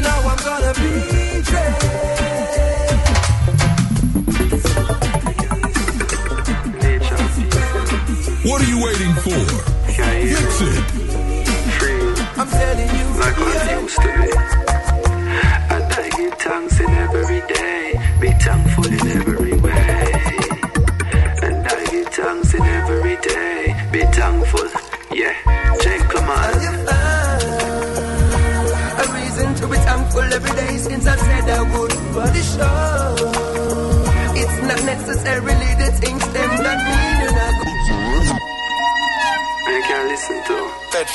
now 0.00 0.28
I'm 0.28 0.36
gonna 0.44 0.74
be 0.74 1.15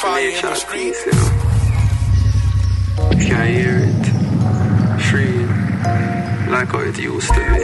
Fire 0.01 0.19
in 0.19 0.25
the 0.25 0.31
nature 0.33 0.55
street. 0.55 0.81
peace, 0.81 1.05
you 1.05 1.11
know. 1.13 1.29
You 3.11 3.35
hear 3.53 3.77
it, 3.85 4.05
free, 5.07 5.45
like 6.51 6.69
how 6.69 6.79
it 6.79 6.97
used 6.97 7.27
to 7.27 7.39
be. 7.39 7.61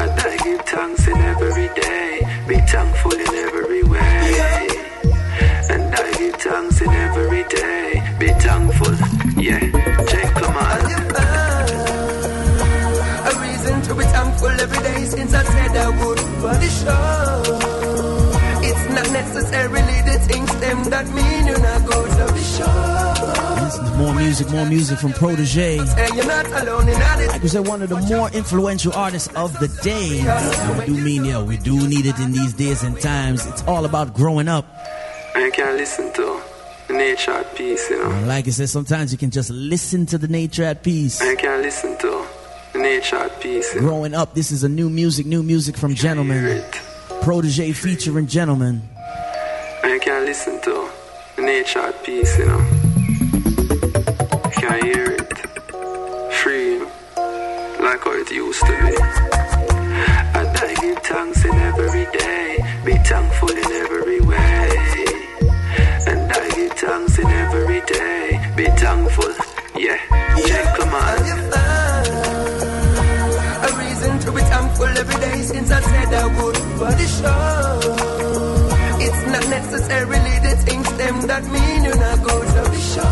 And 0.00 0.12
I 0.30 0.36
give 0.42 0.62
thanks 0.62 1.06
in 1.06 1.16
every 1.18 1.68
day, 1.82 2.08
be 2.48 2.56
thankful 2.72 3.12
in 3.12 3.34
every 3.46 3.82
way. 3.82 4.68
And 5.68 5.94
I 5.94 6.12
give 6.16 6.36
thanks 6.36 6.80
in 6.80 6.88
every 6.88 7.44
day, 7.44 8.16
be 8.18 8.28
thankful. 8.46 8.94
Yeah, 9.36 9.60
gentlemen. 10.12 10.80
A 13.28 13.32
reason 13.44 13.76
to 13.82 13.94
be 13.94 14.04
thankful 14.16 14.48
every 14.48 14.78
day 14.78 15.04
since 15.04 15.34
I 15.34 15.42
said 15.42 15.76
I 15.76 15.88
would. 15.90 16.20
But 16.40 16.58
the 16.58 16.68
show, 16.68 17.25
that 20.90 21.06
mean 21.08 21.46
you're 21.46 21.60
not 21.60 21.84
good. 21.86 22.10
So 22.12 22.26
the 22.26 22.38
show, 22.38 23.62
Listen 23.64 23.84
to 23.84 23.90
more 23.96 24.14
music, 24.14 24.50
more 24.50 24.66
music 24.66 24.98
from 24.98 25.12
Protoje. 25.12 25.78
and 25.98 26.14
you're 26.14 26.26
not 26.26 26.46
alone 26.62 26.88
in 26.88 26.94
all 27.02 27.26
Like 27.28 27.42
we 27.42 27.48
said, 27.48 27.66
one 27.66 27.82
of 27.82 27.88
the 27.88 27.96
more 28.02 28.30
influential 28.30 28.92
artists 28.94 29.28
of 29.34 29.52
the 29.58 29.68
day. 29.82 30.20
And 30.20 30.78
we 30.78 30.86
do 30.86 30.94
mean, 31.02 31.24
yo, 31.24 31.44
we 31.44 31.56
do 31.56 31.88
need 31.88 32.06
it 32.06 32.18
in 32.18 32.32
these 32.32 32.52
days 32.54 32.82
and 32.82 33.00
times. 33.00 33.44
It's 33.46 33.62
all 33.64 33.84
about 33.84 34.14
growing 34.14 34.48
up. 34.48 34.64
I 35.34 35.50
can 35.52 35.76
listen 35.76 36.12
to 36.14 36.40
nature 36.90 37.32
at 37.32 37.54
peace, 37.56 37.90
you 37.90 37.98
know. 37.98 38.10
And 38.10 38.28
like 38.28 38.46
I 38.46 38.50
said, 38.50 38.68
sometimes 38.68 39.10
you 39.12 39.18
can 39.18 39.30
just 39.30 39.50
listen 39.50 40.06
to 40.06 40.18
the 40.18 40.28
nature 40.28 40.64
at 40.64 40.82
peace. 40.82 41.20
I 41.20 41.34
can 41.34 41.60
listen 41.62 41.98
to 41.98 42.24
nature 42.74 43.16
at 43.16 43.40
peace, 43.40 43.74
you 43.74 43.80
know. 43.80 43.88
Growing 43.88 44.14
up, 44.14 44.34
this 44.34 44.50
is 44.52 44.62
a 44.64 44.68
new 44.68 44.88
music, 44.88 45.26
new 45.26 45.42
music 45.42 45.76
from 45.76 45.94
Gentleman. 45.94 46.62
Protoje 47.22 47.74
featuring 47.74 48.26
Gentleman. 48.28 48.82
I 49.96 49.98
can 49.98 50.26
listen 50.26 50.60
to 50.60 50.90
nature 51.38 51.90
peace, 52.04 52.38
you 52.38 52.44
know. 52.44 52.62
Can 54.52 54.84
hear 54.84 55.12
it, 55.12 55.32
free, 56.32 56.80
like 57.80 58.04
how 58.04 58.12
it 58.12 58.30
used 58.30 58.60
to 58.66 58.72
be. 58.72 58.94
And 60.36 60.52
I 60.54 60.74
give 60.82 60.98
thanks 60.98 61.42
in 61.46 61.54
every 61.54 62.04
day, 62.12 62.58
be 62.84 62.92
thankful 63.08 63.48
in 63.48 63.72
every 63.84 64.20
way. 64.20 64.68
And 66.10 66.30
I 66.30 66.50
give 66.54 66.72
thanks 66.72 67.18
in 67.18 67.26
every 67.28 67.80
day, 67.86 68.52
be 68.54 68.66
thankful. 68.76 69.32
Yeah, 69.80 69.96
gentlemen. 70.46 71.52
A 73.64 73.70
reason 73.80 74.18
to 74.18 74.30
be 74.30 74.42
thankful 74.42 74.88
every 74.88 75.20
day 75.22 75.40
since 75.40 75.70
I 75.70 75.80
said 75.80 76.12
I 76.12 76.26
would. 76.36 76.56
But 76.78 77.00
it's 77.00 78.25
not 79.40 79.50
necessarily 79.50 80.38
the 80.40 80.56
things 80.64 80.96
them 80.96 81.26
that 81.26 81.44
mean 81.44 81.84
you're 81.84 81.96
not 81.96 82.22
good. 82.22 82.48
So 82.48 82.64
the 82.64 82.80
show, 82.80 83.02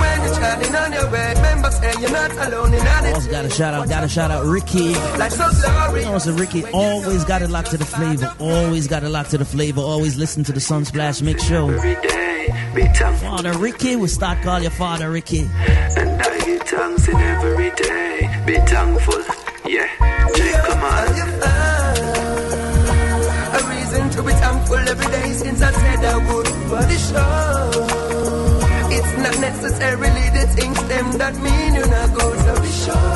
when 0.00 0.22
you're 0.22 0.34
chatting 0.34 0.74
on 0.74 0.92
your 0.92 1.10
way, 1.10 1.34
remember 1.34 1.70
saying 1.70 2.00
you're 2.00 2.10
not 2.10 2.30
alone 2.32 2.74
in 2.74 2.86
Also 3.14 3.30
got 3.30 3.44
a 3.44 3.50
shout 3.50 3.74
out, 3.74 3.88
got 3.88 4.04
a 4.04 4.08
shout 4.08 4.30
out 4.30 4.44
Ricky. 4.44 4.92
Like 5.18 5.32
so 5.32 5.48
sorry. 5.50 6.00
You 6.00 6.06
know, 6.06 6.18
so 6.18 6.32
Ricky 6.32 6.64
always 6.72 7.24
got 7.24 7.42
it 7.42 7.50
locked 7.50 7.70
to 7.70 7.78
the 7.78 7.84
flavor. 7.84 8.34
Always 8.38 8.86
got 8.86 9.02
it 9.02 9.08
locked 9.08 9.30
to 9.30 9.38
the 9.38 9.44
flavor. 9.44 9.80
Always 9.80 10.16
listen 10.18 10.44
to 10.44 10.52
the 10.52 10.60
Sunsplash 10.60 11.22
Mix 11.22 11.44
Show. 11.44 11.70
Every 11.70 11.94
day, 11.94 12.70
be 12.74 12.82
thankful. 12.82 13.36
Father 13.36 13.56
Ricky, 13.56 13.96
we 13.96 14.08
start 14.08 14.42
call 14.42 14.60
your 14.60 14.70
father 14.70 15.10
Ricky. 15.10 15.48
And 15.56 16.20
I 16.20 16.44
give 16.44 16.62
thanks 16.62 17.08
in 17.08 17.16
every 17.16 17.70
day, 17.70 18.42
be 18.46 18.56
thankful. 18.58 19.22
Yeah, 19.66 19.88
gentlemen. 20.36 21.42
A 21.42 21.53
every 24.94 25.10
day 25.16 25.32
since 25.32 25.60
I 25.60 25.72
said 25.72 26.04
I 26.04 26.16
would. 26.26 26.48
But 26.70 26.84
the 26.90 26.98
show, 27.08 27.70
it's 28.96 29.12
not 29.24 29.36
necessarily 29.48 30.26
the 30.36 30.44
things 30.56 30.78
them 30.92 31.06
that 31.18 31.34
mean 31.44 31.70
you're 31.74 31.92
not 31.98 32.08
good. 32.14 32.36
So 32.46 32.54
the 32.66 32.72
show, 32.84 33.06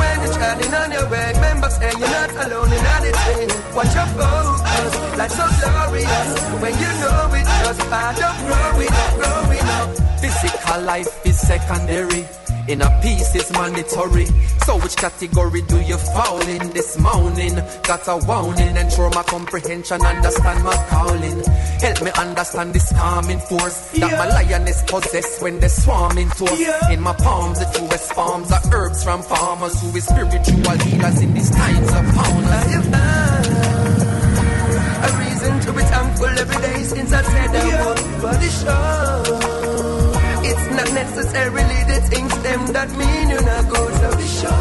when 0.00 0.16
you're 0.22 0.34
chatting 0.38 0.74
on 0.82 0.88
your 0.96 1.06
way, 1.12 1.26
remember 1.38 1.70
saying 1.70 1.98
you're 2.02 2.16
not 2.18 2.32
alone 2.44 2.70
in 2.76 2.84
anything. 2.98 3.48
Watch 3.76 3.94
your 3.94 4.10
focus, 4.18 4.92
like 5.20 5.32
so 5.38 5.46
glorious. 5.60 6.28
When 6.62 6.74
you 6.82 6.90
know 7.02 7.38
it, 7.38 7.46
just 7.62 7.82
part 7.92 8.18
of 8.28 8.34
growing 8.48 8.94
up, 9.04 9.12
growing 9.20 9.68
up. 9.78 9.88
Physical 10.20 10.80
life 10.82 11.10
is 11.24 11.38
secondary. 11.38 12.22
Inner 12.68 12.90
piece 13.02 13.34
is 13.34 13.50
mandatory. 13.52 14.26
So 14.66 14.78
which 14.78 14.96
category 14.96 15.62
do 15.62 15.80
you 15.80 15.96
fall 15.96 16.40
in 16.42 16.70
this 16.70 16.98
morning? 16.98 17.54
Got 17.82 18.06
a 18.08 18.16
warning 18.26 18.76
and 18.76 18.92
through 18.92 19.10
my 19.10 19.22
comprehension, 19.22 20.00
understand 20.04 20.64
my 20.64 20.76
calling. 20.88 21.42
Help 21.80 22.02
me 22.02 22.10
understand 22.18 22.74
this 22.74 22.92
calming 22.92 23.40
force 23.40 23.90
that 23.92 24.12
my 24.12 24.28
lioness 24.28 24.82
possess 24.84 25.40
when 25.42 25.58
they 25.60 25.68
swarm 25.68 26.18
into 26.18 26.44
us. 26.44 26.90
In 26.90 27.00
my 27.00 27.14
palms, 27.14 27.58
the 27.58 27.66
truest 27.76 28.12
forms 28.12 28.52
are 28.52 28.62
herbs 28.72 29.02
from 29.02 29.22
farmers 29.22 29.80
who 29.80 29.88
is 29.96 30.04
spiritual 30.04 30.78
healers 30.78 31.20
in 31.20 31.34
these 31.34 31.50
times 31.50 31.88
of. 31.88 32.10
A 35.02 35.08
reason 35.18 35.60
to 35.60 35.72
be 35.72 35.82
thankful 35.82 36.26
every 36.26 36.56
day 36.62 36.82
since 36.84 37.12
I 37.12 37.22
said 37.22 37.56
I 37.56 37.86
would. 37.86 38.22
But 38.22 38.36
the 38.40 38.50
show, 38.60 39.39
it's 40.60 40.76
not 40.76 40.92
necessarily 40.92 41.78
the 41.88 42.00
things 42.12 42.32
them 42.42 42.66
that 42.72 42.88
mean 42.92 43.28
you're 43.30 43.42
not 43.42 43.64
good. 43.68 43.92
So 44.00 44.10
the 44.10 44.26
show, 44.26 44.60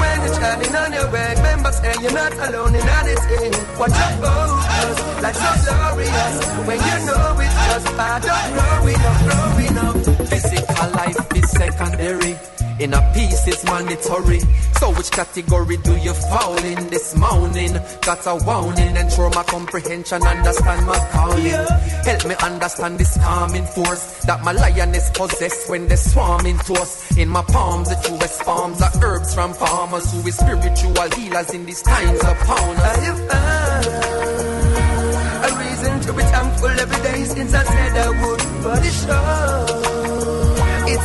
when 0.00 0.16
you're 0.22 0.36
chatting 0.36 0.74
on 0.76 0.92
your 0.92 1.08
way, 1.10 1.34
remember 1.36 1.72
say 1.72 1.94
you're 2.02 2.12
not 2.12 2.32
alone 2.32 2.74
in 2.74 2.86
anything. 3.00 3.52
Watch 3.78 3.96
your 3.96 4.12
focus, 4.20 4.96
like 5.22 5.34
so 5.34 5.50
glorious. 5.64 6.34
When 6.68 6.78
you 6.78 6.96
know 7.06 7.40
it's 7.40 7.58
just 7.68 7.86
part 7.96 8.24
of 8.24 8.42
growing 8.54 9.02
up, 9.08 9.18
growing 9.26 9.78
up. 9.78 9.96
Physical 10.28 10.90
life 10.92 11.20
is 11.36 11.50
secondary. 11.50 12.59
Inner 12.80 13.10
peace 13.12 13.46
is 13.46 13.62
mandatory. 13.64 14.40
So 14.80 14.90
which 14.92 15.10
category 15.10 15.76
do 15.76 15.94
you 15.98 16.14
fall 16.14 16.56
in 16.64 16.88
this 16.88 17.14
morning? 17.14 17.74
Got 18.00 18.26
a 18.26 18.36
warning 18.42 18.96
and 18.96 19.10
my 19.34 19.42
comprehension, 19.42 20.22
understand 20.22 20.86
my 20.86 20.98
calling. 21.12 21.66
Help 22.08 22.24
me 22.24 22.34
understand 22.42 22.98
this 22.98 23.18
calming 23.18 23.66
force 23.66 24.24
that 24.24 24.42
my 24.42 24.52
lioness 24.52 25.10
possess 25.10 25.68
when 25.68 25.88
they 25.88 25.96
swarm 25.96 26.46
into 26.46 26.72
us. 26.72 27.14
In 27.18 27.28
my 27.28 27.42
palms, 27.42 27.90
the 27.90 27.96
truest 27.96 28.42
forms 28.44 28.80
are 28.80 28.92
herbs 29.04 29.34
from 29.34 29.52
farmers 29.52 30.10
who 30.10 30.26
is 30.26 30.38
spiritual 30.38 31.10
healers 31.10 31.50
in 31.52 31.66
these 31.66 31.82
times 31.82 32.20
of 32.24 32.38
fauna. 32.48 32.92
A 35.44 35.50
reason 35.58 36.00
to 36.00 36.12
be 36.14 36.22
thankful 36.22 36.70
every 36.70 37.02
day 37.02 37.24
since 37.24 37.52
I 37.52 37.62
said 37.62 37.96
I 37.98 38.08
would. 38.08 38.40
But 38.62 38.86
it's 38.86 39.79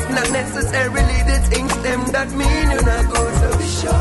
not 0.09 0.31
necessarily 0.31 1.17
the 1.29 1.37
things 1.49 1.73
them 1.83 2.01
that 2.11 2.29
mean 2.31 2.67
you're 2.71 2.85
not 2.85 3.05
good. 3.13 3.33
So 3.41 3.49
the 3.55 3.67
show, 3.67 3.93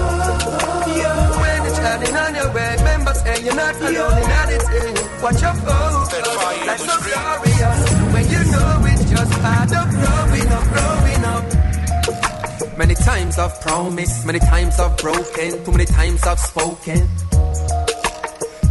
when 1.40 1.58
you're 1.64 1.76
chatting 1.76 2.16
on 2.16 2.34
your 2.34 2.50
way, 2.54 2.76
remember 2.78 3.14
saying 3.14 3.44
you're 3.44 3.54
not 3.54 3.76
alone 3.80 4.18
in 4.18 4.30
anything. 4.44 4.94
Watch 5.22 5.40
your 5.42 5.54
focus, 5.64 6.12
like 6.66 6.78
so 6.78 6.96
glorious. 7.06 7.80
When 8.14 8.24
you 8.30 8.42
know 8.52 8.90
it's 8.92 9.04
just 9.10 9.32
part 9.40 9.72
of 9.72 9.86
growing 9.90 10.50
up, 10.52 10.64
growing 10.74 11.24
up. 11.24 11.44
Many 12.78 12.94
times 12.94 13.38
I've 13.38 13.60
promised, 13.60 14.26
many 14.26 14.40
times 14.40 14.78
I've 14.80 14.96
broken, 14.98 15.64
too 15.64 15.72
many 15.72 15.86
times 15.86 16.22
I've 16.24 16.40
spoken. 16.40 17.08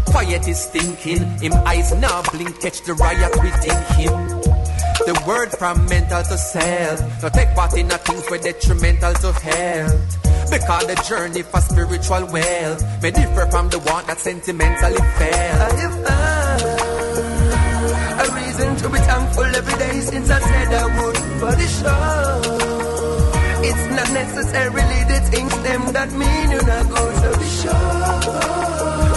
Quiet 0.05 0.47
is 0.47 0.65
thinking, 0.67 1.23
him 1.39 1.53
eyes 1.65 1.93
now 1.95 2.21
blink, 2.31 2.59
catch 2.61 2.81
the 2.81 2.93
riot 2.93 3.33
within 3.41 3.79
him. 3.97 4.62
The 5.05 5.23
word 5.27 5.51
from 5.51 5.85
mental 5.87 6.23
to 6.23 6.37
self. 6.37 7.21
No 7.21 7.29
take 7.29 7.53
part 7.55 7.73
in 7.77 7.91
a 7.91 7.97
things 7.97 8.29
where 8.29 8.39
detrimental 8.39 9.13
to 9.13 9.31
health. 9.33 10.19
Because 10.49 10.85
the 10.87 10.95
journey 11.07 11.41
for 11.41 11.61
spiritual 11.61 12.25
wealth 12.31 12.83
may 13.01 13.11
differ 13.11 13.47
from 13.49 13.69
the 13.69 13.79
one 13.79 14.05
that 14.05 14.19
sentimentally 14.19 14.97
felt. 15.17 15.61
I 15.61 15.71
have 15.83 15.95
found 16.05 16.61
a 18.21 18.25
reason 18.35 18.75
to 18.77 18.89
be 18.89 18.99
thankful 18.99 19.43
every 19.43 19.77
day 19.79 19.99
since 19.99 20.29
I 20.29 20.39
said 20.39 20.73
I 20.73 20.85
would. 21.01 21.17
But 21.41 21.59
it's 21.59 21.79
sure 21.81 22.62
it's 23.63 23.85
not 23.95 24.11
necessarily 24.11 24.99
the 25.11 25.19
things 25.31 25.53
them 25.63 25.81
that 25.93 26.11
mean 26.11 26.51
you're 26.51 26.67
not 26.67 26.85
good. 26.89 27.15
to 27.23 27.39
be 27.39 27.47
sure 27.61 28.63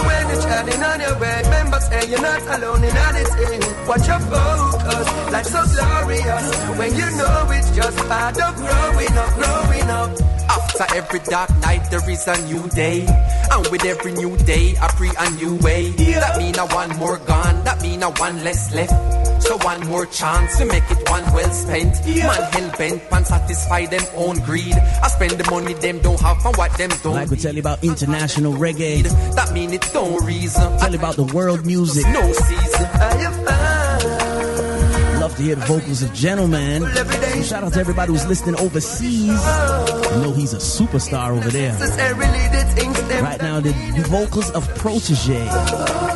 when 0.07 0.23
you're 0.29 0.41
chatting 0.41 0.83
on 0.83 0.99
your 0.99 1.19
way, 1.19 1.41
remember 1.43 1.79
say 1.79 2.09
you're 2.09 2.21
not 2.21 2.41
alone 2.55 2.83
in 2.83 2.95
anything. 2.95 3.61
Watch 3.87 4.07
your 4.07 4.19
focus, 4.19 5.07
like 5.31 5.45
so 5.45 5.61
glorious. 5.73 6.45
When 6.79 6.91
you 6.95 7.07
know 7.17 7.47
it's 7.51 7.71
just 7.71 7.97
part 8.07 8.39
of 8.39 8.55
growing 8.55 9.15
up, 9.17 9.31
growing 9.35 9.89
up. 9.89 10.11
After 10.49 10.95
every 10.95 11.19
dark 11.19 11.49
night, 11.59 11.89
there 11.91 12.09
is 12.09 12.27
a 12.27 12.37
new 12.47 12.67
day. 12.69 13.05
And 13.51 13.67
with 13.67 13.85
every 13.85 14.13
new 14.13 14.37
day, 14.37 14.75
I 14.81 14.87
pray 14.95 15.11
a 15.17 15.29
new 15.31 15.55
way. 15.57 15.91
That 15.91 16.37
mean 16.37 16.57
a 16.57 16.65
one 16.67 16.95
more 16.97 17.17
gone, 17.19 17.63
that 17.63 17.81
mean 17.81 18.03
a 18.03 18.09
one 18.11 18.43
less 18.43 18.73
left. 18.73 19.26
So 19.39 19.57
one 19.57 19.85
more 19.87 20.05
chance 20.05 20.57
to 20.57 20.65
make 20.65 20.83
it 20.89 21.09
one 21.09 21.23
well 21.33 21.51
spent. 21.51 22.05
Man 22.05 22.51
hell 22.51 22.71
bent, 22.77 23.11
man 23.11 23.25
satisfy 23.25 23.85
them 23.85 24.03
own 24.15 24.39
greed. 24.39 24.73
I 24.75 25.07
spend 25.07 25.33
the 25.33 25.49
money 25.49 25.73
them 25.73 25.99
don't 25.99 26.19
have 26.19 26.45
and 26.45 26.55
what 26.55 26.71
them 26.77 26.89
don't. 27.03 27.13
Like 27.13 27.29
we 27.29 27.37
tell 27.37 27.53
you 27.53 27.61
about 27.61 27.83
international 27.83 28.53
reggae. 28.53 29.03
That 29.35 29.53
mean 29.53 29.73
it 29.73 29.87
don't 29.93 30.23
reason. 30.25 30.77
Tell 30.79 30.91
you 30.91 30.97
about 30.97 31.15
the 31.15 31.25
world 31.25 31.65
music. 31.65 32.05
No 32.07 32.31
season. 32.33 33.76
To 35.37 35.43
hear 35.43 35.53
the 35.53 35.65
vocals 35.67 36.01
of 36.01 36.11
Gentleman. 36.15 36.81
So 36.81 37.41
shout 37.43 37.63
out 37.63 37.73
to 37.73 37.79
everybody 37.79 38.11
who's 38.11 38.25
listening 38.25 38.55
overseas. 38.59 39.29
I 39.39 40.19
know 40.23 40.31
he's 40.33 40.53
a 40.53 40.57
superstar 40.57 41.29
over 41.29 41.49
there. 41.49 41.73
necessarily 41.73 42.47
the 42.49 42.63
things 42.73 42.99
them 43.07 43.23
Right 43.23 43.39
now, 43.39 43.59
the 43.59 43.71
vocals 44.09 44.49
of 44.51 44.67
Protoje 44.79 45.45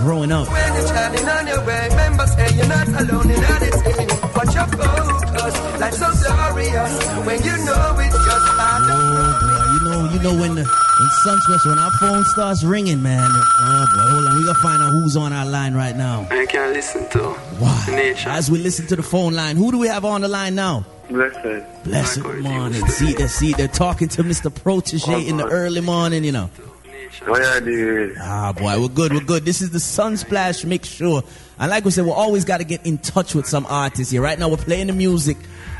growing 0.01 0.31
up. 0.31 0.47
When 0.49 0.73
you're 0.73 0.87
shining 0.87 1.29
on 1.29 1.45
your 1.45 1.63
way, 1.65 1.87
remember 1.89 2.25
say 2.25 2.49
you're 2.55 2.67
not 2.67 2.87
alone 2.87 3.29
in 3.29 3.43
anything. 3.43 4.07
Watch 4.33 4.55
your 4.55 4.65
focus, 4.73 5.79
like 5.79 5.93
so 5.93 6.09
glorious. 6.25 7.07
When 7.21 7.43
you 7.43 7.65
know 7.65 7.97
it's 8.01 8.17
just 8.25 8.47
part 8.57 8.89
of 8.89 8.89
oh, 8.89 9.21
boy, 9.21 9.53
you 9.53 9.60
know, 9.91 10.09
you 10.11 10.19
know 10.19 10.33
when 10.39 10.55
the 10.55 10.63
when 10.63 11.09
Sunswest, 11.25 11.65
when 11.65 11.79
our 11.79 11.91
phone 11.91 12.23
starts 12.25 12.63
ringing, 12.63 13.01
man. 13.01 13.29
Oh 13.29 13.85
boy, 13.93 14.01
hold 14.01 14.27
on, 14.27 14.37
we 14.37 14.45
gotta 14.45 14.59
find 14.59 14.81
out 14.81 14.91
who's 14.91 15.17
on 15.17 15.33
our 15.33 15.45
line 15.45 15.73
right 15.73 15.95
now. 15.95 16.27
I 16.31 16.45
can't 16.45 16.73
listen 16.73 17.09
to 17.09 17.19
Why? 17.59 17.85
nature. 17.89 18.29
As 18.29 18.49
we 18.49 18.59
listen 18.59 18.87
to 18.87 18.95
the 18.95 19.03
phone 19.03 19.33
line, 19.33 19.57
who 19.57 19.71
do 19.71 19.77
we 19.77 19.87
have 19.87 20.05
on 20.05 20.21
the 20.21 20.27
line 20.27 20.55
now? 20.55 20.85
Blessed. 21.09 21.83
Blessed 21.83 22.19
Michael 22.19 22.41
morning. 22.41 22.87
See, 22.87 23.13
they 23.13 23.27
see, 23.27 23.53
they're 23.53 23.67
talking 23.67 24.07
to 24.09 24.23
Mr. 24.23 24.49
Protoje 24.49 25.27
in 25.27 25.37
the 25.37 25.45
early 25.45 25.81
morning, 25.81 26.23
you 26.23 26.31
know. 26.31 26.49
What 27.25 27.41
are 27.41 27.69
you 27.69 28.15
Ah, 28.19 28.53
boy, 28.53 28.79
we're 28.79 28.87
good, 28.87 29.11
we're 29.13 29.19
good. 29.19 29.43
This 29.43 29.61
is 29.61 29.71
the 29.71 29.79
Sunsplash 29.79 30.63
Mix 30.63 30.87
Show. 30.87 31.23
And 31.59 31.69
like 31.69 31.83
we 31.83 31.91
said, 31.91 32.05
we 32.05 32.11
always 32.11 32.45
got 32.45 32.57
to 32.59 32.63
get 32.63 32.85
in 32.85 32.97
touch 32.97 33.35
with 33.35 33.45
some 33.45 33.65
artists 33.69 34.11
here. 34.11 34.21
Right 34.21 34.39
now, 34.39 34.47
we're 34.47 34.55
playing 34.57 34.87
the 34.87 34.93
music 34.93 35.35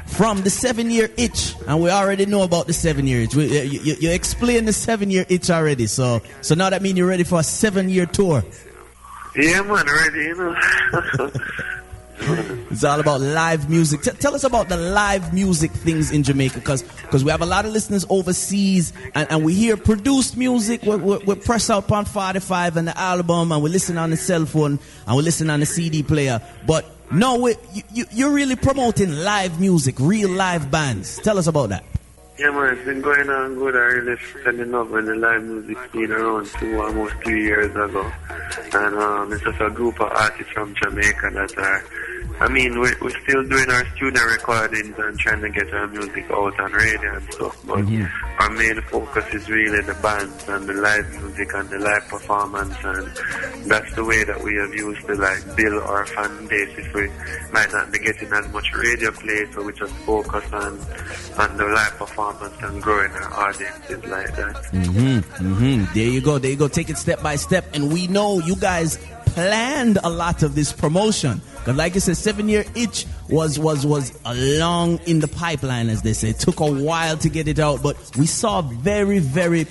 from 0.05 0.41
the 0.41 0.49
seven 0.49 0.91
year 0.91 1.09
itch. 1.17 1.55
And 1.67 1.81
we 1.81 1.89
already 1.89 2.25
know 2.25 2.43
about 2.43 2.67
the 2.67 2.73
seven 2.73 3.07
year 3.07 3.21
itch. 3.21 3.35
We, 3.35 3.47
you, 3.47 3.79
you, 3.81 3.95
you 3.99 4.11
explained 4.11 4.67
the 4.67 4.73
seven 4.73 5.09
year 5.09 5.25
itch 5.29 5.49
already. 5.49 5.87
So, 5.87 6.21
so 6.41 6.55
now 6.55 6.69
that 6.69 6.81
means 6.81 6.97
you're 6.97 7.07
ready 7.07 7.23
for 7.23 7.39
a 7.39 7.43
seven 7.43 7.89
year 7.89 8.05
tour. 8.05 8.43
Yeah, 9.35 9.61
man, 9.61 9.85
ready, 9.85 10.19
you 10.19 10.35
know. 10.35 11.31
It's 12.23 12.83
all 12.83 12.99
about 12.99 13.19
live 13.19 13.69
music. 13.69 14.03
T- 14.03 14.11
tell 14.11 14.35
us 14.35 14.43
about 14.43 14.69
the 14.69 14.77
live 14.77 15.33
music 15.33 15.71
things 15.71 16.11
in 16.11 16.23
Jamaica, 16.23 16.59
because 16.59 16.83
because 16.83 17.23
we 17.23 17.31
have 17.31 17.41
a 17.41 17.45
lot 17.45 17.65
of 17.65 17.71
listeners 17.71 18.05
overseas, 18.09 18.93
and, 19.15 19.29
and 19.31 19.43
we 19.43 19.53
hear 19.53 19.75
produced 19.75 20.37
music. 20.37 20.83
We, 20.83 20.97
we, 20.97 21.17
we 21.17 21.35
press 21.35 21.69
out 21.69 21.91
on 21.91 22.05
45 22.05 22.77
and 22.77 22.87
the 22.87 22.97
album, 22.97 23.51
and 23.51 23.63
we 23.63 23.69
listen 23.69 23.97
on 23.97 24.11
the 24.11 24.17
cell 24.17 24.45
phone, 24.45 24.79
and 25.07 25.17
we 25.17 25.23
listen 25.23 25.49
on 25.49 25.61
the 25.61 25.65
CD 25.65 26.03
player. 26.03 26.41
But 26.67 26.85
no, 27.13 27.47
you, 27.47 28.05
you're 28.11 28.31
really 28.31 28.55
promoting 28.55 29.11
live 29.11 29.59
music, 29.59 29.95
real 29.99 30.29
live 30.29 30.71
bands. 30.71 31.19
Tell 31.19 31.37
us 31.37 31.47
about 31.47 31.69
that. 31.69 31.83
Yeah, 32.41 32.49
man, 32.49 32.73
it's 32.73 32.85
been 32.85 33.01
going 33.01 33.29
on 33.29 33.53
good. 33.53 33.75
I 33.75 34.01
really 34.01 34.19
standing 34.41 34.73
up 34.73 34.89
when 34.89 35.05
the 35.05 35.13
live 35.13 35.43
music 35.43 35.77
scene 35.91 36.11
around 36.11 36.47
two, 36.57 36.81
almost 36.81 37.13
three 37.23 37.43
years 37.43 37.69
ago. 37.69 38.11
And 38.73 38.95
um, 38.97 39.31
it's 39.31 39.43
just 39.43 39.61
a 39.61 39.69
group 39.69 40.01
of 40.01 40.11
artists 40.11 40.51
from 40.51 40.73
Jamaica 40.73 41.29
that 41.33 41.55
are, 41.57 41.85
I 42.39 42.49
mean, 42.49 42.79
we're, 42.79 42.97
we're 42.99 43.21
still 43.21 43.47
doing 43.47 43.69
our 43.69 43.85
studio 43.95 44.23
recordings 44.25 44.97
and 44.97 45.19
trying 45.19 45.41
to 45.41 45.49
get 45.49 45.71
our 45.71 45.87
music 45.87 46.25
out 46.31 46.59
on 46.59 46.71
radio 46.71 47.15
and 47.15 47.33
stuff. 47.33 47.61
But 47.63 47.85
our 48.39 48.49
main 48.49 48.81
focus 48.89 49.25
is 49.33 49.47
really 49.47 49.81
the 49.83 49.93
bands 50.01 50.49
and 50.49 50.67
the 50.67 50.73
live 50.73 51.09
music 51.21 51.53
and 51.53 51.69
the 51.69 51.77
live 51.77 52.07
performance. 52.07 52.75
And 52.83 53.69
that's 53.69 53.93
the 53.93 54.03
way 54.03 54.23
that 54.23 54.41
we 54.41 54.55
have 54.55 54.73
used 54.73 55.05
to 55.05 55.13
like 55.13 55.55
build 55.55 55.83
our 55.83 56.07
fan 56.07 56.47
base 56.47 56.73
if 56.75 56.91
we 56.95 57.07
might 57.53 57.71
not 57.71 57.91
be 57.91 57.99
getting 57.99 58.33
as 58.33 58.51
much 58.51 58.73
radio 58.73 59.11
play. 59.11 59.45
So 59.53 59.63
we 59.63 59.73
just 59.73 59.93
focus 60.09 60.45
on, 60.53 60.79
on 61.37 61.57
the 61.57 61.65
live 61.65 61.95
performance 61.97 62.30
and 62.41 62.81
growing 62.81 63.11
our 63.11 63.49
audiences 63.49 64.03
like 64.05 64.35
that. 64.35 64.65
hmm 64.71 65.83
There 65.93 66.07
you 66.07 66.21
go. 66.21 66.37
There 66.37 66.51
you 66.51 66.57
go. 66.57 66.67
Take 66.67 66.89
it 66.89 66.97
step 66.97 67.21
by 67.21 67.35
step. 67.35 67.65
And 67.73 67.91
we 67.91 68.07
know 68.07 68.39
you 68.39 68.55
guys 68.55 68.97
planned 69.27 69.97
a 70.03 70.09
lot 70.09 70.43
of 70.43 70.55
this 70.55 70.71
promotion. 70.73 71.41
Because 71.59 71.75
like 71.77 71.95
I 71.95 71.99
said, 71.99 72.17
seven 72.17 72.49
year 72.49 72.65
itch 72.75 73.05
was 73.29 73.59
was 73.59 73.85
was 73.85 74.17
long 74.25 74.99
in 75.05 75.19
the 75.19 75.27
pipeline, 75.27 75.89
as 75.89 76.01
they 76.01 76.13
say. 76.13 76.29
It 76.29 76.39
took 76.39 76.59
a 76.59 76.71
while 76.71 77.17
to 77.17 77.29
get 77.29 77.47
it 77.47 77.59
out, 77.59 77.81
but 77.83 77.95
we 78.17 78.25
saw 78.25 78.61
very, 78.61 79.19
very 79.19 79.65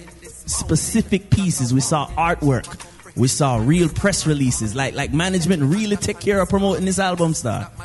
specific 0.46 1.30
pieces. 1.30 1.74
We 1.74 1.80
saw 1.80 2.06
artwork. 2.10 2.86
We 3.16 3.28
saw 3.28 3.56
real 3.56 3.88
press 3.88 4.26
releases. 4.26 4.74
Like 4.76 4.94
like 4.94 5.12
management 5.12 5.62
really 5.62 5.96
take 5.96 6.20
care 6.20 6.40
of 6.40 6.48
promoting 6.48 6.84
this 6.84 6.98
album 6.98 7.34
star. 7.34 7.70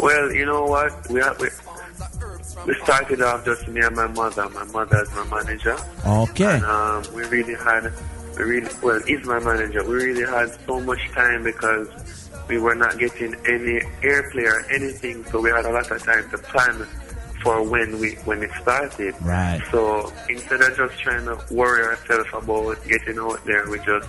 Well, 0.00 0.32
you 0.32 0.44
know 0.44 0.64
what? 0.64 0.92
We, 1.10 1.20
are, 1.20 1.34
we 1.40 1.48
we 2.66 2.74
started 2.82 3.20
off 3.20 3.44
just 3.44 3.68
me 3.68 3.80
and 3.80 3.94
my 3.94 4.06
mother. 4.08 4.48
My 4.50 4.64
mother 4.64 5.02
is 5.02 5.10
my 5.14 5.24
manager. 5.42 5.76
Okay. 6.06 6.56
And 6.56 6.64
um, 6.64 7.04
we 7.14 7.24
really 7.24 7.54
had, 7.54 7.92
we 8.36 8.44
really, 8.44 8.70
well, 8.82 9.00
he's 9.06 9.24
my 9.24 9.38
manager. 9.38 9.84
We 9.84 9.94
really 9.94 10.24
had 10.24 10.56
so 10.66 10.80
much 10.80 11.00
time 11.12 11.44
because 11.44 11.88
we 12.48 12.58
were 12.58 12.74
not 12.74 12.98
getting 12.98 13.34
any 13.46 13.80
airplay 14.02 14.46
or 14.46 14.70
anything, 14.70 15.24
so 15.26 15.40
we 15.40 15.50
had 15.50 15.64
a 15.64 15.72
lot 15.72 15.90
of 15.90 16.02
time 16.02 16.28
to 16.30 16.38
plan 16.38 16.86
for 17.42 17.62
when 17.62 18.00
we 18.00 18.14
when 18.24 18.42
it 18.42 18.50
started. 18.60 19.14
Right. 19.20 19.60
So 19.70 20.12
instead 20.28 20.62
of 20.62 20.76
just 20.76 20.98
trying 20.98 21.26
to 21.26 21.38
worry 21.50 21.84
ourselves 21.84 22.28
about 22.32 22.82
getting 22.88 23.18
out 23.18 23.44
there, 23.44 23.68
we 23.68 23.78
just 23.80 24.08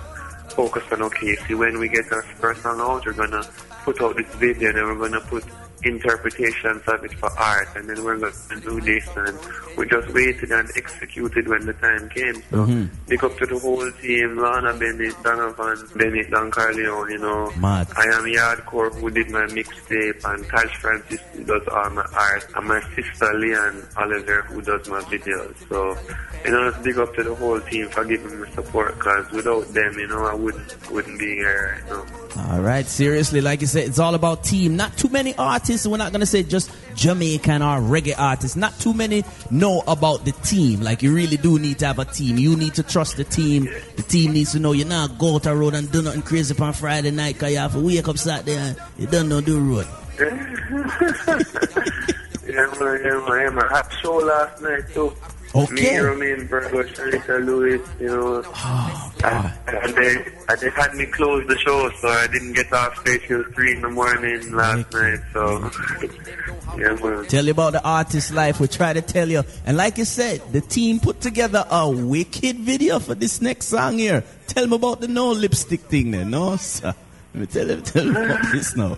focus 0.55 0.83
on 0.91 1.01
okay, 1.03 1.35
see 1.47 1.53
when 1.53 1.77
we 1.79 1.89
get 1.89 2.11
our 2.11 2.23
first 2.23 2.65
out, 2.65 3.05
we're 3.05 3.13
gonna 3.13 3.43
put 3.83 4.01
out 4.01 4.15
this 4.15 4.33
video 4.35 4.69
and 4.69 4.77
then 4.77 4.85
we're 4.85 5.09
gonna 5.09 5.25
put 5.25 5.43
interpretations 5.83 6.81
of 6.87 7.03
it 7.03 7.13
for 7.13 7.29
art 7.37 7.67
and 7.75 7.89
then 7.89 8.03
we're 8.03 8.17
gonna 8.17 8.61
do 8.61 8.81
this 8.81 9.07
and 9.15 9.37
we 9.77 9.87
just 9.87 10.07
waited 10.13 10.51
and 10.51 10.69
executed 10.75 11.47
when 11.47 11.65
the 11.65 11.73
time 11.73 12.09
came. 12.09 12.35
So 12.49 12.65
mm-hmm. 12.65 12.85
big 13.07 13.23
up 13.23 13.37
to 13.37 13.45
the 13.45 13.59
whole 13.59 13.91
team, 14.01 14.37
Lorna 14.37 14.73
Bennett, 14.73 15.15
Donovan, 15.23 15.87
Bennett, 15.95 16.31
Don 16.31 16.51
Corleon, 16.51 17.09
you 17.11 17.17
know. 17.17 17.51
Mad. 17.57 17.87
I 17.95 18.03
am 18.03 18.23
Yardcore 18.23 18.93
who 18.95 19.09
did 19.09 19.29
my 19.29 19.45
mixtape 19.47 20.23
and 20.25 20.45
Tash 20.47 20.75
Francis 20.77 21.19
who 21.33 21.43
does 21.43 21.67
all 21.67 21.89
my 21.91 22.05
art 22.13 22.47
and 22.55 22.67
my 22.67 22.81
sister 22.95 23.25
Leanne 23.33 23.85
Oliver 23.97 24.41
who 24.43 24.61
does 24.61 24.87
my 24.89 25.01
videos. 25.01 25.55
So, 25.69 25.97
you 26.45 26.51
know, 26.51 26.71
just 26.71 26.83
big 26.83 26.97
up 26.97 27.13
to 27.15 27.23
the 27.23 27.35
whole 27.35 27.59
team 27.61 27.89
for 27.89 28.05
giving 28.05 28.41
me 28.41 28.49
support 28.51 28.95
because 28.95 29.31
without 29.31 29.67
them, 29.73 29.93
you 29.99 30.07
know, 30.07 30.25
I 30.25 30.33
wouldn't 30.33 30.91
wouldn't 30.91 31.19
be 31.19 31.35
here, 31.35 31.83
you 31.83 31.93
know. 31.93 32.05
All 32.37 32.59
right, 32.59 32.85
seriously, 32.85 33.39
like 33.39 33.61
you 33.61 33.67
said, 33.67 33.87
it's 33.87 33.99
all 33.99 34.13
about 34.13 34.43
team. 34.43 34.75
Not 34.75 34.97
too 34.97 35.07
many 35.09 35.33
artists, 35.37 35.64
we're 35.91 35.97
not 35.97 36.11
to 36.21 36.25
say 36.25 36.43
just 36.43 36.71
Jamaican 36.95 37.61
or 37.61 37.79
reggae 37.79 38.13
artists. 38.17 38.55
Not 38.55 38.77
too 38.79 38.93
many 38.93 39.23
know 39.51 39.83
about 39.87 40.25
the 40.25 40.31
team. 40.31 40.81
Like, 40.81 41.01
you 41.01 41.13
really 41.13 41.37
do 41.37 41.59
need 41.59 41.79
to 41.79 41.87
have 41.87 41.99
a 41.99 42.05
team. 42.05 42.37
You 42.37 42.55
need 42.55 42.75
to 42.75 42.83
trust 42.83 43.17
the 43.17 43.23
team. 43.23 43.67
The 43.95 44.03
team 44.03 44.33
needs 44.33 44.51
to 44.53 44.59
know 44.59 44.71
you're 44.71 44.87
not 44.87 45.09
to 45.09 45.15
go 45.15 45.39
the 45.39 45.55
road 45.55 45.73
and 45.73 45.91
do 45.91 46.01
nothing 46.01 46.21
crazy 46.21 46.55
on 46.59 46.73
Friday 46.73 47.11
night 47.11 47.33
because 47.33 47.51
you 47.51 47.57
have 47.57 47.73
to 47.73 47.79
wake 47.79 48.07
up 48.07 48.17
Saturday 48.17 48.57
and 48.57 48.77
you 48.97 49.07
don't 49.07 49.27
know 49.29 49.41
the 49.41 49.59
road. 49.59 49.87
Yeah, 52.47 52.67
man, 52.79 53.01
yeah, 53.03 53.25
man, 53.27 53.41
yeah, 53.41 53.49
man. 53.49 53.67
Had 53.69 53.89
show 54.01 54.17
last 54.17 54.61
night 54.61 54.87
too. 54.93 55.11
Okay. 55.55 55.73
Me, 55.73 55.97
Romain 55.99 56.47
Virgo, 56.49 56.83
Sharita 56.83 57.45
Lewis, 57.45 57.81
you 57.97 58.07
know. 58.07 58.43
Oh, 58.45 59.13
and, 59.23 59.53
and 59.67 59.95
they 59.95 60.25
and 60.49 60.59
they 60.59 60.69
had 60.71 60.93
me 60.95 61.05
close 61.05 61.47
the 61.47 61.57
show, 61.57 61.89
so 62.01 62.09
I 62.09 62.27
didn't 62.27 62.53
get 62.53 62.73
off 62.73 62.99
stage 62.99 63.21
till 63.25 63.43
three 63.53 63.71
in 63.71 63.81
the 63.81 63.89
morning 63.89 64.51
last 64.51 64.91
night. 64.91 65.19
So, 65.31 65.71
yeah, 66.77 66.95
man. 67.01 67.25
Tell 67.27 67.45
you 67.45 67.51
about 67.51 67.71
the 67.71 67.83
artist 67.87 68.33
life. 68.33 68.59
We 68.59 68.67
try 68.67 68.91
to 68.91 69.01
tell 69.01 69.29
you. 69.29 69.43
And 69.65 69.77
like 69.77 69.97
you 69.97 70.03
said, 70.03 70.41
the 70.51 70.59
team 70.59 70.99
put 70.99 71.21
together 71.21 71.65
a 71.69 71.89
wicked 71.89 72.57
video 72.57 72.99
for 72.99 73.15
this 73.15 73.41
next 73.41 73.67
song 73.67 73.97
here. 73.97 74.25
Tell 74.47 74.67
me 74.67 74.75
about 74.75 74.99
the 74.99 75.07
no 75.07 75.31
lipstick 75.31 75.81
thing 75.81 76.11
then, 76.11 76.31
no, 76.31 76.57
sir. 76.57 76.93
Let 77.33 77.39
me 77.39 77.45
tell 77.47 77.67
you, 77.69 77.81
tell 77.81 78.09
about 78.09 78.51
this 78.51 78.75
now. 78.75 78.97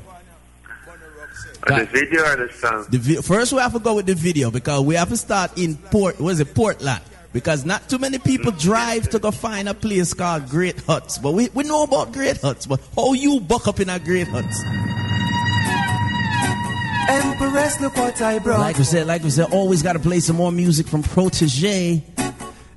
The 1.67 1.85
video 1.85 2.23
or 2.23 2.47
the 2.47 2.53
song? 2.53 2.85
The 2.89 2.97
vi- 2.97 3.21
first 3.21 3.53
we 3.53 3.59
have 3.59 3.73
to 3.73 3.79
go 3.79 3.95
with 3.95 4.05
the 4.05 4.15
video 4.15 4.51
because 4.51 4.81
we 4.81 4.95
have 4.95 5.09
to 5.09 5.17
start 5.17 5.57
in 5.57 5.75
Port. 5.75 6.19
Was 6.19 6.39
it 6.39 6.53
Portland? 6.55 7.01
Because 7.33 7.65
not 7.65 7.87
too 7.89 7.97
many 7.97 8.19
people 8.19 8.51
mm. 8.51 8.59
drive 8.59 9.09
to 9.09 9.19
go 9.19 9.31
find 9.31 9.69
a 9.69 9.73
place 9.73 10.13
called 10.13 10.49
Great 10.49 10.79
Huts. 10.81 11.17
But 11.17 11.33
we, 11.33 11.49
we 11.49 11.63
know 11.63 11.83
about 11.83 12.13
Great 12.13 12.37
Huts. 12.41 12.65
But 12.65 12.79
how 12.95 13.13
you 13.13 13.39
buck 13.41 13.67
up 13.67 13.79
in 13.79 13.89
a 13.89 13.99
Great 13.99 14.27
Huts? 14.27 14.63
Empress, 17.09 17.79
look 17.79 17.95
what 17.95 18.21
I 18.21 18.39
brought. 18.39 18.59
Like 18.59 18.77
we 18.77 18.83
said, 18.83 19.07
like 19.07 19.23
we 19.23 19.29
said, 19.29 19.53
always 19.53 19.81
got 19.81 19.93
to 19.93 19.99
play 19.99 20.19
some 20.19 20.35
more 20.35 20.51
music 20.51 20.87
from 20.87 21.03
Protoje. 21.03 22.01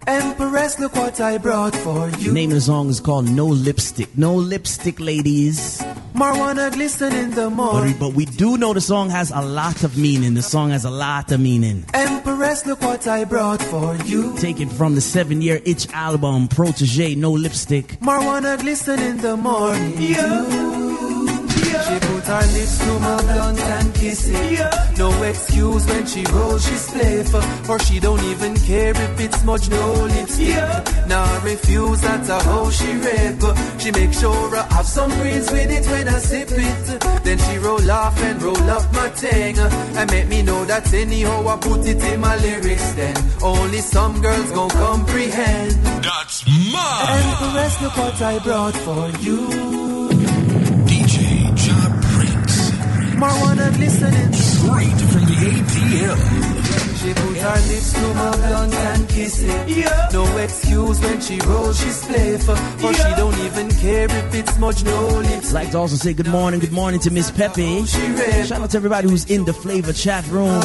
Empress, 0.06 0.78
look 0.78 0.94
what 0.94 1.20
I 1.20 1.38
brought 1.38 1.74
for 1.76 2.08
you. 2.10 2.28
The 2.28 2.32
Name 2.32 2.50
of 2.50 2.56
the 2.56 2.60
song 2.60 2.88
is 2.88 3.00
called 3.00 3.30
No 3.30 3.46
Lipstick. 3.46 4.16
No 4.16 4.34
Lipstick, 4.34 5.00
ladies. 5.00 5.82
Marijuana 6.20 6.70
glisten 6.70 7.14
in 7.14 7.30
the 7.30 7.48
But 7.48 7.50
morning. 7.50 7.92
we, 7.94 7.98
but 7.98 8.12
we 8.12 8.24
do 8.26 8.58
know 8.58 8.74
the 8.74 8.80
song 8.82 9.08
has 9.08 9.30
a 9.30 9.40
lot 9.40 9.84
of 9.84 9.96
meaning. 9.96 10.34
The 10.34 10.42
song 10.42 10.68
has 10.68 10.84
a 10.84 10.90
lot 10.90 11.32
of 11.32 11.40
meaning. 11.40 11.86
Empress, 11.94 12.66
look 12.66 12.82
what 12.82 13.06
I 13.06 13.24
brought 13.24 13.62
for 13.62 13.96
you. 14.04 14.36
Taken 14.36 14.68
from 14.68 14.94
the 14.96 15.00
seven 15.00 15.40
year 15.40 15.62
itch 15.64 15.90
album, 15.94 16.46
Protoje, 16.48 17.16
No 17.16 17.32
Lipstick. 17.32 17.98
Marijuana 18.00 18.60
glisten 18.60 18.98
in 19.00 19.16
the 19.16 19.34
morning. 19.34 19.96
She 19.96 20.14
put 20.14 20.89
her 22.30 22.46
lips 22.54 22.78
to 22.78 22.92
my 23.00 23.20
blunt 23.22 23.60
and 23.60 23.94
kiss 23.94 24.28
it. 24.28 24.98
No 24.98 25.10
excuse 25.22 25.84
when 25.86 26.06
she 26.06 26.22
rolls, 26.32 26.64
she's 26.66 26.86
playful. 26.90 27.42
Or 27.70 27.78
she 27.80 27.98
don't 27.98 28.22
even 28.32 28.54
care 28.56 28.90
if 28.90 29.20
it's 29.20 29.40
smudge, 29.40 29.68
no 29.68 29.84
lipstick. 30.14 31.06
Now 31.08 31.24
I 31.24 31.36
refuse, 31.44 32.00
that's 32.00 32.28
a 32.28 32.38
how 32.48 32.70
she 32.70 32.90
rape. 33.06 33.42
She 33.80 33.90
make 33.90 34.12
sure 34.12 34.56
I 34.56 34.62
have 34.74 34.86
some 34.86 35.10
greens 35.18 35.50
with 35.50 35.70
it 35.70 35.86
when 35.90 36.06
I 36.08 36.18
sip 36.18 36.50
it. 36.52 37.24
Then 37.24 37.38
she 37.38 37.58
roll 37.58 37.90
off 37.90 38.16
and 38.22 38.40
roll 38.42 38.70
up 38.76 38.86
my 38.92 39.08
thing. 39.08 39.58
And 39.98 40.10
make 40.10 40.28
me 40.28 40.42
know 40.42 40.64
that 40.66 40.92
anyhow 40.92 41.48
I 41.48 41.56
put 41.56 41.86
it 41.86 42.02
in 42.12 42.20
my 42.20 42.36
lyrics. 42.36 42.92
Then 42.92 43.16
only 43.42 43.78
some 43.78 44.20
girls 44.22 44.50
gon' 44.52 44.70
comprehend. 44.70 45.72
That's 46.04 46.46
mine. 46.46 47.24
Empress, 47.42 47.82
look 47.82 47.96
what 47.96 48.22
I 48.22 48.38
brought 48.38 48.76
for 48.76 49.08
you. 49.20 49.99
Prince. 53.20 53.32
Marijuana 53.34 53.74
glistening. 53.76 54.32
Straight 54.32 55.00
from 55.10 55.24
the 55.26 55.34
ATL. 55.34 56.49
She 57.00 57.14
put 57.14 57.36
her 57.38 57.60
lips 57.68 57.92
to 57.94 58.14
my 58.14 58.36
blunt 58.36 58.74
and 58.74 59.08
kiss 59.08 59.42
it. 59.42 60.12
No 60.12 60.36
excuse 60.36 61.00
when 61.00 61.18
she 61.22 61.38
rolls, 61.46 61.80
she's 61.80 62.04
playful. 62.04 62.54
Or 62.84 62.92
she 62.92 63.10
don't 63.16 63.38
even 63.38 63.70
care 63.70 64.04
if 64.04 64.34
it's 64.34 64.58
much 64.58 64.84
no 64.84 65.06
lips. 65.08 65.54
Like 65.54 65.70
to 65.70 65.78
also 65.78 65.96
say 65.96 66.12
good 66.12 66.28
morning, 66.28 66.60
good 66.60 66.72
morning 66.72 67.00
to 67.00 67.10
Miss. 67.10 67.32
Oh, 67.34 67.86
she 67.86 68.06
rape. 68.12 68.44
Shout 68.44 68.60
out 68.60 68.70
to 68.70 68.76
everybody 68.76 69.08
who's 69.08 69.24
in 69.30 69.46
the 69.46 69.54
flavor 69.54 69.94
chat 69.94 70.26
room. 70.28 70.62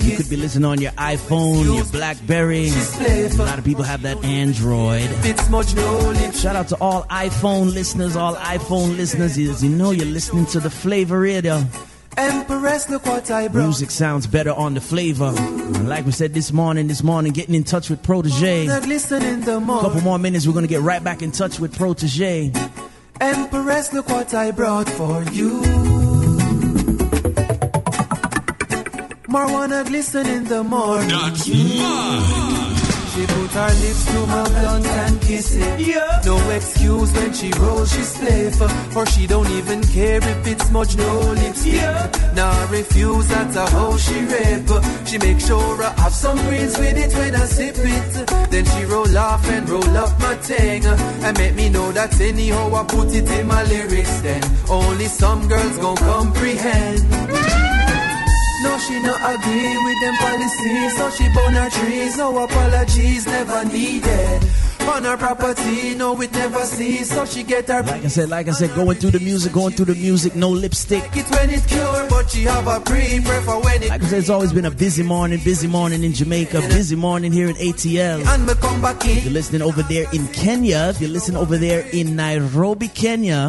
You 0.00 0.16
could 0.16 0.28
be 0.28 0.36
listening 0.36 0.64
on 0.64 0.80
your 0.80 0.90
iPhone, 0.92 1.76
your 1.76 1.84
Blackberry. 1.84 2.68
A 2.68 3.28
lot 3.38 3.58
of 3.58 3.64
people 3.64 3.84
have 3.84 4.02
that 4.02 4.24
Android. 4.24 5.02
If 5.02 5.26
it's 5.26 5.48
much 5.48 5.76
no 5.76 5.98
lips. 6.10 6.40
Shout 6.40 6.56
out 6.56 6.68
to 6.68 6.76
all 6.80 7.04
iPhone 7.04 7.72
listeners, 7.72 8.16
all 8.16 8.34
iPhone 8.34 8.96
listeners. 8.96 9.38
You 9.38 9.70
know, 9.70 9.92
you're 9.92 10.06
listening 10.06 10.46
to 10.46 10.58
the 10.58 10.70
Flavor 10.70 11.20
Radio. 11.20 11.64
Empress, 12.16 12.88
look 12.90 13.06
what 13.06 13.30
I 13.30 13.48
brought. 13.48 13.64
Music 13.64 13.90
sounds 13.90 14.26
better 14.26 14.52
on 14.52 14.74
the 14.74 14.80
Flavor. 14.80 15.32
Like 15.84 16.04
we 16.04 16.12
said 16.12 16.34
this 16.34 16.52
morning, 16.52 16.86
this 16.86 17.02
morning, 17.02 17.32
getting 17.32 17.54
in 17.54 17.64
touch 17.64 17.88
with 17.90 18.02
Protoje. 18.02 18.66
Marijuana 18.66 18.66
the 18.66 18.80
couple 19.80 20.00
more 20.02 20.18
minutes, 20.18 20.46
we're 20.46 20.52
gonna 20.52 20.66
get 20.66 20.82
right 20.82 21.02
back 21.02 21.22
in 21.22 21.32
touch 21.32 21.58
with 21.58 21.76
Protoje. 21.76 22.52
Empress, 23.20 23.92
look 23.92 24.08
what 24.08 24.34
I 24.34 24.50
brought 24.50 24.88
for 24.88 25.22
you. 25.32 25.60
Marijuana 29.28 29.86
glisten 29.86 30.26
in 30.26 30.44
the 30.44 30.62
morning. 30.62 31.08
That's 31.08 31.48
mine. 31.48 32.61
She 33.12 33.26
put 33.26 33.50
her 33.50 33.72
lips 33.82 34.04
to 34.06 34.26
my 34.26 34.48
blunt 34.48 34.86
and 34.86 35.20
kiss 35.20 35.54
it. 35.54 36.24
No 36.24 36.38
excuse 36.48 37.12
when 37.12 37.32
she 37.34 37.50
rolls, 37.60 37.92
she's 37.92 38.16
playful. 38.16 38.70
Or 38.96 39.04
she 39.04 39.26
don't 39.26 39.50
even 39.50 39.82
care 39.82 40.16
if 40.16 40.46
it's 40.46 40.70
much 40.70 40.96
no 40.96 41.20
lipstick. 41.32 42.34
Now 42.34 42.50
I 42.50 42.70
refuse, 42.70 43.28
that's 43.28 43.56
a 43.56 43.66
how 43.68 43.98
she 43.98 44.18
rape. 44.24 44.70
She 45.04 45.18
make 45.18 45.40
sure 45.40 45.82
I 45.82 45.90
have 46.00 46.14
some 46.14 46.38
greens 46.48 46.78
with 46.78 46.96
it 46.96 47.12
when 47.18 47.34
I 47.34 47.44
sip 47.44 47.76
it. 47.76 48.50
Then 48.50 48.64
she 48.64 48.84
roll 48.86 49.18
off 49.18 49.46
and 49.50 49.68
roll 49.68 49.96
up 49.96 50.18
my 50.18 50.34
thing. 50.36 50.86
And 50.86 51.36
make 51.36 51.54
me 51.54 51.68
know 51.68 51.92
that 51.92 52.18
anyhow 52.18 52.74
I 52.74 52.84
put 52.84 53.14
it 53.14 53.30
in 53.30 53.46
my 53.46 53.62
lyrics. 53.64 54.20
Then 54.22 54.42
only 54.70 55.04
some 55.06 55.48
girls 55.48 55.76
gon' 55.76 55.96
comprehend. 55.96 57.31
No, 58.62 58.78
she 58.78 59.00
not 59.02 59.20
agree 59.34 59.76
with 59.84 60.00
them 60.02 60.14
policies, 60.16 60.96
so 60.96 61.10
she 61.10 61.28
burn 61.34 61.54
her 61.54 61.68
trees. 61.70 62.16
No 62.16 62.44
apologies, 62.44 63.26
never 63.26 63.64
needed. 63.64 64.42
On 64.82 65.04
her 65.04 65.16
property, 65.16 65.94
no, 65.94 66.20
it 66.20 66.32
never 66.32 66.64
sees, 66.64 67.10
so 67.10 67.24
she 67.24 67.42
get 67.42 67.66
her 67.68 67.82
Like 67.82 68.04
I 68.04 68.08
said, 68.08 68.28
like 68.28 68.48
I 68.48 68.50
said, 68.50 68.74
going 68.74 68.98
through 68.98 69.12
the 69.12 69.20
music, 69.20 69.52
going 69.52 69.72
through 69.72 69.86
the 69.86 69.94
music, 69.94 70.34
no 70.36 70.50
lipstick. 70.50 71.04
it 71.16 71.24
when 71.30 71.50
it 71.50 71.66
cure, 71.66 72.06
but 72.10 72.28
she 72.30 72.42
have 72.42 72.66
a 72.66 72.78
pre-prefer 72.80 73.58
when 73.60 73.82
it 73.82 73.88
Like 73.88 74.02
I 74.02 74.06
said, 74.06 74.18
it's 74.18 74.28
always 74.28 74.52
been 74.52 74.66
a 74.66 74.70
busy 74.70 75.02
morning, 75.02 75.40
busy 75.42 75.66
morning 75.66 76.04
in 76.04 76.12
Jamaica, 76.12 76.60
busy 76.68 76.94
morning 76.96 77.32
here 77.32 77.48
in 77.48 77.56
ATL. 77.56 78.26
and 78.26 78.46
me 78.46 78.54
come 78.60 78.82
back 78.82 79.04
If 79.06 79.24
you're 79.24 79.32
listening 79.32 79.62
over 79.62 79.82
there 79.82 80.06
in 80.12 80.26
Kenya, 80.28 80.88
if 80.90 81.00
you're 81.00 81.10
listening 81.10 81.38
over 81.38 81.56
there 81.56 81.86
in 81.92 82.14
Nairobi, 82.16 82.88
Kenya. 82.88 83.48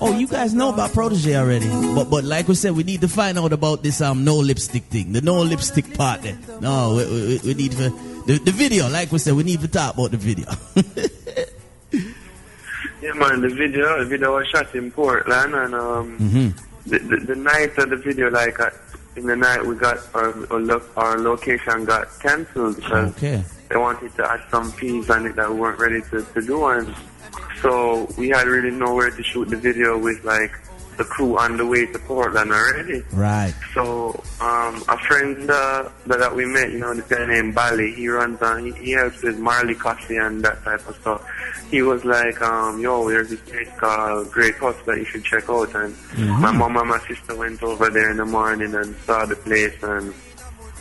Oh, 0.00 0.16
you 0.16 0.26
guys 0.28 0.54
know 0.54 0.68
about 0.68 0.90
Protoje 0.90 1.34
already. 1.34 1.68
But 1.94 2.08
but 2.08 2.24
like 2.24 2.46
we 2.46 2.54
said, 2.54 2.72
we 2.72 2.84
need 2.84 3.00
to 3.00 3.08
find 3.08 3.38
out 3.38 3.52
about 3.52 3.82
this 3.82 4.00
um 4.00 4.22
no 4.24 4.36
lipstick 4.36 4.84
thing, 4.84 5.12
the 5.12 5.20
no 5.22 5.40
lipstick 5.42 5.94
part. 5.94 6.22
There. 6.22 6.38
No, 6.60 6.94
we, 6.96 7.04
we, 7.06 7.40
we 7.44 7.54
need 7.54 7.72
to 7.72 7.90
the, 8.26 8.38
the 8.44 8.50
video. 8.52 8.88
Like 8.88 9.10
we 9.12 9.18
said, 9.18 9.34
we 9.34 9.42
need 9.44 9.60
to 9.60 9.68
talk 9.68 9.94
about 9.94 10.10
the 10.10 10.16
video. 10.16 10.46
Yeah, 13.02 13.14
man, 13.14 13.40
the 13.40 13.48
video, 13.48 13.98
the 13.98 14.04
video 14.06 14.36
was 14.36 14.46
shot 14.46 14.72
in 14.76 14.92
Portland, 14.92 15.54
and 15.54 15.74
um, 15.74 16.18
Mm-hmm. 16.18 16.88
the, 16.88 16.98
the 17.00 17.16
the 17.26 17.34
night 17.34 17.76
of 17.78 17.90
the 17.90 17.96
video, 17.96 18.30
like 18.30 18.60
uh, 18.60 18.70
in 19.16 19.26
the 19.26 19.34
night, 19.34 19.66
we 19.66 19.74
got 19.74 19.98
our 20.14 20.30
our, 20.52 20.60
lo- 20.60 20.82
our 20.96 21.18
location 21.18 21.84
got 21.84 22.06
cancelled 22.20 22.76
because 22.76 23.10
okay. 23.16 23.42
they 23.68 23.76
wanted 23.76 24.14
to 24.14 24.30
add 24.30 24.40
some 24.52 24.70
fees 24.70 25.10
on 25.10 25.26
it 25.26 25.34
that 25.34 25.50
we 25.50 25.58
weren't 25.58 25.80
ready 25.80 26.00
to, 26.10 26.22
to 26.22 26.40
do, 26.46 26.64
and 26.66 26.94
so 27.60 28.06
we 28.16 28.28
had 28.28 28.46
really 28.46 28.70
nowhere 28.70 29.10
to 29.10 29.22
shoot 29.24 29.48
the 29.48 29.56
video 29.56 29.98
with 29.98 30.22
like 30.22 30.52
the 30.96 31.04
crew 31.04 31.38
on 31.38 31.56
the 31.56 31.66
way 31.66 31.86
to 31.86 31.98
Portland 32.00 32.52
already. 32.52 33.02
Right. 33.12 33.54
So 33.74 34.22
um, 34.40 34.82
a 34.88 34.98
friend 34.98 35.50
uh, 35.50 35.88
that, 36.06 36.18
that 36.18 36.34
we 36.34 36.44
met, 36.44 36.70
you 36.70 36.78
know, 36.78 36.94
this 36.94 37.06
guy 37.06 37.26
named 37.26 37.54
Bali, 37.54 37.92
he 37.94 38.08
runs 38.08 38.40
on, 38.42 38.66
he, 38.66 38.72
he 38.72 38.90
helps 38.92 39.22
with 39.22 39.38
Marley 39.38 39.74
Coffee 39.74 40.16
and 40.16 40.44
that 40.44 40.62
type 40.64 40.86
of 40.88 40.96
stuff. 40.96 41.26
He 41.70 41.80
was 41.82 42.04
like, 42.04 42.40
um, 42.42 42.80
yo, 42.80 43.08
there's 43.08 43.30
this 43.30 43.40
place 43.40 43.70
called 43.78 44.30
Great 44.30 44.56
House 44.56 44.76
that 44.86 44.98
you 44.98 45.04
should 45.04 45.24
check 45.24 45.48
out. 45.48 45.74
And 45.74 45.96
my 46.40 46.52
mom 46.52 46.76
and 46.76 46.88
my 46.88 46.98
sister 47.08 47.34
went 47.36 47.62
over 47.62 47.88
there 47.88 48.10
in 48.10 48.18
the 48.18 48.26
morning 48.26 48.74
and 48.74 48.94
saw 48.96 49.24
the 49.24 49.36
place 49.36 49.74
and 49.82 50.12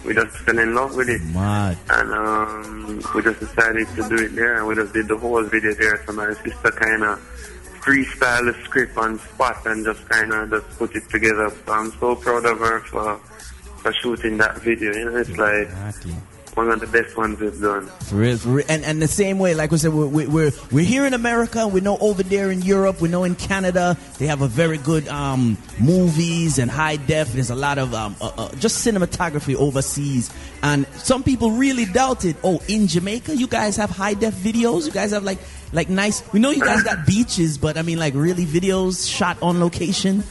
we 0.06 0.14
just 0.14 0.36
fell 0.38 0.58
in 0.58 0.74
love 0.76 0.96
with 0.96 1.10
it. 1.10 1.22
Mad. 1.34 1.78
And 1.90 2.12
um, 2.12 3.02
we 3.16 3.22
just 3.22 3.40
decided 3.40 3.88
to 3.96 4.10
do 4.10 4.16
it 4.26 4.36
there 4.36 4.58
and 4.58 4.68
we 4.68 4.76
just 4.76 4.94
did 4.94 5.08
the 5.08 5.18
whole 5.18 5.44
video 5.44 5.74
there. 5.74 6.04
So 6.06 6.14
my 6.14 6.34
sister 6.34 6.72
kind 6.72 7.04
of 7.04 7.61
freestyle 7.82 8.46
the 8.52 8.64
script 8.64 8.98
on 8.98 9.20
spot 9.20 9.66
and 9.66 9.84
just 9.86 10.08
kind 10.10 10.32
of 10.34 10.50
just 10.50 10.78
put 10.78 10.96
it 10.96 11.10
together. 11.10 11.50
So 11.66 11.72
I'm 11.74 11.92
so 12.00 12.16
proud 12.16 12.46
of 12.46 12.60
her 12.60 12.80
for, 12.82 13.18
for 13.18 13.94
shooting 13.94 14.38
that 14.38 14.58
video. 14.60 14.94
You 14.94 15.06
know, 15.06 15.18
it's 15.18 15.30
like 15.38 15.64
Exactly. 15.68 16.14
one 16.54 16.70
of 16.70 16.80
the 16.80 16.88
best 16.88 17.18
ones 17.18 17.40
we've 17.40 17.60
done. 17.60 17.88
For 17.88 18.16
real, 18.18 18.38
for 18.38 18.50
real. 18.50 18.66
And, 18.70 18.84
and 18.84 19.02
the 19.02 19.08
same 19.08 19.40
way, 19.40 19.56
like 19.56 19.72
we 19.72 19.78
said, 19.80 19.94
we're, 19.94 20.06
we're, 20.06 20.30
we're, 20.30 20.52
we're 20.72 20.86
here 20.86 21.06
in 21.08 21.14
America. 21.16 21.68
We 21.68 21.82
know 21.82 21.98
over 22.00 22.22
there 22.22 22.52
in 22.52 22.62
Europe, 22.62 23.02
we 23.02 23.10
know 23.10 23.24
in 23.24 23.34
Canada, 23.36 23.98
they 24.20 24.28
have 24.28 24.42
a 24.44 24.48
very 24.48 24.78
good 24.78 25.08
um, 25.08 25.58
movies 25.80 26.60
and 26.60 26.70
high 26.70 26.98
def. 26.98 27.34
There's 27.34 27.50
a 27.50 27.56
lot 27.56 27.80
of 27.80 27.94
um, 27.96 28.16
uh, 28.22 28.32
uh, 28.38 28.56
just 28.56 28.86
cinematography 28.86 29.56
overseas. 29.56 30.30
And 30.62 30.86
some 30.94 31.24
people 31.24 31.52
really 31.52 31.86
doubted, 31.86 32.36
oh, 32.44 32.62
in 32.68 32.86
Jamaica, 32.86 33.36
you 33.36 33.48
guys 33.48 33.78
have 33.78 33.90
high 33.90 34.14
def 34.14 34.36
videos? 34.36 34.86
You 34.86 34.92
guys 34.92 35.12
have 35.12 35.24
like, 35.24 35.40
like 35.74 35.90
nice, 35.90 36.22
we 36.34 36.40
know 36.40 36.52
you 36.52 36.62
guys 36.64 36.84
got 36.84 37.06
beaches, 37.06 37.58
but 37.58 37.78
I 37.78 37.82
mean 37.82 38.00
like 38.00 38.14
really 38.14 38.46
videos 38.46 39.10
shot 39.10 39.38
on 39.42 39.60
location? 39.60 40.24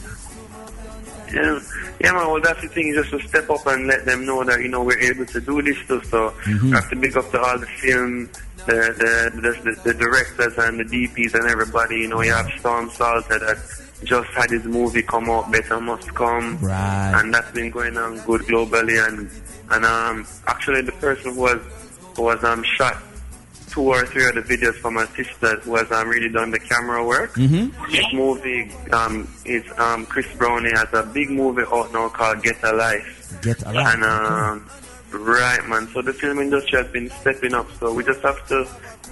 Yeah, 1.33 1.59
yeah, 2.01 2.11
man. 2.11 2.27
Well, 2.27 2.41
that's 2.41 2.61
the 2.61 2.67
thing. 2.67 2.93
Just 2.93 3.11
to 3.11 3.19
step 3.27 3.49
up 3.49 3.65
and 3.67 3.87
let 3.87 4.05
them 4.05 4.25
know 4.25 4.43
that 4.43 4.59
you 4.61 4.67
know 4.67 4.83
we're 4.83 4.99
able 4.99 5.25
to 5.27 5.39
do 5.39 5.61
this 5.61 5.77
stuff. 5.85 6.03
So 6.05 6.33
I 6.45 6.49
have 6.75 6.89
to 6.89 6.95
big 6.97 7.15
up 7.15 7.31
to 7.31 7.39
all 7.39 7.57
the 7.57 7.65
film, 7.67 8.29
the 8.65 8.73
the, 8.75 9.41
the 9.41 9.71
the 9.71 9.81
the 9.85 9.93
directors 9.93 10.57
and 10.57 10.79
the 10.79 10.83
DPs 10.83 11.33
and 11.33 11.49
everybody. 11.49 11.99
You 11.99 12.09
know, 12.09 12.21
you 12.21 12.33
have 12.33 12.49
Storm 12.59 12.89
Saulter 12.89 13.39
that 13.39 13.57
just 14.05 14.29
had 14.31 14.49
his 14.49 14.65
movie 14.65 15.03
come 15.03 15.29
out, 15.29 15.49
Better 15.51 15.79
Must 15.79 16.13
Come, 16.15 16.57
Right. 16.59 17.13
and 17.15 17.33
that's 17.33 17.51
been 17.51 17.69
going 17.71 17.95
on 17.95 18.17
good 18.25 18.41
globally. 18.41 19.07
And 19.07 19.29
and 19.69 19.85
um, 19.85 20.27
actually, 20.47 20.81
the 20.81 20.91
person 20.93 21.33
who 21.35 21.39
was 21.41 21.61
who 22.17 22.23
was 22.23 22.43
um 22.43 22.61
shot 22.63 23.01
two 23.71 23.81
or 23.81 24.05
three 24.05 24.27
of 24.27 24.35
the 24.35 24.41
videos 24.41 24.75
for 24.75 24.91
my 24.91 25.05
sister 25.07 25.55
who 25.61 25.75
has 25.75 25.91
um, 25.91 26.09
really 26.09 26.29
done 26.29 26.51
the 26.51 26.59
camera 26.59 27.05
work. 27.05 27.33
Mm-hmm. 27.33 27.91
This 27.91 28.05
movie 28.13 28.71
um, 28.91 29.27
is 29.45 29.63
um, 29.79 30.05
Chris 30.05 30.27
Brownie 30.37 30.71
has 30.71 30.89
a 30.93 31.03
big 31.03 31.29
movie 31.29 31.63
out 31.71 31.91
now 31.93 32.09
called 32.09 32.43
Get 32.43 32.61
a 32.63 32.73
Life. 32.73 33.39
Get 33.41 33.63
a 33.63 33.71
life. 33.71 33.95
And 33.95 34.03
um, 34.03 34.69
right, 35.11 35.65
man. 35.67 35.87
So 35.93 36.01
the 36.01 36.13
film 36.13 36.39
industry 36.39 36.81
has 36.81 36.91
been 36.91 37.09
stepping 37.09 37.53
up. 37.53 37.71
So 37.79 37.93
we 37.93 38.03
just 38.03 38.21
have 38.21 38.45
to 38.49 38.67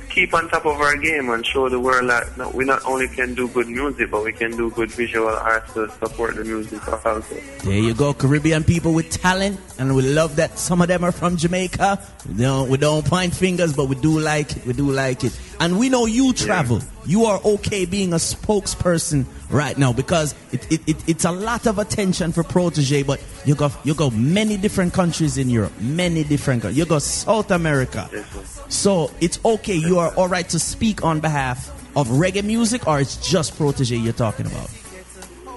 keep 0.10 0.34
on 0.34 0.50
top 0.50 0.66
of 0.66 0.80
our 0.82 0.98
game 0.98 1.30
and 1.30 1.46
show 1.46 1.70
the 1.70 1.80
world 1.80 2.10
that 2.10 2.54
we 2.54 2.66
not 2.66 2.84
only 2.86 3.08
can 3.08 3.36
do 3.36 3.48
good 3.50 3.68
music, 3.68 4.12
but 4.12 4.24
we 4.24 4.34
can 4.34 4.52
do 4.52 4.70
good 4.72 4.92
visual 4.92 5.30
art 5.30 5.68
to 5.74 5.90
support 5.92 6.36
the 6.36 6.44
music 6.44 6.86
also. 6.88 7.22
There 7.64 7.78
you 7.78 7.94
go, 7.94 8.14
Caribbean 8.14 8.64
people 8.64 8.94
with 8.94 9.10
talent, 9.10 9.60
and 9.78 9.96
we 9.96 10.02
love 10.02 10.36
that 10.38 10.58
some 10.58 10.82
of 10.82 10.88
them 10.88 11.04
are 11.04 11.12
from 11.12 11.38
Jamaica. 11.38 12.00
We 12.28 12.36
don't, 12.36 12.70
we 12.70 12.78
don't 12.78 13.06
point 13.06 13.34
fingers, 13.34 13.74
but 13.74 13.86
we 13.86 13.96
do 13.96 14.20
like 14.20 14.56
it. 14.58 14.66
We 14.66 14.74
do 14.74 14.92
like 14.92 15.24
it, 15.24 15.40
and 15.60 15.78
we 15.78 15.90
know 15.90 16.06
you 16.06 16.34
travel. 16.34 16.82
You 17.06 17.26
are 17.26 17.40
okay 17.44 17.86
being 17.86 18.14
a 18.14 18.18
spokesperson 18.18 19.26
right 19.50 19.78
now 19.78 19.94
because 19.94 20.36
it, 20.52 20.72
it, 20.72 20.82
it, 20.88 21.10
it's 21.10 21.26
a 21.26 21.32
lot 21.32 21.66
of 21.68 21.80
attention 21.80 22.32
for 22.32 22.44
Protoje, 22.44 23.06
but 23.06 23.22
you 23.46 23.56
go 23.56 23.72
you 23.84 23.94
go 23.94 24.10
many 24.12 24.58
different 24.58 24.94
countries 24.94 25.38
in 25.38 25.50
Europe, 25.50 25.74
many 25.80 26.24
different. 26.24 26.62
countries. 26.62 26.78
You 26.78 26.86
go 26.86 27.00
South 27.00 27.52
America, 27.52 28.10
Yes, 28.12 28.64
so 28.70 29.12
it's 29.22 29.44
okay. 29.44 29.76
You 29.76 30.00
are 30.00 30.14
all 30.16 30.28
right 30.28 30.48
to 30.50 30.60
speak 30.60 31.04
on 31.04 31.20
behalf 31.20 31.70
of 31.96 32.08
reggae 32.08 32.44
music, 32.44 32.88
or 32.88 33.00
it's 33.00 33.18
just 33.28 33.56
Protoje 33.58 34.02
you're 34.02 34.14
talking 34.14 34.46
about. 34.46 34.70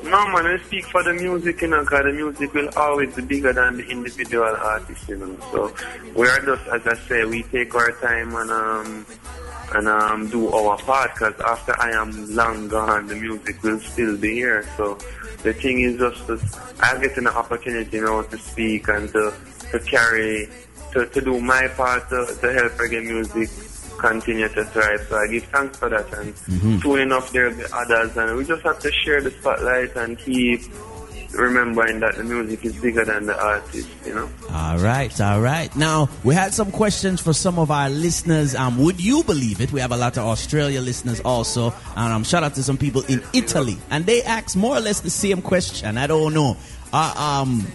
No, 0.04 0.26
man, 0.28 0.46
I 0.46 0.58
speak 0.66 0.84
for 0.86 1.02
the 1.04 1.14
music, 1.14 1.62
you 1.62 1.68
know, 1.68 1.82
because 1.82 2.04
the 2.04 2.12
music 2.12 2.52
will 2.52 2.68
always 2.76 3.14
be 3.14 3.22
bigger 3.22 3.52
than 3.52 3.76
the 3.76 3.86
individual 3.86 4.44
artist, 4.44 5.08
you 5.08 5.16
know. 5.16 5.36
So 5.52 5.72
we 6.14 6.28
are 6.28 6.40
just, 6.40 6.66
as 6.68 6.86
I 6.86 6.96
say, 7.06 7.24
we 7.24 7.44
take 7.44 7.74
our 7.74 7.92
time 7.92 8.34
and 8.34 8.50
um 8.50 9.06
and 9.74 9.88
um 9.88 10.28
do 10.28 10.48
our 10.52 10.76
part, 10.78 11.14
because 11.14 11.38
after 11.40 11.74
I 11.80 11.90
am 11.92 12.34
long 12.34 12.68
gone, 12.68 13.06
the 13.06 13.16
music 13.16 13.62
will 13.62 13.80
still 13.80 14.16
be 14.16 14.34
here. 14.34 14.66
So 14.76 14.98
the 15.42 15.52
thing 15.52 15.80
is 15.80 15.98
just 15.98 16.26
that 16.26 16.42
I 16.80 16.98
get 17.00 17.16
an 17.16 17.26
opportunity, 17.26 17.96
you 17.96 18.04
know, 18.04 18.22
to 18.22 18.38
speak 18.38 18.88
and 18.88 19.10
to 19.12 19.32
to 19.70 19.78
carry, 19.80 20.48
to, 20.92 21.06
to 21.06 21.20
do 21.20 21.40
my 21.40 21.66
part 21.68 22.08
to, 22.10 22.26
to 22.40 22.52
help 22.52 22.72
reggae 22.72 23.02
music 23.02 23.48
continue 23.98 24.48
to 24.48 24.64
thrive. 24.66 25.00
So 25.08 25.16
I 25.16 25.26
give 25.28 25.44
thanks 25.44 25.78
for 25.78 25.88
that. 25.88 26.12
And 26.12 26.36
soon 26.82 27.00
enough, 27.00 27.32
there 27.32 27.48
will 27.48 27.56
be 27.56 27.64
others. 27.72 28.16
And 28.16 28.36
we 28.36 28.44
just 28.44 28.62
have 28.62 28.78
to 28.80 28.90
share 28.92 29.22
the 29.22 29.30
spotlight 29.30 29.96
and 29.96 30.18
keep 30.18 30.60
remembering 31.34 32.00
that 32.00 32.16
the 32.16 32.24
music 32.24 32.64
is 32.64 32.76
bigger 32.76 33.04
than 33.04 33.26
the 33.26 33.40
artist, 33.42 33.88
you 34.06 34.14
know? 34.14 34.28
All 34.50 34.78
right, 34.78 35.20
all 35.20 35.40
right. 35.40 35.74
Now 35.76 36.08
we 36.24 36.34
had 36.34 36.52
some 36.54 36.70
questions 36.70 37.20
for 37.20 37.32
some 37.32 37.58
of 37.58 37.70
our 37.70 37.88
listeners. 37.88 38.54
Um, 38.54 38.78
would 38.78 39.00
you 39.02 39.22
believe 39.24 39.60
it? 39.60 39.72
We 39.72 39.80
have 39.80 39.92
a 39.92 39.96
lot 39.96 40.18
of 40.18 40.24
Australia 40.26 40.80
listeners 40.80 41.20
also, 41.20 41.72
and 41.96 42.12
um, 42.12 42.24
shout 42.24 42.42
out 42.42 42.54
to 42.54 42.62
some 42.62 42.76
people 42.76 43.02
in 43.08 43.22
Italy, 43.32 43.76
and 43.90 44.06
they 44.06 44.22
asked 44.22 44.56
more 44.56 44.76
or 44.76 44.80
less 44.80 45.00
the 45.00 45.10
same 45.10 45.42
question. 45.42 45.96
I 45.98 46.06
don't 46.06 46.34
know. 46.34 46.56
Uh, 46.94 47.40
um, 47.40 47.66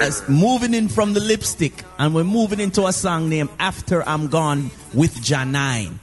as 0.00 0.26
moving 0.30 0.72
in 0.72 0.88
from 0.88 1.12
the 1.12 1.20
lipstick, 1.20 1.84
and 1.98 2.14
we're 2.14 2.24
moving 2.24 2.58
into 2.58 2.86
a 2.86 2.92
song 2.92 3.28
named 3.28 3.50
"After 3.58 4.02
I'm 4.08 4.28
Gone" 4.28 4.70
with 4.94 5.16
Janine. 5.16 5.94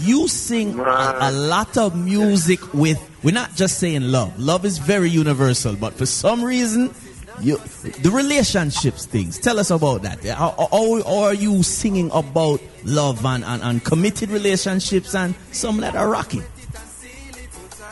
You 0.00 0.28
sing 0.28 0.78
a, 0.78 1.16
a 1.22 1.32
lot 1.32 1.78
of 1.78 1.96
music 1.96 2.74
with. 2.74 3.02
We're 3.22 3.34
not 3.34 3.54
just 3.56 3.78
saying 3.78 4.02
love. 4.02 4.38
Love 4.38 4.64
is 4.64 4.78
very 4.78 5.10
universal, 5.10 5.74
but 5.74 5.94
for 5.94 6.06
some 6.06 6.44
reason, 6.44 6.94
you 7.40 7.58
the 8.02 8.10
relationships 8.10 9.06
things. 9.06 9.38
Tell 9.38 9.58
us 9.58 9.70
about 9.70 10.02
that. 10.02 10.24
How, 10.24 10.54
how, 10.70 11.02
how 11.02 11.18
are 11.24 11.34
you 11.34 11.62
singing 11.62 12.10
about 12.12 12.60
love 12.84 13.24
and, 13.24 13.44
and, 13.44 13.62
and 13.62 13.84
committed 13.84 14.30
relationships 14.30 15.14
and 15.14 15.34
some 15.52 15.78
that 15.78 15.96
are 15.96 16.08
rocky? 16.08 16.42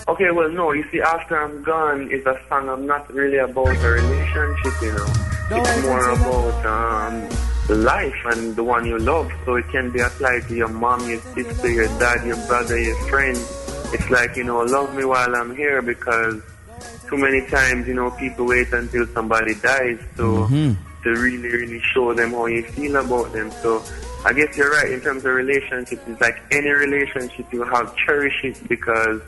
Okay, 0.09 0.31
well, 0.31 0.49
no, 0.49 0.71
you 0.71 0.85
see, 0.93 1.01
After 1.01 1.37
I'm 1.37 1.65
Gone 1.65 2.13
is 2.13 2.25
a 2.27 2.41
song 2.49 2.69
I'm 2.69 2.87
not 2.87 3.13
really 3.13 3.39
about 3.39 3.77
a 3.77 3.89
relationship, 3.89 4.73
you 4.81 4.93
know. 4.93 5.07
it's 5.51 5.83
more 5.83 6.11
about 6.11 6.67
um, 6.67 7.83
life 7.83 8.15
and 8.27 8.55
the 8.55 8.63
one 8.63 8.87
you 8.87 8.99
love. 9.01 9.33
So 9.45 9.57
it 9.57 9.69
can 9.71 9.91
be 9.91 9.99
applied 9.99 10.47
to 10.47 10.55
your 10.55 10.69
mom, 10.69 11.09
your 11.11 11.19
sister, 11.35 11.69
your 11.69 11.89
dad, 11.99 12.25
your 12.25 12.37
brother, 12.47 12.79
your 12.79 12.97
friend. 13.09 13.37
It's 13.93 14.11
like, 14.11 14.37
you 14.37 14.45
know, 14.45 14.61
love 14.61 14.95
me 14.95 15.05
while 15.05 15.35
I'm 15.35 15.55
here 15.57 15.83
because 15.83 16.43
too 17.09 17.17
many 17.17 17.47
times, 17.47 17.87
you 17.87 17.95
know, 17.95 18.11
people 18.13 18.47
wait 18.47 18.73
until 18.73 19.07
somebody 19.09 19.55
dies 19.55 19.99
to, 20.17 20.23
mm-hmm. 20.23 21.03
to 21.03 21.11
really, 21.11 21.49
really 21.49 21.81
show 21.81 22.13
them 22.15 22.33
how 22.33 22.47
you 22.47 22.63
feel 22.63 22.97
about 22.97 23.33
them. 23.33 23.51
So 23.63 23.83
I 24.25 24.33
guess 24.33 24.57
you're 24.57 24.71
right 24.71 24.91
in 24.91 25.01
terms 25.01 25.25
of 25.25 25.33
relationships. 25.35 26.03
It's 26.07 26.21
like 26.21 26.43
any 26.51 26.71
relationship 26.71 27.53
you 27.53 27.63
have, 27.63 27.97
cherish 27.97 28.45
it 28.45 28.69
because, 28.69 29.21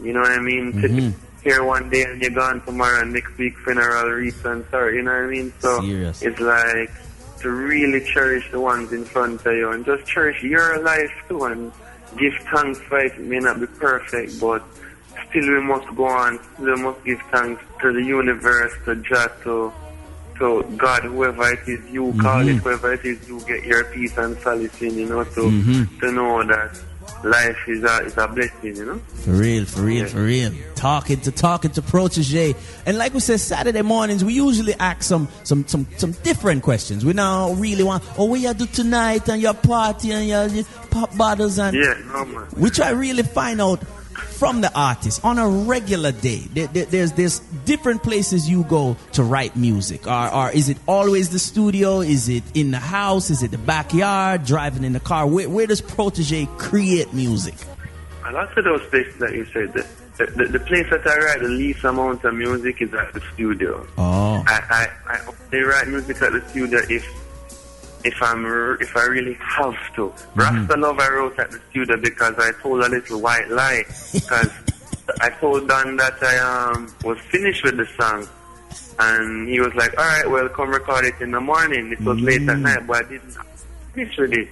you 0.00 0.12
know 0.12 0.20
what 0.20 0.32
I 0.32 0.40
mean? 0.40 0.72
To- 0.80 0.88
mm-hmm. 0.88 1.22
Here 1.42 1.62
one 1.62 1.90
day 1.90 2.02
and 2.02 2.20
you're 2.20 2.32
gone 2.32 2.60
tomorrow 2.62 3.02
and 3.02 3.12
next 3.12 3.38
week 3.38 3.56
funeral 3.58 4.10
wreath 4.10 4.44
and 4.44 4.64
sorry, 4.68 4.96
you 4.96 5.02
know 5.02 5.12
what 5.12 5.24
I 5.24 5.26
mean? 5.28 5.52
So 5.60 5.80
Serious. 5.80 6.20
it's 6.20 6.40
like 6.40 6.90
to 7.38 7.50
really 7.50 8.04
cherish 8.04 8.50
the 8.50 8.58
ones 8.58 8.92
in 8.92 9.04
front 9.04 9.46
of 9.46 9.54
you 9.54 9.70
and 9.70 9.84
just 9.84 10.04
cherish 10.06 10.42
your 10.42 10.82
life 10.82 11.12
too 11.28 11.44
and 11.44 11.70
give 12.18 12.34
thanks 12.52 12.78
for 12.80 12.98
it. 13.00 13.12
It 13.12 13.20
may 13.20 13.38
not 13.38 13.60
be 13.60 13.66
perfect, 13.66 14.40
but 14.40 14.62
still 15.28 15.48
we 15.48 15.60
must 15.60 15.94
go 15.94 16.06
on. 16.06 16.38
Still 16.54 16.76
we 16.76 16.82
must 16.82 17.04
give 17.04 17.20
thanks 17.30 17.62
to 17.82 17.92
the 17.92 18.02
universe, 18.02 18.72
to 18.84 18.96
Jah, 18.96 19.30
to, 19.44 19.72
to 20.38 20.62
God, 20.76 21.04
whoever 21.04 21.52
it 21.52 21.68
is 21.68 21.90
you 21.90 22.14
call 22.20 22.40
it, 22.40 22.46
mm-hmm. 22.46 22.58
whoever 22.58 22.92
it 22.94 23.04
is 23.04 23.28
you 23.28 23.40
get 23.46 23.64
your 23.64 23.84
peace 23.84 24.16
and 24.18 24.36
solace 24.38 24.80
in, 24.82 24.98
you 24.98 25.06
know, 25.06 25.24
to, 25.24 25.40
mm-hmm. 25.40 25.98
to 26.00 26.12
know 26.12 26.44
that 26.46 26.78
life 27.26 27.58
is 27.68 27.82
a, 27.84 27.98
is 28.04 28.16
a 28.16 28.28
blessing, 28.28 28.76
you 28.76 28.84
know. 28.84 28.98
For 28.98 29.30
real, 29.30 29.64
for 29.64 29.82
real, 29.82 30.06
for 30.06 30.22
real. 30.22 30.52
Talking 30.74 31.20
to 31.22 31.32
talking 31.32 31.70
to 31.72 31.82
Protoje, 31.82 32.54
and 32.86 32.96
like 32.98 33.12
we 33.14 33.20
said, 33.20 33.40
Saturday 33.40 33.82
mornings 33.82 34.24
we 34.24 34.34
usually 34.34 34.74
ask 34.74 35.02
some 35.02 35.28
some 35.42 35.66
some 35.66 35.86
some 35.96 36.12
different 36.22 36.62
questions. 36.62 37.04
We 37.04 37.12
now 37.12 37.52
really 37.54 37.82
want, 37.82 38.04
oh, 38.18 38.26
what 38.26 38.40
you 38.40 38.52
do 38.54 38.66
tonight 38.66 39.28
and 39.28 39.40
your 39.42 39.54
party 39.54 40.12
and 40.12 40.28
your, 40.28 40.46
your 40.48 40.64
pop 40.90 41.16
bottles 41.16 41.58
and 41.58 41.76
Yeah, 41.76 41.94
no 42.12 42.24
man. 42.24 42.46
we 42.56 42.70
try 42.70 42.90
really 42.90 43.22
find 43.22 43.60
out 43.60 43.80
from 44.16 44.60
the 44.60 44.70
artist 44.78 45.24
on 45.24 45.38
a 45.38 45.48
regular 45.48 46.12
day. 46.12 46.38
There, 46.54 46.66
there- 46.68 46.84
there's 46.86 47.12
there's 47.12 47.38
different 47.64 48.02
places 48.02 48.48
you 48.48 48.64
go 48.64 48.96
to 49.12 49.22
write 49.22 49.56
music. 49.56 50.06
Or, 50.06 50.32
or 50.34 50.50
is 50.52 50.68
it 50.68 50.78
always 50.86 51.30
the 51.30 51.38
studio? 51.38 52.00
Is 52.00 52.28
it 52.28 52.44
in 52.54 52.70
the 52.70 52.78
house? 52.78 53.30
Is 53.30 53.42
it 53.42 53.50
the 53.50 53.58
backyard? 53.58 54.44
Driving 54.44 54.84
in 54.84 54.92
the 54.92 55.00
car? 55.00 55.26
Where, 55.26 55.48
where 55.48 55.66
does 55.66 55.80
Protoje 55.80 56.46
create 56.58 57.12
music? 57.12 57.54
A 58.26 58.32
lot 58.32 58.56
of 58.58 58.64
those 58.64 58.82
places 58.88 59.16
that 59.18 59.32
you 59.32 59.44
said, 59.46 59.72
the, 59.72 59.86
the, 60.18 60.26
the, 60.32 60.44
the 60.58 60.60
place 60.60 60.86
that 60.90 61.06
I 61.06 61.16
write 61.18 61.40
the 61.40 61.48
least 61.48 61.84
amount 61.84 62.24
of 62.24 62.34
music 62.34 62.82
is 62.82 62.92
at 62.94 63.12
the 63.12 63.20
studio. 63.34 63.86
Oh. 63.96 64.42
I, 64.46 64.88
I, 65.06 65.12
I 65.14 65.20
only 65.52 65.64
write 65.64 65.88
music 65.88 66.20
at 66.22 66.32
the 66.32 66.48
studio 66.48 66.80
if 66.90 67.04
if 68.06 68.22
I'm 68.22 68.44
if 68.80 68.96
I 68.96 69.04
really 69.04 69.34
have 69.34 69.94
to. 69.96 70.08
Mm-hmm. 70.08 70.40
Rasta 70.40 70.76
Love 70.76 70.98
I 70.98 71.08
wrote 71.10 71.38
at 71.38 71.50
the 71.50 71.60
studio 71.70 71.96
because 71.96 72.34
I 72.38 72.52
told 72.62 72.82
a 72.82 72.88
little 72.88 73.20
white 73.20 73.48
lie 73.50 73.84
because 74.12 74.50
I 75.20 75.30
told 75.30 75.68
Don 75.68 75.96
that 75.96 76.22
I 76.22 76.38
um 76.38 76.94
was 77.04 77.18
finished 77.32 77.64
with 77.64 77.76
the 77.76 77.86
song. 77.98 78.28
And 78.98 79.48
he 79.48 79.60
was 79.60 79.74
like, 79.74 79.92
all 79.98 80.04
right, 80.04 80.30
well, 80.30 80.48
come 80.48 80.70
record 80.70 81.04
it 81.04 81.20
in 81.20 81.30
the 81.30 81.40
morning. 81.40 81.92
It 81.92 82.00
was 82.00 82.18
late 82.18 82.40
at 82.48 82.56
mm. 82.56 82.62
night, 82.62 82.86
but 82.86 83.04
I 83.04 83.08
didn't 83.10 83.36
finish 83.92 84.16
with 84.16 84.32
it. 84.32 84.48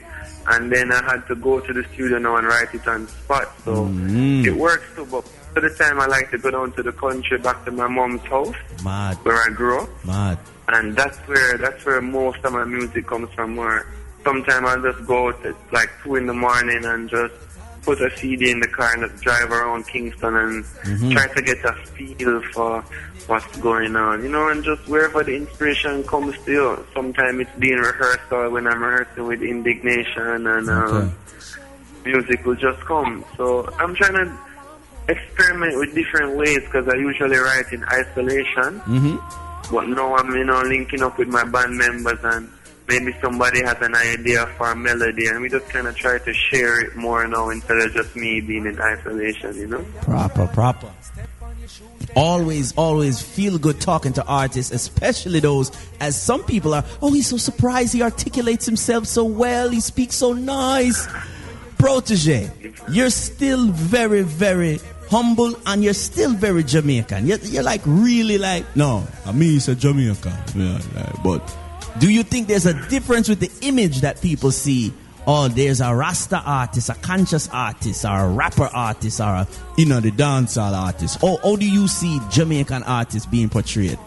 And 0.46 0.70
then 0.70 0.92
I 0.92 1.02
had 1.02 1.26
to 1.28 1.34
go 1.34 1.60
to 1.60 1.72
the 1.72 1.82
studio 1.94 2.18
now 2.18 2.36
and 2.36 2.46
write 2.46 2.74
it 2.74 2.86
on 2.86 3.08
spot. 3.08 3.48
So 3.64 3.86
mm. 3.86 4.44
it 4.44 4.54
works 4.54 4.84
too, 4.94 5.06
but 5.06 5.26
for 5.54 5.60
the 5.60 5.70
time 5.70 5.98
I 5.98 6.06
like 6.06 6.30
to 6.32 6.38
go 6.38 6.50
down 6.50 6.72
to 6.72 6.82
the 6.82 6.92
country, 6.92 7.38
back 7.38 7.64
to 7.64 7.70
my 7.70 7.88
mom's 7.88 8.20
house 8.22 8.54
Mad, 8.84 9.16
where 9.24 9.40
I 9.40 9.48
grew 9.48 9.80
up 9.80 10.04
mad. 10.04 10.38
And 10.68 10.96
that's 10.96 11.18
where 11.28 11.58
that's 11.58 11.84
where 11.84 12.00
most 12.00 12.38
of 12.44 12.52
my 12.52 12.64
music 12.64 13.06
comes 13.06 13.30
from. 13.34 13.56
Where 13.56 13.86
sometimes 14.24 14.66
I'll 14.66 14.82
just 14.92 15.06
go 15.06 15.28
out 15.28 15.44
at 15.44 15.54
like 15.72 15.90
two 16.02 16.16
in 16.16 16.26
the 16.26 16.34
morning 16.34 16.84
and 16.84 17.08
just 17.08 17.34
put 17.82 18.00
a 18.00 18.16
CD 18.16 18.50
in 18.50 18.60
the 18.60 18.68
car 18.68 18.94
and 18.94 19.10
just 19.10 19.22
drive 19.22 19.50
around 19.50 19.86
Kingston 19.86 20.34
and 20.34 20.64
try 21.12 21.26
to 21.26 21.42
get 21.42 21.62
a 21.64 21.72
feel 21.74 22.40
for 22.52 22.80
what's 23.26 23.56
going 23.58 23.94
on, 23.94 24.22
you 24.22 24.30
know, 24.30 24.48
and 24.48 24.64
just 24.64 24.86
wherever 24.88 25.22
the 25.22 25.36
inspiration 25.36 26.02
comes 26.04 26.34
to 26.44 26.50
you. 26.52 26.86
Sometimes 26.94 27.40
it's 27.40 27.58
being 27.58 27.76
rehearsed 27.76 28.30
or 28.32 28.48
when 28.48 28.66
I'm 28.66 28.82
rehearsing 28.82 29.26
with 29.26 29.42
Indiggnation 29.42 30.46
and 30.46 30.68
um, 30.70 31.14
music 32.06 32.44
will 32.46 32.54
just 32.56 32.80
come. 32.80 33.22
So 33.36 33.68
I'm 33.78 33.94
trying 33.94 34.14
to 34.14 34.38
experiment 35.08 35.76
with 35.78 35.94
different 35.94 36.36
ways 36.38 36.60
because 36.60 36.88
I 36.88 36.94
usually 36.96 37.36
write 37.36 37.70
in 37.72 37.84
isolation. 37.84 38.80
But 39.70 39.88
now 39.88 40.16
I'm, 40.16 40.30
you 40.34 40.44
know, 40.44 40.60
linking 40.62 41.02
up 41.02 41.18
with 41.18 41.28
my 41.28 41.44
band 41.44 41.76
members 41.76 42.18
and 42.22 42.50
maybe 42.88 43.14
somebody 43.20 43.62
has 43.62 43.76
an 43.80 43.94
idea 43.94 44.46
for 44.58 44.70
a 44.70 44.76
melody 44.76 45.26
and 45.28 45.40
we 45.40 45.48
just 45.48 45.68
kind 45.68 45.86
of 45.86 45.96
try 45.96 46.18
to 46.18 46.34
share 46.34 46.84
it 46.84 46.96
more 46.96 47.26
now 47.26 47.50
instead 47.50 47.78
of 47.78 47.92
just 47.92 48.14
me 48.14 48.40
being 48.40 48.66
in 48.66 48.78
isolation, 48.80 49.56
you 49.56 49.66
know? 49.66 49.84
Proper, 50.02 50.46
proper. 50.48 50.90
Always, 52.14 52.72
always 52.76 53.20
feel 53.20 53.58
good 53.58 53.80
talking 53.80 54.12
to 54.12 54.24
artists, 54.26 54.70
especially 54.70 55.40
those 55.40 55.72
as 55.98 56.20
some 56.20 56.44
people 56.44 56.74
are. 56.74 56.84
Oh, 57.02 57.12
he's 57.12 57.26
so 57.26 57.38
surprised. 57.38 57.92
He 57.92 58.02
articulates 58.02 58.66
himself 58.66 59.06
so 59.06 59.24
well. 59.24 59.70
He 59.70 59.80
speaks 59.80 60.16
so 60.16 60.32
nice. 60.32 61.08
Protege, 61.78 62.50
you're 62.88 63.10
still 63.10 63.68
very, 63.68 64.22
very 64.22 64.78
humble 65.14 65.54
and 65.66 65.84
you're 65.84 65.94
still 65.94 66.32
very 66.34 66.64
Jamaican. 66.64 67.24
You're, 67.24 67.38
you're 67.38 67.62
like 67.62 67.82
really 67.84 68.36
like, 68.36 68.64
no, 68.74 69.06
I 69.24 69.30
mean 69.30 69.58
is 69.58 69.68
a 69.68 69.76
Jamaican. 69.76 70.32
Yeah, 70.56 70.80
but 71.22 71.40
do 72.00 72.10
you 72.10 72.24
think 72.24 72.48
there's 72.48 72.66
a 72.66 72.74
difference 72.88 73.28
with 73.28 73.38
the 73.38 73.50
image 73.64 74.00
that 74.00 74.20
people 74.20 74.50
see? 74.50 74.92
Oh, 75.26 75.46
there's 75.46 75.80
a 75.80 75.94
Rasta 75.94 76.42
artist, 76.44 76.90
a 76.90 76.94
conscious 76.94 77.48
artist, 77.50 78.04
or 78.04 78.24
a 78.24 78.28
rapper 78.28 78.68
artist, 78.74 79.20
or 79.20 79.24
a, 79.24 79.48
you 79.76 79.86
know, 79.86 80.00
the 80.00 80.10
dancehall 80.10 80.74
artist. 80.74 81.22
Or 81.22 81.38
how 81.42 81.56
do 81.56 81.66
you 81.66 81.86
see 81.86 82.20
Jamaican 82.30 82.82
artists 82.82 83.24
being 83.24 83.48
portrayed? 83.48 83.98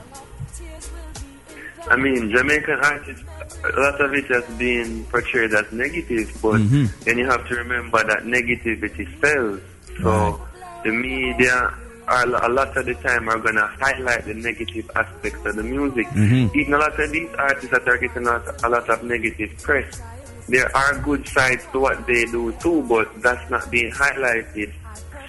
I 1.90 1.96
mean, 1.96 2.30
Jamaican 2.30 2.80
artists, 2.84 3.24
a 3.64 3.80
lot 3.80 4.02
of 4.02 4.14
it 4.14 4.26
has 4.26 4.46
been 4.58 5.06
portrayed 5.06 5.54
as 5.54 5.72
negative, 5.72 6.38
but 6.42 6.60
mm-hmm. 6.60 6.86
then 7.06 7.18
you 7.18 7.26
have 7.26 7.48
to 7.48 7.56
remember 7.56 8.04
that 8.04 8.24
negativity 8.24 9.08
sells. 9.22 9.62
So 10.02 10.04
right. 10.04 10.48
The 10.84 10.92
media 10.92 11.74
are 12.08 12.24
a 12.24 12.50
lot 12.50 12.76
of 12.78 12.86
the 12.86 12.94
time 12.96 13.28
are 13.28 13.40
gonna 13.40 13.68
highlight 13.80 14.26
the 14.26 14.34
negative 14.34 14.90
aspects 14.96 15.46
of 15.46 15.56
the 15.56 15.64
music. 15.64 16.08
Mm-hmm. 16.08 16.58
Even 16.58 16.74
a 16.74 16.78
lot 16.78 17.00
of 17.00 17.12
these 17.12 17.30
artists 17.38 17.70
that 17.72 17.88
are 17.88 17.98
getting 17.98 18.26
a 18.28 18.70
lot 18.70 18.90
of 18.90 19.04
negative 19.04 19.58
press, 19.62 20.02
there 20.48 20.76
are 20.76 20.98
good 21.00 21.28
sides 21.28 21.66
to 21.74 21.80
what 21.80 22.08
they 22.08 22.24
do 22.26 22.54
too, 22.54 22.82
but 22.88 23.22
that's 23.22 23.50
not 23.50 23.70
being 23.70 23.92
highlighted. 23.92 24.72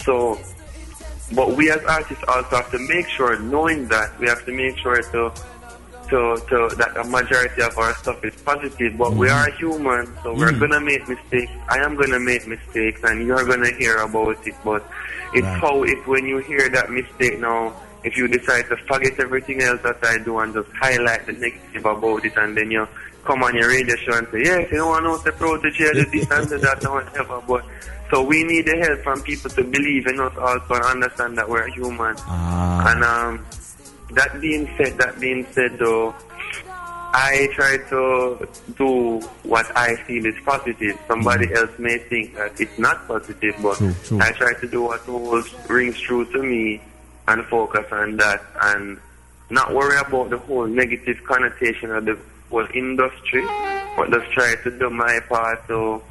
So, 0.04 0.38
but 1.34 1.56
we 1.56 1.70
as 1.70 1.82
artists 1.84 2.24
also 2.28 2.56
have 2.56 2.70
to 2.70 2.78
make 2.78 3.08
sure, 3.08 3.38
knowing 3.40 3.88
that, 3.88 4.18
we 4.20 4.28
have 4.28 4.44
to 4.46 4.52
make 4.52 4.78
sure 4.78 5.02
to 5.02 5.32
to, 6.10 6.36
to 6.48 6.74
that 6.76 6.96
a 6.96 7.04
majority 7.04 7.62
of 7.62 7.76
our 7.78 7.94
stuff 7.94 8.24
is 8.24 8.34
positive, 8.42 8.96
but 8.96 9.10
mm-hmm. 9.10 9.18
we 9.18 9.28
are 9.28 9.50
human, 9.52 10.06
so 10.22 10.32
mm-hmm. 10.32 10.38
we're 10.38 10.52
mm. 10.52 10.60
gonna 10.60 10.80
make 10.80 11.08
mistakes. 11.08 11.52
I 11.68 11.78
am 11.78 11.96
gonna 11.96 12.20
make 12.20 12.46
mistakes, 12.46 13.00
and 13.04 13.26
you're 13.26 13.46
gonna 13.46 13.72
hear 13.76 13.98
about 13.98 14.46
it. 14.46 14.54
But 14.64 14.84
it's 15.34 15.44
right. 15.44 15.60
how 15.60 15.82
if 15.84 16.06
when 16.06 16.26
you 16.26 16.38
hear 16.38 16.68
that 16.70 16.90
mistake 16.90 17.38
now, 17.38 17.74
if 18.04 18.16
you 18.16 18.28
decide 18.28 18.68
to 18.68 18.76
forget 18.88 19.18
everything 19.20 19.62
else 19.62 19.82
that 19.82 20.02
I 20.02 20.18
do 20.18 20.38
and 20.38 20.54
just 20.54 20.70
highlight 20.72 21.26
the 21.26 21.32
negative 21.32 21.84
about 21.84 22.24
it, 22.24 22.36
and 22.36 22.56
then 22.56 22.70
you 22.70 22.88
come 23.24 23.42
on 23.42 23.54
your 23.54 23.68
radio 23.68 23.96
show 23.96 24.16
and 24.16 24.26
say, 24.32 24.42
yes, 24.44 24.72
you 24.72 24.86
want 24.86 25.04
to 25.04 25.08
know 25.08 25.18
the 25.18 25.32
Protoje, 25.32 25.92
the 25.92 26.04
this 26.10 26.30
and 26.30 26.48
the 26.48 26.58
that, 26.64 26.82
and 26.82 26.92
whatever. 26.92 27.42
But 27.46 27.64
so 28.10 28.22
we 28.22 28.42
need 28.44 28.64
the 28.64 28.76
help 28.78 29.00
from 29.00 29.22
people 29.22 29.50
to 29.50 29.64
believe 29.64 30.06
in 30.06 30.18
us 30.18 30.34
also 30.38 30.74
and 30.74 30.84
understand 30.84 31.36
that 31.36 31.48
we're 31.48 31.68
human. 31.68 32.16
Ah. 32.20 32.90
And 32.90 33.04
um, 33.04 33.46
that 34.12 34.40
being 34.40 34.68
said, 34.76 34.98
that 34.98 35.20
being 35.20 35.46
said 35.52 35.78
though, 35.78 36.14
I 37.12 37.48
try 37.54 37.78
to 37.88 38.48
do 38.76 39.20
what 39.42 39.66
I 39.76 39.96
feel 39.96 40.26
is 40.26 40.34
positive. 40.44 40.98
Somebody 41.06 41.46
mm 41.46 41.56
else 41.56 41.78
may 41.78 41.98
think 41.98 42.34
that 42.34 42.60
it's 42.60 42.78
not 42.78 43.08
positive, 43.08 43.56
but 43.62 43.76
true, 43.76 43.94
true. 44.04 44.20
I 44.20 44.32
try 44.32 44.52
to 44.54 44.68
do 44.68 44.82
what 44.82 45.00
holds, 45.00 45.52
rings 45.68 45.98
true 46.00 46.24
to 46.32 46.42
me 46.42 46.80
and 47.26 47.44
focus 47.46 47.86
on 47.92 48.16
that 48.18 48.42
and 48.62 48.98
not 49.50 49.74
worry 49.74 49.98
about 49.98 50.30
the 50.30 50.38
whole 50.38 50.66
negative 50.66 51.22
connotation 51.24 51.90
of 51.90 52.04
the 52.04 52.18
whole 52.50 52.66
industry, 52.74 53.42
but 53.96 54.10
just 54.10 54.30
try 54.32 54.54
to 54.62 54.78
do 54.78 54.90
my 54.90 55.20
part 55.28 55.66
to 55.68 56.02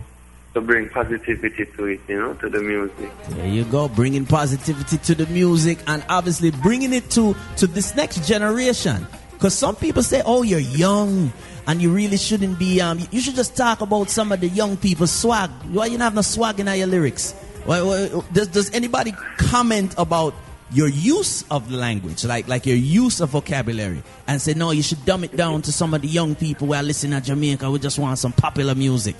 to 0.57 0.65
bring 0.65 0.89
positivity 0.89 1.65
to 1.65 1.85
it, 1.85 2.01
you 2.07 2.19
know, 2.19 2.33
to 2.33 2.49
the 2.49 2.59
music. 2.59 3.11
There 3.29 3.47
you 3.47 3.63
go, 3.65 3.87
bringing 3.87 4.25
positivity 4.25 4.97
to 4.97 5.15
the 5.15 5.27
music 5.27 5.77
and 5.85 6.03
obviously 6.09 6.49
bringing 6.49 6.93
it 6.93 7.09
to, 7.11 7.35
to 7.57 7.67
this 7.67 7.95
next 7.95 8.27
generation. 8.27 9.05
Because 9.33 9.53
some 9.53 9.75
people 9.75 10.01
say, 10.01 10.23
oh, 10.25 10.41
you're 10.41 10.59
young 10.59 11.31
and 11.67 11.79
you 11.79 11.91
really 11.91 12.17
shouldn't 12.17 12.57
be, 12.57 12.81
um, 12.81 12.99
you 13.11 13.21
should 13.21 13.35
just 13.35 13.55
talk 13.55 13.81
about 13.81 14.09
some 14.09 14.31
of 14.31 14.39
the 14.39 14.47
young 14.47 14.77
people's 14.77 15.11
swag. 15.11 15.51
Why 15.69 15.85
you 15.85 15.91
don't 15.91 16.01
have 16.01 16.15
no 16.15 16.21
swag 16.21 16.59
in 16.59 16.65
your 16.65 16.87
lyrics? 16.87 17.33
Why, 17.65 17.83
why, 17.83 18.09
does, 18.33 18.47
does 18.47 18.71
anybody 18.73 19.13
comment 19.37 19.93
about 19.99 20.33
your 20.71 20.87
use 20.87 21.45
of 21.51 21.69
the 21.69 21.77
language, 21.77 22.25
like 22.25 22.47
like 22.49 22.65
your 22.65 22.75
use 22.75 23.21
of 23.21 23.29
vocabulary, 23.29 24.03
and 24.27 24.41
say 24.41 24.53
no, 24.53 24.71
you 24.71 24.81
should 24.81 25.05
dumb 25.05 25.23
it 25.23 25.33
down 25.37 25.61
to 25.61 25.71
some 25.71 25.93
of 25.93 26.01
the 26.01 26.09
young 26.09 26.35
people 26.35 26.67
who 26.67 26.73
are 26.73 26.83
listening 26.83 27.17
to 27.17 27.25
Jamaica. 27.25 27.71
We 27.71 27.79
just 27.79 27.97
want 27.97 28.19
some 28.19 28.33
popular 28.33 28.75
music. 28.75 29.15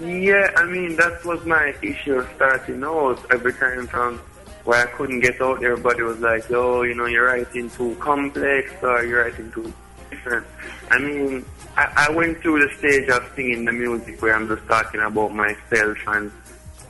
Yeah, 0.00 0.50
I 0.56 0.64
mean, 0.66 0.96
that 0.96 1.24
was 1.24 1.44
my 1.46 1.74
issue 1.82 2.26
starting 2.36 2.84
out. 2.84 3.18
Every 3.30 3.52
time 3.54 3.86
from 3.86 4.18
where 4.64 4.86
I 4.86 4.90
couldn't 4.92 5.20
get 5.20 5.40
out, 5.40 5.62
everybody 5.64 6.02
was 6.02 6.18
like, 6.20 6.50
oh, 6.50 6.82
you 6.82 6.94
know, 6.94 7.06
you're 7.06 7.26
writing 7.26 7.70
too 7.70 7.96
complex 7.98 8.72
or 8.82 9.04
you're 9.04 9.24
writing 9.24 9.50
too 9.52 9.72
different. 10.10 10.46
I 10.90 10.98
mean, 10.98 11.44
I, 11.76 12.08
I 12.08 12.10
went 12.10 12.38
through 12.42 12.66
the 12.66 12.74
stage 12.76 13.08
of 13.08 13.30
singing 13.34 13.64
the 13.64 13.72
music 13.72 14.20
where 14.20 14.34
I'm 14.34 14.48
just 14.48 14.66
talking 14.66 15.00
about 15.00 15.34
myself 15.34 15.98
and 16.08 16.30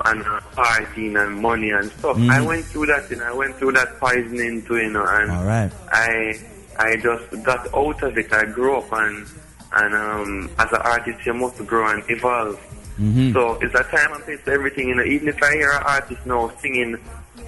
and 0.05 0.23
uh, 0.23 0.41
partying 0.53 1.21
and 1.21 1.41
money 1.41 1.71
and 1.71 1.91
stuff. 1.93 2.19
Mm. 2.19 2.31
I 2.31 2.41
went 2.43 2.65
through 2.67 2.87
that 2.87 3.11
and 3.11 3.23
I 3.23 3.33
went 3.33 3.57
through 3.57 3.73
that 3.73 3.99
poisoning 3.99 4.63
too, 4.67 4.77
you 4.77 4.91
know, 4.91 5.07
and 5.07 5.31
All 5.31 5.45
right. 5.45 5.73
I 5.91 6.35
I 6.79 6.97
just 6.97 7.43
got 7.43 7.73
out 7.75 8.03
of 8.03 8.19
it. 8.19 8.33
I 8.33 8.45
grew 8.45 8.77
up 8.79 8.93
and 8.93 9.27
and 9.73 9.95
um, 9.95 10.51
as 10.59 10.71
an 10.71 10.83
artist 10.83 11.25
you 11.25 11.35
must 11.35 11.65
grow 11.67 11.91
and 11.91 12.03
evolve. 12.11 12.61
Mm-hmm. 12.99 13.33
So 13.33 13.55
it's 13.61 13.75
a 13.75 13.85
time 13.85 14.13
and 14.13 14.25
place 14.25 14.41
for 14.41 14.53
everything. 14.53 14.89
You 14.89 14.95
know, 14.97 15.05
even 15.05 15.29
if 15.29 15.43
I 15.43 15.53
hear 15.53 15.71
an 15.71 15.83
artist 15.83 16.25
now 16.27 16.51
singing 16.61 16.95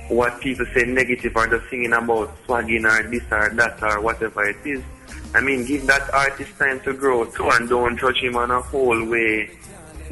what 0.08 0.40
people 0.40 0.66
say 0.74 0.84
negative 0.84 1.32
or 1.36 1.46
just 1.46 1.68
singing 1.70 1.92
about 1.92 2.36
swagging 2.44 2.84
or 2.84 3.02
this 3.10 3.22
or 3.30 3.50
that 3.54 3.82
or 3.82 4.00
whatever 4.00 4.48
it 4.48 4.58
is, 4.64 4.82
I 5.34 5.40
mean, 5.40 5.64
give 5.64 5.86
that 5.86 6.12
artist 6.12 6.58
time 6.58 6.80
to 6.80 6.92
grow 6.92 7.24
too 7.24 7.48
and 7.50 7.68
don't 7.68 7.98
judge 7.98 8.18
him 8.18 8.36
on 8.36 8.50
a 8.50 8.60
whole 8.60 9.04
way 9.06 9.50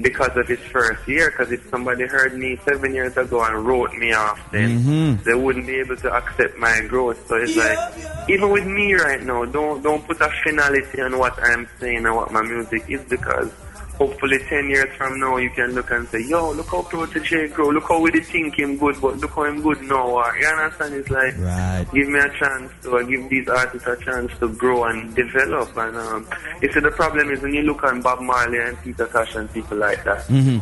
because 0.01 0.37
of 0.37 0.47
his 0.49 0.59
first 0.61 1.07
year. 1.09 1.31
Because 1.31 1.53
if 1.53 1.69
somebody 1.71 2.07
heard 2.07 2.37
me 2.37 2.59
seven 2.65 2.95
years 2.95 3.17
ago 3.17 3.45
and 3.45 3.67
wrote 3.67 3.93
me 3.95 4.13
off, 4.13 4.41
then 4.53 4.81
mm-hmm. 4.81 5.23
they 5.25 5.35
wouldn't 5.35 5.67
be 5.67 5.77
able 5.77 5.97
to 5.97 6.13
accept 6.13 6.57
my 6.59 6.81
growth. 6.89 7.27
So 7.29 7.37
it's 7.37 7.57
yeah, 7.57 7.65
like, 7.65 7.99
yeah. 7.99 8.27
even 8.29 8.51
with 8.51 8.67
me 8.67 8.95
right 8.95 9.23
now, 9.23 9.45
don't 9.45 9.83
don't 9.83 10.07
put 10.07 10.21
a 10.21 10.31
finality 10.45 11.01
on 11.01 11.19
what 11.19 11.39
I'm 11.43 11.69
saying 11.81 12.05
and 12.05 12.15
what 12.15 12.33
my 12.33 12.43
music 12.43 12.85
is 12.89 13.03
because 13.05 13.51
hopefully 13.99 14.39
10 14.49 14.69
years 14.69 14.95
from 14.97 15.19
now 15.19 15.37
you 15.39 15.51
can 15.51 15.73
look 15.73 15.91
and 15.91 16.07
say, 16.09 16.23
yo, 16.29 16.53
look 16.53 16.69
how 16.69 16.83
Protoje 16.83 17.53
grow, 17.53 17.71
look 17.71 17.89
how 17.89 18.01
we 18.01 18.11
did 18.11 18.27
think 18.27 18.55
him 18.55 18.77
good, 18.77 19.01
but 19.01 19.17
look 19.19 19.31
how 19.31 19.45
him 19.45 19.63
good 19.63 19.81
now. 19.83 20.31
You 20.35 20.47
understand? 20.47 20.95
It's 20.95 21.11
like, 21.11 21.37
right. 21.39 21.87
give 21.93 22.09
me 22.09 22.19
a 22.19 22.29
chance 22.39 22.73
to, 22.83 22.97
uh, 22.97 23.03
give 23.03 23.29
these 23.29 23.49
artists 23.49 23.89
a 23.89 23.97
chance 23.97 24.31
to 24.39 24.49
grow 24.55 24.85
and 24.85 25.15
develop. 25.15 25.75
And 25.77 25.97
um, 25.97 26.29
you 26.61 26.73
see, 26.73 26.81
the 26.81 26.91
problem 26.91 27.31
is 27.31 27.41
when 27.41 27.55
you 27.55 27.63
look 27.63 27.83
at 27.85 28.03
Bob 28.03 28.21
Marley 28.21 28.59
and 28.59 28.79
Peter 28.83 29.07
Tosh 29.07 29.35
and 29.35 29.53
people 29.53 29.79
like 29.79 30.05
that, 30.05 30.27
mm-hmm. 30.27 30.59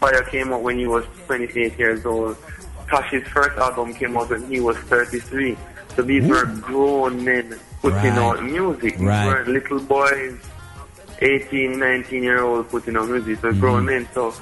Fire 0.00 0.22
came 0.22 0.52
out 0.52 0.62
when 0.62 0.78
he 0.78 0.86
was 0.86 1.04
28 1.26 1.78
years 1.78 2.06
old. 2.06 2.36
Tosh's 2.88 3.26
first 3.28 3.58
album 3.58 3.92
came 3.92 4.16
out 4.16 4.30
when 4.30 4.48
he 4.48 4.60
was 4.60 4.76
33. 4.76 5.56
So 5.96 6.02
these 6.02 6.24
Ooh. 6.24 6.28
were 6.28 6.46
grown 6.46 7.24
men 7.24 7.58
putting 7.82 8.14
right. 8.14 8.18
out 8.18 8.42
music. 8.44 8.96
These 8.96 9.00
were 9.00 9.44
little 9.46 9.80
boys 9.80 10.38
18, 11.20 11.78
19 11.78 12.22
year 12.22 12.42
old 12.42 12.68
putting 12.68 12.96
on 12.96 13.10
music, 13.10 13.40
so 13.40 13.50
mm-hmm. 13.50 13.60
grown 13.60 13.86
men, 13.86 14.08
so 14.12 14.34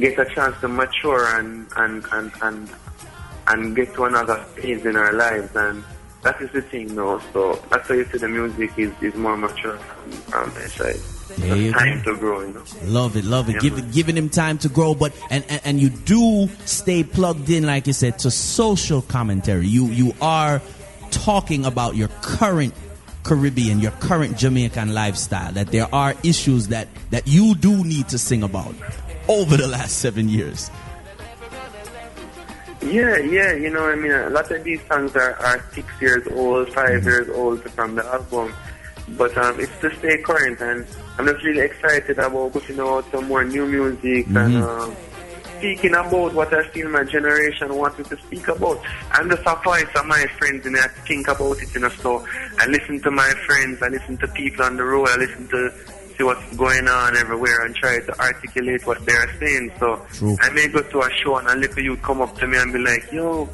get 0.00 0.18
a 0.18 0.24
chance 0.34 0.58
to 0.60 0.68
mature 0.68 1.26
and, 1.38 1.66
and, 1.76 2.04
and, 2.12 2.32
and, 2.42 2.70
and 3.48 3.76
get 3.76 3.94
to 3.94 4.04
another 4.04 4.36
phase 4.56 4.84
in 4.84 4.96
our 4.96 5.12
lives. 5.12 5.54
And 5.54 5.84
that 6.22 6.40
is 6.40 6.50
the 6.50 6.62
thing 6.62 6.94
now. 6.94 7.20
So 7.32 7.62
that's 7.70 7.88
why 7.88 7.96
you 7.96 8.04
see 8.06 8.18
the 8.18 8.28
music 8.28 8.72
is, 8.76 8.92
is 9.00 9.14
more 9.14 9.36
mature 9.36 9.78
my 10.32 10.66
side. 10.66 11.00
There 11.38 11.72
time 11.72 12.02
go. 12.02 12.14
to 12.14 12.18
grow, 12.18 12.40
you 12.42 12.52
know. 12.54 12.62
Love 12.84 13.16
it, 13.16 13.24
love 13.24 13.48
it. 13.48 13.54
Yeah, 13.54 13.60
Give, 13.70 13.92
giving 13.92 14.16
him 14.16 14.28
time 14.28 14.58
to 14.58 14.68
grow, 14.68 14.94
but 14.94 15.12
and, 15.28 15.44
and 15.48 15.60
and 15.64 15.80
you 15.80 15.90
do 15.90 16.48
stay 16.64 17.02
plugged 17.02 17.50
in, 17.50 17.66
like 17.66 17.86
you 17.88 17.92
said, 17.92 18.20
to 18.20 18.30
social 18.30 19.02
commentary. 19.02 19.66
You 19.66 19.86
you 19.86 20.14
are 20.20 20.62
talking 21.10 21.64
about 21.64 21.96
your 21.96 22.08
current 22.22 22.74
Caribbean, 23.26 23.80
your 23.80 23.90
current 23.90 24.38
Jamaican 24.38 24.94
lifestyle, 24.94 25.50
that 25.52 25.66
there 25.68 25.92
are 25.92 26.14
issues 26.22 26.68
that, 26.68 26.86
that 27.10 27.26
you 27.26 27.56
do 27.56 27.84
need 27.84 28.08
to 28.08 28.18
sing 28.18 28.44
about 28.44 28.74
over 29.28 29.56
the 29.56 29.66
last 29.66 29.98
seven 29.98 30.28
years. 30.28 30.70
Yeah, 32.82 33.16
yeah, 33.18 33.52
you 33.52 33.68
know, 33.68 33.88
I 33.88 33.96
mean, 33.96 34.12
a 34.12 34.30
lot 34.30 34.48
of 34.52 34.62
these 34.62 34.80
songs 34.86 35.16
are, 35.16 35.34
are 35.34 35.60
six 35.72 35.88
years 36.00 36.24
old, 36.28 36.72
5 36.72 36.88
mm-hmm. 36.88 37.04
years 37.08 37.28
old 37.30 37.68
from 37.72 37.96
the 37.96 38.06
album, 38.06 38.54
but 39.18 39.36
um, 39.36 39.58
it's 39.58 39.76
to 39.80 39.92
stay 39.96 40.22
current, 40.22 40.60
and 40.60 40.86
I'm 41.18 41.26
just 41.26 41.44
really 41.44 41.62
excited 41.62 42.20
about 42.20 42.52
putting 42.52 42.78
out 42.78 43.10
some 43.10 43.26
more 43.26 43.42
new 43.42 43.66
music 43.66 44.26
mm-hmm. 44.26 44.36
and 44.36 44.56
um, 44.58 44.96
speaking 45.58 45.92
about 45.92 46.34
what 46.34 46.52
I 46.52 46.66
feel 46.68 46.88
my 46.88 47.04
generation 47.04 47.74
wanted 47.74 48.06
to 48.06 48.16
speak 48.18 48.48
about. 48.48 48.80
I'm 49.12 49.28
just 49.30 49.42
a 49.46 49.56
voice 49.62 49.86
of 49.94 50.06
my 50.06 50.26
friends 50.38 50.66
and 50.66 50.76
I 50.76 50.88
think 51.06 51.28
about 51.28 51.58
it, 51.60 51.74
you 51.74 51.80
know, 51.80 51.88
so 51.88 52.24
I 52.58 52.66
listen 52.66 53.00
to 53.02 53.10
my 53.10 53.30
friends, 53.46 53.82
I 53.82 53.88
listen 53.88 54.16
to 54.18 54.28
people 54.28 54.64
on 54.64 54.76
the 54.76 54.84
road, 54.84 55.08
I 55.08 55.16
listen 55.16 55.48
to 55.48 55.72
see 56.16 56.24
what's 56.24 56.56
going 56.56 56.88
on 56.88 57.16
everywhere 57.16 57.64
and 57.64 57.74
try 57.74 58.00
to 58.00 58.20
articulate 58.20 58.86
what 58.86 59.04
they're 59.04 59.32
saying. 59.38 59.70
So 59.78 60.04
True. 60.12 60.36
I 60.40 60.50
may 60.50 60.68
go 60.68 60.82
to 60.82 61.00
a 61.00 61.10
show 61.22 61.36
and 61.36 61.48
a 61.48 61.56
little 61.56 61.82
you 61.82 61.96
come 61.98 62.22
up 62.22 62.36
to 62.38 62.46
me 62.46 62.58
and 62.58 62.72
be 62.72 62.78
like, 62.78 63.10
yo, 63.12 63.48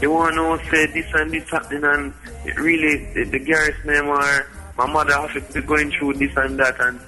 you 0.00 0.10
want 0.10 0.32
to 0.32 0.36
know, 0.36 0.58
say 0.70 0.86
this 0.86 1.06
and 1.14 1.30
this 1.30 1.48
happening 1.50 1.84
and 1.84 2.14
it 2.44 2.58
really 2.58 3.12
the, 3.14 3.24
the 3.24 3.40
Garris 3.40 3.84
name 3.84 4.08
or 4.08 4.50
my 4.76 4.86
mother 4.92 5.12
has 5.12 5.32
to 5.32 5.60
be 5.60 5.66
going 5.66 5.90
through 5.92 6.14
this 6.14 6.32
and 6.36 6.58
that 6.58 6.80
and 6.80 7.00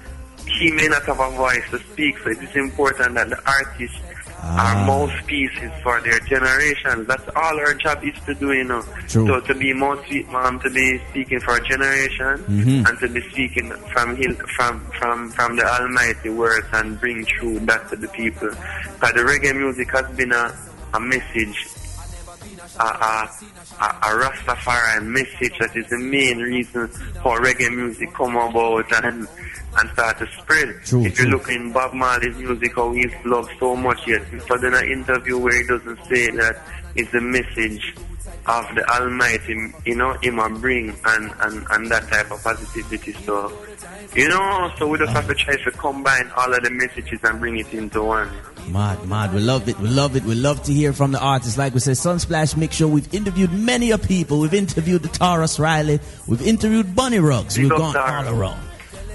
he 0.47 0.71
may 0.71 0.87
not 0.87 1.03
have 1.05 1.19
a 1.19 1.29
voice 1.31 1.63
to 1.71 1.79
speak, 1.91 2.17
so 2.19 2.29
it 2.29 2.41
is 2.41 2.55
important 2.55 3.15
that 3.15 3.29
the 3.29 3.39
artist 3.47 3.95
Ah. 4.43 4.73
are 4.73 4.85
mouthpieces 4.87 5.71
for 5.83 6.01
their 6.01 6.19
generation. 6.21 7.05
That's 7.05 7.27
all 7.35 7.59
our 7.59 7.73
job 7.75 8.03
is 8.03 8.15
to 8.25 8.33
do, 8.33 8.51
you 8.53 8.63
know. 8.63 8.81
True. 9.07 9.27
So 9.27 9.39
to 9.41 9.53
be 9.53 9.71
mouthpiece, 9.73 10.25
um, 10.33 10.59
to 10.61 10.69
be 10.69 10.99
speaking 11.11 11.39
for 11.41 11.57
a 11.57 11.63
generation, 11.67 12.41
Mhm. 12.49 12.89
and 12.89 12.99
to 12.99 13.07
be 13.07 13.21
speaking 13.29 13.71
from 13.93 14.15
him, 14.15 14.35
from 14.57 14.81
from 14.97 15.29
from 15.31 15.55
the 15.57 15.65
Almighty 15.65 16.29
words 16.29 16.65
and 16.73 16.99
bring 16.99 17.23
true 17.25 17.59
that 17.69 17.87
to 17.89 17.95
the 17.95 18.07
people. 18.09 18.49
But 18.99 19.13
the 19.15 19.21
reggae 19.21 19.55
music 19.55 19.91
has 19.91 20.07
been 20.17 20.31
a 20.31 20.51
a 20.93 20.99
message, 20.99 21.57
a 22.79 22.83
a, 22.83 23.29
a, 23.79 23.85
a 23.85 24.09
Rastafari 24.25 25.05
message 25.05 25.53
that 25.59 25.75
is 25.75 25.87
the 25.89 25.99
main 25.99 26.39
reason 26.39 26.87
for 27.21 27.39
reggae 27.39 27.69
music 27.73 28.11
come 28.15 28.35
about 28.35 28.91
and 29.03 29.27
and 29.77 29.89
start 29.91 30.17
to 30.19 30.27
spread. 30.37 30.83
True, 30.85 31.05
if 31.05 31.19
you 31.19 31.25
look 31.27 31.49
in 31.49 31.71
Bob 31.71 31.93
Marley's 31.93 32.37
music, 32.37 32.75
how 32.75 32.91
he's 32.91 33.11
loved 33.25 33.51
so 33.59 33.75
much 33.75 34.07
yet, 34.07 34.21
but 34.47 34.63
in 34.63 34.73
an 34.73 34.91
interview 34.91 35.37
where 35.37 35.55
he 35.55 35.67
doesn't 35.67 35.97
say 36.05 36.31
that 36.31 36.61
it's 36.95 37.11
the 37.11 37.21
message 37.21 37.95
of 38.47 38.65
the 38.75 38.83
Almighty, 38.89 39.71
you 39.85 39.95
know, 39.95 40.13
him 40.21 40.39
a 40.39 40.49
bring 40.49 40.95
and, 41.05 41.31
and, 41.41 41.65
and 41.69 41.91
that 41.91 42.07
type 42.09 42.31
of 42.31 42.43
positivity. 42.43 43.13
So, 43.13 43.51
you 44.15 44.27
know, 44.29 44.71
so 44.77 44.87
we 44.87 44.97
just 44.97 45.11
have 45.13 45.27
to 45.27 45.35
try 45.35 45.55
to 45.57 45.71
combine 45.71 46.31
all 46.35 46.51
of 46.53 46.63
the 46.63 46.71
messages 46.71 47.19
and 47.23 47.39
bring 47.39 47.57
it 47.57 47.71
into 47.73 48.03
one. 48.03 48.29
Mad, 48.69 49.05
mad. 49.07 49.33
We 49.33 49.41
love 49.41 49.67
it. 49.69 49.79
We 49.79 49.89
love 49.89 50.15
it. 50.15 50.23
We 50.23 50.35
love 50.35 50.63
to 50.63 50.73
hear 50.73 50.93
from 50.93 51.11
the 51.11 51.19
artists. 51.19 51.57
Like 51.57 51.73
we 51.73 51.79
said, 51.79 51.95
Sunsplash 51.95 52.57
Mix 52.57 52.75
Show. 52.75 52.87
We've 52.87 53.11
interviewed 53.13 53.51
many 53.51 53.91
a 53.91 53.97
people. 53.97 54.39
We've 54.39 54.53
interviewed 54.53 55.03
the 55.03 55.09
Tarrus 55.09 55.59
Riley. 55.59 55.99
We've 56.27 56.41
interviewed 56.41 56.95
Bunny 56.95 57.19
Ruggs. 57.19 57.55
Big 57.55 57.69
We've 57.69 57.77
gone 57.77 57.95
all 57.95 58.39
around. 58.39 58.59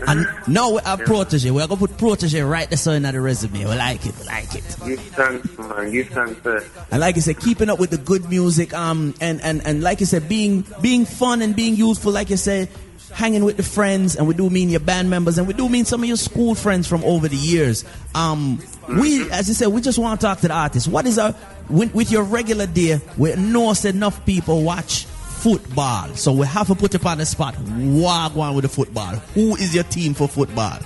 And 0.06 0.26
now 0.46 0.70
we 0.72 0.80
have 0.85 1.00
Protoje. 1.00 1.50
We're 1.50 1.66
gonna 1.66 1.78
put 1.78 1.96
Protoje 1.96 2.48
right 2.48 2.68
there 2.68 2.76
so 2.76 2.92
in 2.92 3.02
the 3.02 3.20
resume. 3.20 3.59
We 3.59 3.64
like 3.64 4.06
it. 4.06 4.18
We 4.18 4.26
like 4.26 4.54
it. 4.54 4.76
Give 4.85 5.00
thanks, 5.00 5.59
man. 5.59 5.90
Give 5.90 6.09
thanks, 6.09 6.42
sir. 6.42 6.64
And 6.90 7.00
like 7.00 7.16
you 7.16 7.22
said, 7.22 7.40
keeping 7.40 7.70
up 7.70 7.78
with 7.78 7.90
the 7.90 7.98
good 7.98 8.28
music, 8.28 8.74
um, 8.74 9.14
and, 9.20 9.40
and, 9.42 9.66
and 9.66 9.82
like 9.82 10.00
you 10.00 10.06
said, 10.06 10.28
being 10.28 10.64
being 10.80 11.04
fun 11.04 11.42
and 11.42 11.56
being 11.56 11.76
useful. 11.76 12.12
like 12.12 12.30
you 12.30 12.37
said, 12.37 12.68
hanging 13.12 13.44
with 13.44 13.56
the 13.56 13.62
friends, 13.62 14.16
and 14.16 14.28
we 14.28 14.35
do 14.35 14.50
mean 14.50 14.68
your 14.68 14.80
band 14.80 15.09
members, 15.09 15.38
and 15.38 15.48
we 15.48 15.54
do 15.54 15.68
mean 15.68 15.85
some 15.85 16.02
of 16.02 16.09
your 16.09 16.16
school 16.16 16.54
friends 16.54 16.87
from 16.87 17.02
over 17.04 17.28
the 17.28 17.37
years. 17.37 17.85
Um, 18.14 18.61
we, 18.88 19.28
as 19.30 19.48
you 19.48 19.54
said, 19.54 19.68
we 19.68 19.80
just 19.80 19.98
want 19.98 20.20
to 20.20 20.26
talk 20.26 20.40
to 20.40 20.48
the 20.48 20.54
artists. 20.54 20.88
What 20.88 21.06
is 21.06 21.18
our 21.18 21.35
with, 21.68 21.94
with 21.94 22.11
your 22.11 22.22
regular 22.22 22.66
day? 22.66 23.00
We 23.16 23.35
know 23.35 23.74
enough 23.85 24.24
people 24.26 24.62
watch 24.62 25.06
football, 25.50 26.09
so 26.16 26.32
we 26.32 26.44
have 26.44 26.66
to 26.66 26.74
put 26.74 26.92
you 26.92 26.98
on 27.09 27.18
the 27.18 27.24
spot. 27.26 27.54
What 27.54 28.35
going 28.35 28.56
with 28.56 28.62
the 28.64 28.68
football? 28.68 29.14
Who 29.35 29.54
is 29.54 29.72
your 29.76 29.85
team 29.85 30.12
for 30.12 30.26
football? 30.26 30.80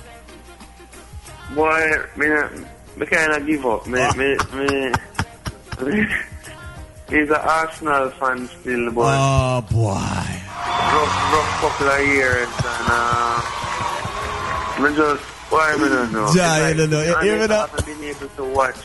Boy, 1.55 1.95
me, 2.15 2.27
me 2.95 3.05
kind 3.07 3.31
of 3.33 3.47
give 3.47 3.65
up. 3.65 3.87
Me, 3.87 3.99
me, 4.15 4.37
me, 4.53 4.91
me, 5.81 6.05
he's 7.09 7.29
an 7.29 7.35
Arsenal 7.41 8.11
fan 8.11 8.47
still, 8.59 8.91
boy. 8.91 9.03
Oh 9.07 9.65
boy! 9.71 9.95
rough, 10.93 11.33
rough 11.33 11.61
couple 11.61 11.87
of 11.89 12.05
years, 12.05 12.47
and 12.47 12.87
uh, 12.87 13.41
me 14.79 14.95
just, 14.95 15.23
why 15.49 15.75
me 15.77 15.89
don't 15.89 16.11
know. 16.13 16.31
Ja, 16.35 16.57
It's 16.57 16.69
you 16.77 16.77
don't 16.81 16.89
know. 16.91 16.99
and 16.99 17.07
You- 17.25 17.31
you 17.31 17.43
I 17.43 17.47
haven't 17.47 17.85
been 17.87 18.03
able 18.03 18.29
to 18.29 18.43
watch. 18.53 18.75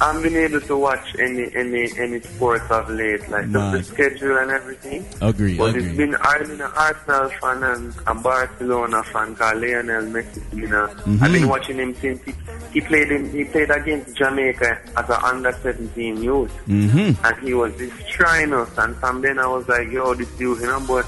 I 0.00 0.06
haven't 0.12 0.22
been 0.22 0.36
able 0.36 0.60
to 0.60 0.76
watch 0.76 1.16
any 1.18 1.50
any 1.56 1.90
any 1.98 2.20
sports 2.20 2.64
of 2.70 2.88
late, 2.88 3.28
like 3.30 3.50
the, 3.50 3.58
the 3.72 3.82
schedule 3.82 4.36
and 4.38 4.50
everything. 4.50 5.04
Agree, 5.20 5.56
But 5.58 5.70
agree. 5.70 5.84
it's 5.88 5.96
been 5.96 6.14
I've 6.16 6.46
been 6.46 6.60
an 6.60 6.70
Arsenal 6.76 7.28
fan 7.40 7.62
and 7.64 7.94
a 8.06 8.14
Barcelona 8.14 9.02
fan 9.02 9.34
called 9.34 9.60
Lionel 9.60 10.04
Messi. 10.04 10.40
You 10.54 10.68
know, 10.68 10.86
Mm-hmm. 10.88 11.24
I've 11.24 11.32
been 11.32 11.48
watching 11.48 11.78
him 11.78 11.94
since 11.96 12.22
he, 12.22 12.32
he 12.72 12.80
played 12.80 13.10
in, 13.10 13.30
he 13.30 13.44
played 13.44 13.70
against 13.70 14.16
Jamaica 14.16 14.80
as 14.96 15.08
an 15.10 15.16
under 15.24 15.52
17 15.52 16.22
youth, 16.22 16.52
Mm-hmm. 16.68 17.24
and 17.26 17.36
he 17.46 17.54
was 17.54 17.72
destroying 17.76 18.52
us. 18.54 18.70
And 18.78 18.94
from 18.96 19.20
then 19.22 19.38
I 19.40 19.46
was 19.48 19.66
like, 19.68 19.90
yo, 19.90 20.14
this 20.14 20.30
dude, 20.38 20.60
you 20.60 20.66
know, 20.66 20.84
but. 20.86 21.06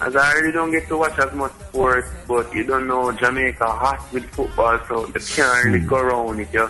As 0.00 0.16
I 0.16 0.32
really 0.32 0.50
don't 0.50 0.72
get 0.72 0.88
to 0.88 0.96
watch 0.96 1.16
as 1.20 1.32
much 1.32 1.52
sports, 1.68 2.08
but 2.26 2.52
you 2.52 2.64
don't 2.64 2.88
know 2.88 3.12
Jamaica 3.12 3.64
hot 3.70 4.12
with 4.12 4.24
football, 4.30 4.76
so 4.88 5.06
they 5.06 5.20
can't 5.20 5.64
really 5.66 5.78
go 5.86 5.96
around 5.98 6.40
it. 6.40 6.48
You, 6.52 6.68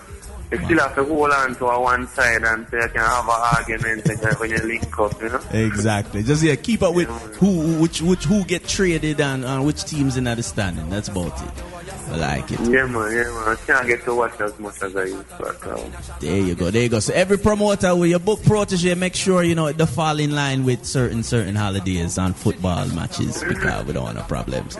you 0.52 0.64
still 0.64 0.78
have 0.78 0.94
to 0.94 1.04
hold 1.04 1.30
on 1.30 1.54
to 1.54 1.66
a 1.66 1.80
one 1.80 2.06
side 2.08 2.42
and 2.44 2.66
so 2.68 2.76
you 2.76 2.88
can 2.88 3.00
have 3.00 3.24
an 3.24 3.40
argument 3.56 4.06
when 4.38 4.50
you 4.50 4.58
link 4.58 4.98
up, 4.98 5.20
you 5.22 5.28
know. 5.30 5.40
Exactly. 5.52 6.22
Just 6.22 6.42
yeah, 6.42 6.56
keep 6.56 6.82
up 6.82 6.94
with 6.94 7.08
who 7.36 7.80
which 7.80 8.02
which 8.02 8.24
who 8.24 8.44
get 8.44 8.66
traded 8.68 9.20
and, 9.20 9.44
and 9.44 9.64
which 9.64 9.84
teams 9.84 10.16
in 10.16 10.24
the 10.24 10.42
standing. 10.42 10.88
That's 10.90 11.08
about 11.08 11.40
it. 11.42 11.71
I 12.10 12.16
like 12.16 12.50
it. 12.52 12.60
Yeah, 12.60 12.86
man, 12.86 13.12
yeah, 13.12 13.22
man. 13.24 13.42
I 13.48 13.56
can't 13.66 13.86
get 13.86 14.04
to 14.04 14.14
watch 14.14 14.38
as 14.40 14.58
much 14.58 14.82
as 14.82 14.94
I 14.96 15.04
used 15.04 15.28
to. 15.38 15.86
There 16.20 16.38
you 16.38 16.54
go. 16.54 16.70
There 16.70 16.82
you 16.82 16.88
go. 16.88 16.98
So 17.00 17.14
every 17.14 17.38
promoter 17.38 17.94
with 17.96 18.10
your 18.10 18.18
book 18.18 18.40
Protoje, 18.40 18.96
make 18.98 19.14
sure 19.14 19.42
you 19.42 19.54
know 19.54 19.72
the 19.72 19.86
fall 19.86 20.18
in 20.18 20.34
line 20.34 20.64
with 20.64 20.84
certain 20.84 21.22
certain 21.22 21.54
holidays 21.54 22.18
and 22.18 22.36
football 22.36 22.86
matches 22.88 23.42
because 23.42 23.84
we 23.86 23.92
don't 23.92 24.04
want 24.04 24.16
no 24.16 24.22
problems. 24.24 24.76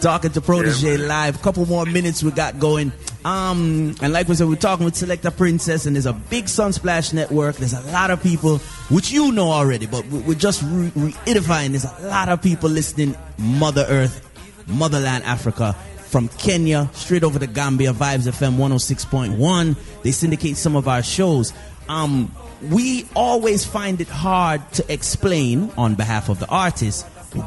Talking 0.00 0.32
to 0.32 0.40
Protoje 0.40 1.06
live. 1.06 1.40
Couple 1.42 1.64
more 1.66 1.86
minutes 1.86 2.22
we 2.22 2.30
got 2.32 2.58
going. 2.58 2.92
Um, 3.24 3.94
and 4.02 4.12
like 4.12 4.28
we 4.28 4.34
said, 4.34 4.48
we're 4.48 4.56
talking 4.56 4.84
with 4.84 4.96
Selector 4.96 5.30
Princess, 5.30 5.86
and 5.86 5.96
there's 5.96 6.06
a 6.06 6.12
big 6.12 6.46
Sunsplash 6.46 7.12
network. 7.14 7.56
There's 7.56 7.72
a 7.72 7.80
lot 7.92 8.10
of 8.10 8.22
people, 8.22 8.58
which 8.90 9.12
you 9.12 9.32
know 9.32 9.50
already, 9.50 9.86
but 9.86 10.04
we- 10.08 10.18
we're 10.20 10.34
just 10.34 10.62
re- 10.62 10.90
reiterifying. 10.90 11.70
There's 11.70 11.84
a 11.86 12.08
lot 12.08 12.28
of 12.28 12.42
people 12.42 12.68
listening. 12.68 13.16
Mother 13.38 13.86
Earth, 13.88 14.20
Motherland 14.66 15.24
Africa, 15.24 15.74
from 16.14 16.28
Kenya 16.28 16.88
straight 16.92 17.24
over 17.24 17.40
to 17.40 17.46
Gambia, 17.48 17.92
Vibes 17.92 18.28
FM 18.28 18.54
106.1. 18.56 19.76
They 20.04 20.12
syndicate 20.12 20.56
some 20.56 20.76
of 20.76 20.86
our 20.86 21.02
shows. 21.02 21.52
Um, 21.88 22.32
we 22.70 23.08
always 23.16 23.64
find 23.64 24.00
it 24.00 24.06
hard 24.06 24.60
to 24.74 24.92
explain 24.92 25.72
on 25.76 25.96
behalf 25.96 26.28
of 26.28 26.38
the 26.38 26.46
artist. 26.46 27.04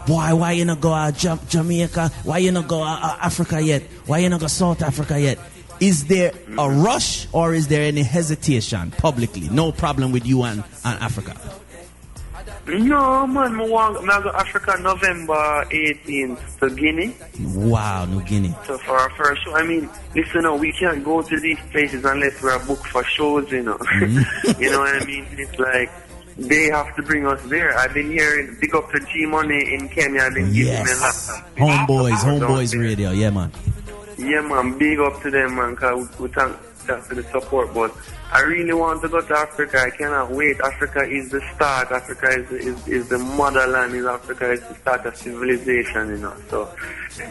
Why, 0.08 0.34
why 0.34 0.52
you 0.52 0.66
not 0.66 0.82
go 0.82 1.10
Jam- 1.12 1.40
Jamaica? 1.48 2.10
Why 2.26 2.40
you 2.40 2.52
not 2.52 2.68
go 2.68 2.84
uh, 2.84 3.00
uh, 3.02 3.18
Africa 3.22 3.62
yet? 3.62 3.84
Why 4.06 4.18
you 4.18 4.28
not 4.28 4.42
go 4.42 4.48
South 4.48 4.82
Africa 4.82 5.18
yet? 5.18 5.40
Is 5.80 6.08
there 6.08 6.34
a 6.58 6.70
rush 6.70 7.26
or 7.32 7.54
is 7.54 7.70
there 7.70 7.84
any 7.84 8.04
hesitation 8.04 8.92
publicly? 8.92 9.48
No 9.48 9.72
problem 9.72 10.12
with 10.12 10.26
you 10.26 10.44
and, 10.44 10.62
and 10.84 11.00
Africa. 11.02 11.38
No, 12.68 13.26
man, 13.28 13.60
I 13.60 14.22
go 14.22 14.30
Africa 14.32 14.78
November 14.82 15.66
18th 15.72 16.60
to 16.60 16.70
Guinea. 16.76 17.16
Wow, 17.56 18.06
New 18.06 18.22
Guinea. 18.24 18.54
So 18.66 18.78
for 18.80 18.98
our 18.98 19.10
first 19.12 19.44
show, 19.46 19.56
I 19.56 19.64
mean, 19.64 19.90
listen, 20.14 20.60
we 20.60 20.74
can't 20.74 21.04
go 21.04 21.22
to 21.22 21.40
these 21.40 21.60
places 21.72 22.04
unless 22.04 22.42
we're 22.44 22.60
booked 22.66 22.88
for 22.88 23.04
shows, 23.06 23.50
you 23.52 23.64
know. 23.64 23.78
Mm-hmm. 23.78 24.62
you 24.62 24.72
know 24.72 24.80
what 24.80 25.02
I 25.02 25.06
mean? 25.06 25.26
It's 25.32 25.58
like 25.58 25.90
they 26.38 26.66
have 26.66 26.94
to 26.98 27.04
bring 27.04 27.26
us 27.26 27.42
there. 27.46 27.78
I've 27.78 27.94
been 27.94 28.12
hearing 28.12 28.58
big 28.60 28.76
up 28.76 28.92
to 28.92 29.00
G 29.00 29.26
Money 29.26 29.74
in 29.74 29.88
Kenya. 29.88 30.22
I've 30.24 30.34
been 30.34 30.52
giving 30.52 30.74
them 30.74 30.86
Yes. 30.88 31.42
Homeboys, 31.56 32.18
Homeboys. 32.18 32.78
Radio. 32.80 33.12
Yeah, 33.12 33.30
man. 33.30 33.52
Yeah, 34.18 34.42
man, 34.42 34.78
big 34.78 35.00
up 35.00 35.22
to 35.22 35.32
them, 35.32 35.56
man, 35.56 35.72
because 35.76 36.10
we, 36.20 36.28
we 36.28 36.34
thank 36.34 36.58
thanks 36.88 37.08
for 37.08 37.16
the 37.16 37.24
support. 37.24 37.74
But 37.74 37.94
I 38.32 38.42
really 38.42 38.74
want 38.74 39.02
to 39.04 39.10
go 39.10 39.22
to 39.22 39.38
Africa. 39.38 39.80
I 39.80 39.90
cannot 39.90 40.32
wait. 40.32 40.60
Africa 40.62 41.04
is 41.04 41.30
the 41.30 41.42
start. 41.54 41.92
Africa 41.92 42.28
is, 42.30 42.52
is, 42.52 42.88
is 42.88 43.10
the 43.10 43.18
motherland. 43.20 43.94
Is 43.94 44.06
Africa 44.06 44.52
is 44.52 44.62
the 44.62 44.76
start 44.76 45.06
of 45.06 45.16
civilization, 45.16 46.10
you 46.10 46.18
know. 46.18 46.36
So 46.50 46.74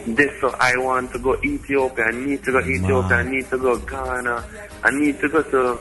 this, 0.07 0.31
so 0.39 0.55
I 0.59 0.77
want 0.77 1.11
to 1.13 1.19
go 1.19 1.35
Ethiopia. 1.43 2.05
I 2.05 2.11
need 2.11 2.43
to 2.43 2.51
go 2.51 2.59
Ethiopia. 2.59 3.17
I 3.17 3.29
need 3.29 3.49
to 3.49 3.57
go 3.57 3.77
Ghana. 3.77 4.45
I 4.83 4.91
need 4.91 5.19
to 5.19 5.29
go 5.29 5.43
to. 5.43 5.79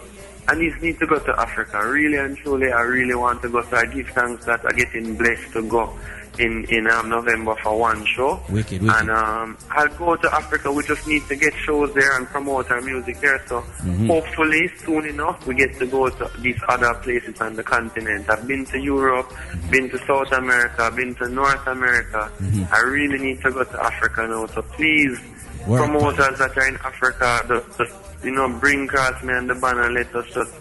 I 0.48 0.54
need, 0.54 0.80
need 0.80 0.98
to 1.00 1.06
go 1.08 1.18
to 1.18 1.40
Africa. 1.40 1.84
Really 1.84 2.18
and 2.18 2.36
truly, 2.38 2.70
I 2.70 2.82
really 2.82 3.16
want 3.16 3.42
to 3.42 3.48
go. 3.48 3.62
So 3.62 3.76
I 3.76 3.86
give 3.86 4.08
thanks 4.10 4.46
that 4.46 4.64
I'm 4.64 4.76
getting 4.76 5.16
blessed 5.16 5.52
to 5.54 5.68
go 5.68 5.92
in 6.38 6.64
in 6.66 6.87
um, 6.88 7.09
November 7.09 7.55
for 7.62 7.79
one 7.79 8.05
show. 8.07 8.40
Wicked, 8.51 8.83
wicked. 8.83 8.88
And 9.01 9.11
um, 9.11 9.57
I'll 9.70 9.88
go 9.96 10.16
to 10.16 10.35
Africa. 10.35 10.70
We 10.72 10.83
just 10.85 11.07
need 11.07 11.22
to 11.29 11.37
get 11.37 11.55
shows 11.55 11.92
there 11.94 12.16
and 12.16 12.27
promote 12.27 12.70
our 12.70 12.81
music 12.81 13.20
there. 13.20 13.42
So 13.46 13.61
Mm-hmm. 13.87 14.09
hopefully, 14.09 14.68
soon 14.85 15.07
enough, 15.07 15.46
we 15.46 15.55
get 15.55 15.79
to 15.79 15.87
go 15.87 16.09
to 16.09 16.31
these 16.40 16.59
other 16.68 16.92
places 16.94 17.40
on 17.40 17.55
the 17.55 17.62
continent. 17.62 18.29
I've 18.29 18.46
been 18.46 18.64
to 18.66 18.79
Europe, 18.79 19.33
been 19.70 19.88
to 19.90 19.99
South 20.07 20.33
America, 20.33 20.90
been 20.94 21.14
to 21.16 21.29
North 21.29 21.66
America. 21.66 22.31
Mm-hmm. 22.40 22.75
I 22.75 22.81
really 22.81 23.18
need 23.18 23.40
to 23.42 23.51
go 23.53 23.62
to 23.64 23.85
Africa 23.85 24.27
now. 24.29 24.46
So 24.46 24.62
please, 24.62 25.18
Work, 25.66 25.85
promoters 25.85 26.38
that 26.38 26.57
are 26.57 26.68
in 26.68 26.77
Africa, 26.77 27.42
just, 27.49 27.79
just 27.79 28.25
you 28.25 28.33
know, 28.33 28.49
bring 28.59 28.85
across 28.85 29.22
me 29.22 29.33
and 29.35 29.49
the 29.49 29.55
banner. 29.55 29.90
Let 29.90 30.14
us 30.14 30.27
just 30.35 30.53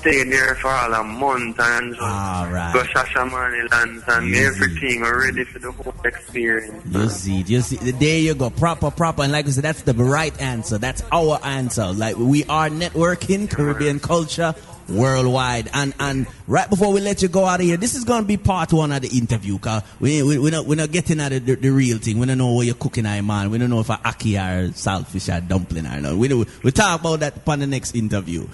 stay 0.00 0.24
there 0.24 0.54
for 0.56 0.68
all 0.68 0.94
a 0.94 1.04
month 1.04 1.58
and 1.60 1.94
just 1.94 2.00
right. 2.00 2.70
go 2.72 2.82
Shashamane 2.82 3.70
lands 3.70 4.04
and 4.08 4.28
Easy. 4.28 4.44
everything. 4.44 5.00
We're 5.02 5.26
ready 5.26 5.44
for 5.44 5.58
the 5.58 5.72
whole 5.72 5.94
experience. 6.04 6.84
You 6.90 7.08
see, 7.08 7.42
you 7.42 7.60
see, 7.60 7.76
there 7.92 8.18
you 8.18 8.34
go, 8.34 8.50
proper, 8.50 8.90
proper, 8.90 9.22
and 9.22 9.32
like 9.32 9.46
I 9.46 9.50
said, 9.50 9.64
that's 9.64 9.82
the 9.82 9.94
right 9.94 10.38
answer. 10.40 10.78
That's 10.78 11.02
our 11.12 11.38
answer. 11.44 11.92
Like 11.92 12.16
we 12.16 12.44
are 12.44 12.68
networking 12.68 13.50
Caribbean 13.50 14.00
culture. 14.00 14.54
worldwide. 14.90 15.70
And 15.72 15.94
and 16.00 16.26
right 16.48 16.68
before 16.68 16.92
we 16.92 17.00
let 17.00 17.22
you 17.22 17.28
go 17.28 17.44
out 17.44 17.60
of 17.60 17.66
here, 17.66 17.76
this 17.76 17.94
is 17.94 18.04
going 18.04 18.22
to 18.22 18.26
be 18.26 18.36
part 18.36 18.72
one 18.72 18.90
of 18.90 19.02
the 19.02 19.16
interview. 19.16 19.56
Cause 19.58 19.82
we, 20.00 20.20
we, 20.22 20.36
we're, 20.38 20.50
not, 20.50 20.66
we're 20.66 20.74
not 20.74 20.90
getting 20.90 21.20
at 21.20 21.28
the, 21.30 21.38
the, 21.38 21.54
the 21.54 21.70
real 21.70 21.98
thing. 21.98 22.18
We 22.18 22.26
don't 22.26 22.38
know 22.38 22.52
what 22.52 22.66
you're 22.66 22.74
cooking, 22.74 23.06
I 23.06 23.20
man. 23.20 23.50
We 23.50 23.58
don't 23.58 23.70
know 23.70 23.80
if 23.80 23.88
a 23.88 24.00
aki 24.04 24.36
or 24.36 24.70
saltfish 24.70 25.32
or 25.32 25.40
dumpling 25.40 25.86
or 25.86 26.00
not. 26.00 26.14
We, 26.16 26.34
we, 26.34 26.44
we 26.64 26.70
talk 26.72 27.00
about 27.00 27.20
that 27.20 27.36
upon 27.36 27.60
the 27.60 27.68
next 27.68 27.94
interview. 27.94 28.48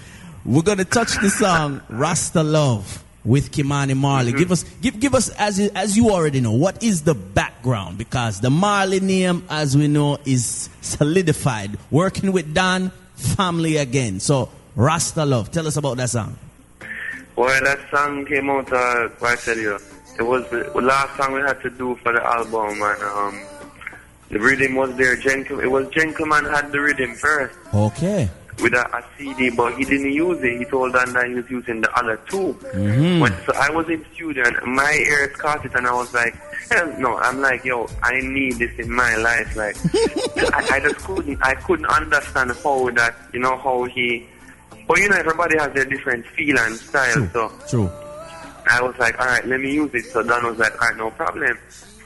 We're 0.46 0.62
going 0.62 0.78
to 0.78 0.84
touch 0.84 1.20
the 1.20 1.28
song 1.28 1.82
Rasta 1.88 2.44
Love 2.44 3.02
with 3.24 3.50
Ky-Mani 3.50 3.94
Marley. 3.94 4.30
Mm-hmm. 4.30 4.38
Give 4.38 4.52
us, 4.52 4.62
give, 4.80 5.00
give 5.00 5.14
us 5.16 5.28
as 5.30 5.58
you, 5.58 5.70
as 5.74 5.96
you 5.96 6.10
already 6.10 6.40
know, 6.40 6.52
what 6.52 6.84
is 6.84 7.02
the 7.02 7.16
background? 7.16 7.98
Because 7.98 8.40
the 8.40 8.48
Marley 8.48 9.00
name, 9.00 9.44
as 9.50 9.76
we 9.76 9.88
know, 9.88 10.18
is 10.24 10.68
solidified. 10.82 11.76
Working 11.90 12.30
with 12.30 12.54
Dan, 12.54 12.92
family 13.16 13.78
again. 13.78 14.20
So 14.20 14.48
Rasta 14.76 15.24
Love, 15.24 15.50
tell 15.50 15.66
us 15.66 15.76
about 15.76 15.96
that 15.96 16.10
song. 16.10 16.38
Well, 17.34 17.64
that 17.64 17.80
song 17.90 18.24
came 18.24 18.48
out. 18.48 18.72
Uh, 18.72 19.08
I 19.22 19.34
tell 19.34 19.58
you, 19.58 19.80
it 20.16 20.22
was 20.22 20.48
the 20.50 20.70
last 20.80 21.16
song 21.16 21.32
we 21.32 21.40
had 21.40 21.60
to 21.62 21.70
do 21.70 21.96
for 21.96 22.12
the 22.12 22.24
album, 22.24 22.80
and 22.80 23.02
um, 23.02 23.42
the 24.30 24.38
rhythm 24.38 24.76
was 24.76 24.94
there. 24.94 25.16
Gentle, 25.16 25.58
it 25.58 25.66
was 25.66 25.88
Gentleman 25.88 26.44
had 26.44 26.70
the 26.70 26.80
rhythm 26.80 27.16
first. 27.16 27.58
Okay 27.74 28.30
with 28.62 28.72
a, 28.72 28.96
a, 28.96 29.04
CD, 29.16 29.50
but 29.50 29.76
he 29.76 29.84
didn't 29.84 30.12
use 30.12 30.42
it. 30.42 30.58
He 30.58 30.64
told 30.64 30.92
that 30.94 31.08
he 31.26 31.34
was 31.34 31.50
using 31.50 31.80
the 31.80 31.98
other 31.98 32.16
2 32.28 32.36
mm-hmm. 32.36 33.20
When, 33.20 33.32
so 33.44 33.52
I 33.54 33.70
was 33.70 33.88
in 33.88 34.04
studio 34.14 34.44
and 34.46 34.74
my 34.74 34.92
ears 34.92 35.36
caught 35.36 35.64
it 35.64 35.74
and 35.74 35.86
I 35.86 35.92
was 35.92 36.12
like, 36.14 36.34
hell 36.70 36.94
no. 36.98 37.16
I'm 37.18 37.40
like, 37.40 37.64
yo, 37.64 37.86
I 38.02 38.20
need 38.20 38.54
this 38.54 38.72
in 38.78 38.90
my 38.90 39.16
life. 39.16 39.54
Like, 39.56 39.76
I, 40.54 40.76
I, 40.76 40.80
just 40.80 40.96
couldn't, 40.96 41.38
I 41.42 41.54
couldn't 41.54 41.86
understand 41.86 42.52
how 42.62 42.90
that, 42.90 43.14
you 43.32 43.40
know, 43.40 43.56
how 43.58 43.84
he, 43.84 44.26
but 44.86 44.98
you 44.98 45.08
know, 45.08 45.16
everybody 45.16 45.58
has 45.58 45.72
their 45.72 45.84
different 45.84 46.24
feel 46.26 46.58
and 46.58 46.76
style. 46.76 47.12
True. 47.12 47.30
So 47.32 47.52
True. 47.68 47.90
I 48.68 48.80
was 48.82 48.96
like, 48.98 49.18
all 49.20 49.26
right, 49.26 49.46
let 49.46 49.60
me 49.60 49.72
use 49.72 49.94
it. 49.94 50.06
So 50.06 50.22
Dan 50.22 50.44
was 50.44 50.58
like, 50.58 50.80
all 50.80 50.88
right, 50.88 50.96
no 50.96 51.10
problem. 51.10 51.58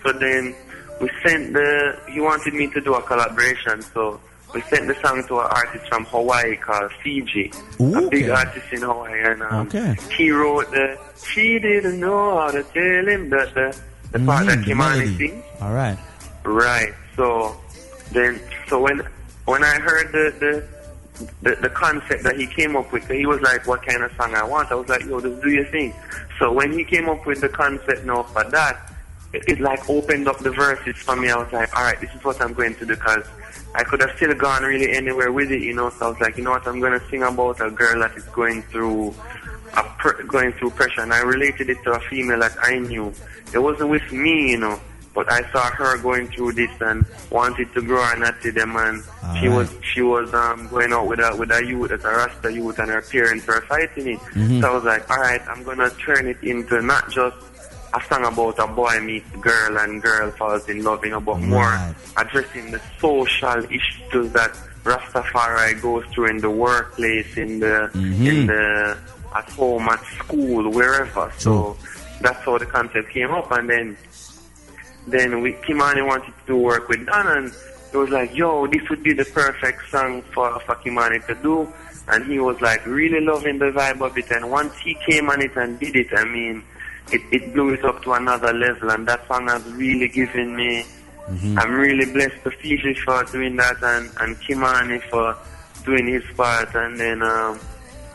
So 0.03 0.13
then 0.13 0.55
we 1.01 1.11
sent 1.25 1.53
the, 1.53 1.99
he 2.11 2.21
wanted 2.21 2.55
me 2.55 2.67
to 2.69 2.81
do 2.81 2.95
a 2.95 3.03
collaboration. 3.03 3.83
So 3.83 4.21
we 4.53 4.61
sent 4.63 4.87
the 4.87 4.95
song 5.01 5.27
to 5.29 5.41
an 5.41 5.47
artist 5.51 5.87
from 5.89 6.05
Hawaii 6.07 6.57
called 6.57 6.93
Fiji, 7.03 7.53
Ooh, 7.81 8.07
a 8.07 8.11
big 8.11 8.25
okay. 8.25 8.31
artist 8.31 8.73
in 8.73 8.83
Hawaii. 8.83 9.21
And 9.23 9.43
um, 9.43 9.67
okay. 9.67 9.97
he 10.17 10.31
wrote 10.31 10.71
the, 10.71 10.99
she 11.33 11.59
didn't 11.59 12.01
know 12.01 12.39
how 12.39 12.51
to 12.51 12.63
tell 12.63 13.09
him 13.09 13.31
that 13.31 13.55
the, 13.55 13.81
the 14.13 14.19
mm-hmm, 14.19 14.27
part 14.27 14.47
that 14.47 14.65
Ky-Mani 14.65 15.17
sings. 15.17 15.45
All 15.61 15.73
right. 15.73 15.99
Right. 16.45 16.93
So 17.17 17.57
then, 18.13 18.41
so 18.69 18.81
when 18.81 19.03
when 19.45 19.63
I 19.65 19.79
heard 19.79 20.13
the, 20.13 20.35
the 20.41 20.81
the, 21.43 21.55
the 21.57 21.69
concept 21.69 22.23
that 22.23 22.37
he 22.37 22.47
came 22.47 22.77
up 22.77 22.91
with, 22.93 23.07
he 23.09 23.27
was 23.27 23.41
like, 23.43 23.67
what 23.67 23.85
kind 23.85 24.03
of 24.03 24.11
song 24.13 24.35
I 24.35 24.43
want? 24.43 24.71
I 24.73 24.75
was 24.75 24.89
like, 24.89 25.05
yo, 25.05 25.21
just 25.21 25.43
do 25.43 25.51
your 25.51 25.67
thing. 25.67 25.95
So 26.39 26.51
when 26.53 26.73
he 26.73 26.85
came 26.85 27.09
up 27.09 27.27
with 27.27 27.43
the 27.43 27.49
concept 27.49 28.07
now 28.07 28.23
for 28.23 28.45
that, 28.45 28.90
it, 29.33 29.43
it 29.49 29.61
like 29.61 29.89
opened 29.89 30.29
up 30.29 30.39
the 30.39 30.51
verses 30.51 30.97
for 30.97 31.17
me. 31.17 31.31
I 31.31 31.37
was 31.37 31.53
like, 31.53 31.75
all 31.77 31.85
right, 31.85 32.01
this 32.01 32.11
is 32.15 32.23
what 32.25 32.41
I'm 32.41 32.53
going 32.53 32.75
to 32.77 32.87
do 32.87 32.95
because 32.97 33.25
I 33.75 33.85
could 33.85 34.01
have 34.01 34.11
still 34.17 34.35
gone 34.35 34.63
really 34.65 34.91
anywhere 34.93 35.31
with 35.33 35.51
it, 35.53 35.63
you 35.63 35.75
know. 35.75 35.91
So 35.91 36.07
I 36.07 36.09
was 36.11 36.21
like, 36.21 36.37
you 36.37 36.45
know 36.45 36.51
what, 36.51 36.67
I'm 36.67 36.81
gonna 36.81 37.01
sing 37.09 37.23
about 37.23 37.61
a 37.61 37.71
girl 37.71 38.01
that 38.01 38.17
is 38.17 38.25
going 38.25 38.63
through 38.65 39.15
a 39.77 39.83
pr- 39.99 40.23
going 40.25 40.53
through 40.55 40.71
pressure, 40.71 41.03
and 41.03 41.13
I 41.15 41.21
related 41.21 41.71
it 41.71 41.83
to 41.85 41.93
a 41.93 42.01
female 42.01 42.41
that 42.41 42.57
I 42.61 42.79
knew. 42.79 43.13
It 43.55 43.59
wasn't 43.59 43.91
with 43.91 44.11
me, 44.11 44.51
you 44.51 44.59
know, 44.59 44.81
but 45.15 45.31
I 45.31 45.49
saw 45.53 45.71
her 45.71 45.97
going 45.99 46.27
through 46.29 46.53
this 46.55 46.71
and 46.81 47.07
wanted 47.31 47.73
to 47.75 47.83
grow 47.83 48.03
and 48.11 48.21
not 48.23 48.41
to 48.43 48.51
them, 48.51 48.75
and 48.77 49.05
All 49.25 49.37
she 49.37 49.47
right. 49.47 49.57
was 49.57 49.73
she 49.95 50.03
was 50.03 50.35
um 50.35 50.67
going 50.67 50.93
out 50.93 51.07
with 51.07 51.21
a 51.21 51.37
with 51.37 51.53
a 51.53 51.65
youth, 51.65 51.93
as 51.93 52.05
a 52.05 52.09
Rasta 52.09 52.53
youth, 52.53 52.81
and 52.81 52.91
her 52.91 53.03
parents 53.03 53.47
were 53.47 53.61
fighting 53.69 54.09
it. 54.09 54.19
Mhm. 54.35 54.61
So 54.61 54.69
I 54.73 54.75
was 54.75 54.83
like, 54.85 55.09
all 55.09 55.19
right, 55.19 55.41
I'm 55.47 55.63
gonna 55.63 55.91
turn 55.91 56.27
it 56.27 56.43
into 56.43 56.83
not 56.83 57.09
just 57.13 57.37
a 57.93 58.01
song 58.09 58.25
about 58.25 58.59
a 58.59 58.67
boy 58.67 59.01
meets 59.01 59.29
girl 59.37 59.79
and 59.79 60.01
girl 60.03 60.31
falls 60.33 60.69
in 60.69 60.83
love, 60.85 61.05
you 61.05 61.11
know, 61.11 61.21
but 61.21 61.39
more 61.41 61.79
addressing 62.17 62.71
the 62.71 62.81
social 63.01 63.65
issues 63.65 64.33
that 64.33 64.53
Rastafari 64.85 65.81
goes 65.83 66.05
through 66.15 66.27
in 66.31 66.39
the 66.39 66.51
workplace, 66.51 67.37
in 67.37 67.61
the 67.61 67.91
Mhm. 67.95 68.27
in 68.27 68.47
the 68.47 68.97
at 69.35 69.49
home, 69.51 69.89
at 69.89 70.05
school, 70.19 70.71
wherever. 70.71 71.31
So 71.39 71.77
that's 72.21 72.43
how 72.45 72.59
the 72.59 72.67
concept 72.67 73.11
came 73.11 73.31
up, 73.31 73.51
and 73.53 73.69
then 73.69 73.97
then 75.07 75.41
we 75.43 75.53
Ky-Mani 75.67 76.03
wanted 76.03 76.35
to 76.47 76.57
work 76.57 76.89
with 76.89 77.05
Dan, 77.07 77.27
and 77.27 77.53
it 77.93 77.97
was 77.97 78.11
like, 78.11 78.35
yo, 78.37 78.67
this 78.67 78.89
would 78.89 79.03
be 79.03 79.13
the 79.13 79.25
perfect 79.25 79.89
song 79.91 80.23
for 80.33 80.59
for 80.61 80.75
Ky-Mani 80.77 81.21
to 81.27 81.35
do. 81.37 81.69
And 82.09 82.25
he 82.27 82.39
was 82.41 82.61
like 82.61 82.85
really 82.87 83.21
loving 83.21 83.59
the 83.59 83.71
vibe 83.71 84.01
of 84.01 84.17
it, 84.19 84.31
and 84.31 84.51
once 84.51 84.75
he 84.79 84.97
came 85.07 85.31
on 85.31 85.41
it 85.43 85.55
and 85.57 85.79
did 85.79 85.95
it, 85.95 86.09
I 86.17 86.25
mean, 86.25 86.63
it, 87.13 87.23
it 87.33 87.53
blew 87.53 87.75
it 87.75 87.85
up 87.85 88.03
to 88.05 88.13
another 88.13 88.53
level, 88.53 88.91
and 88.91 89.07
that 89.09 89.27
song 89.29 89.49
has 89.49 89.65
really 89.73 90.09
given 90.09 90.57
me. 90.57 90.85
I'm 91.57 91.75
really 91.75 92.11
blessed 92.13 92.43
to 92.43 92.51
Fiji 92.51 92.95
for 92.95 93.23
doing 93.25 93.55
that, 93.57 93.77
and 93.83 94.11
and 94.19 94.41
Ky-Mani 94.41 94.99
for 95.11 95.37
doing 95.85 96.09
his 96.09 96.25
part, 96.37 96.75
and 96.75 96.99
then 96.99 97.23
um, 97.23 97.61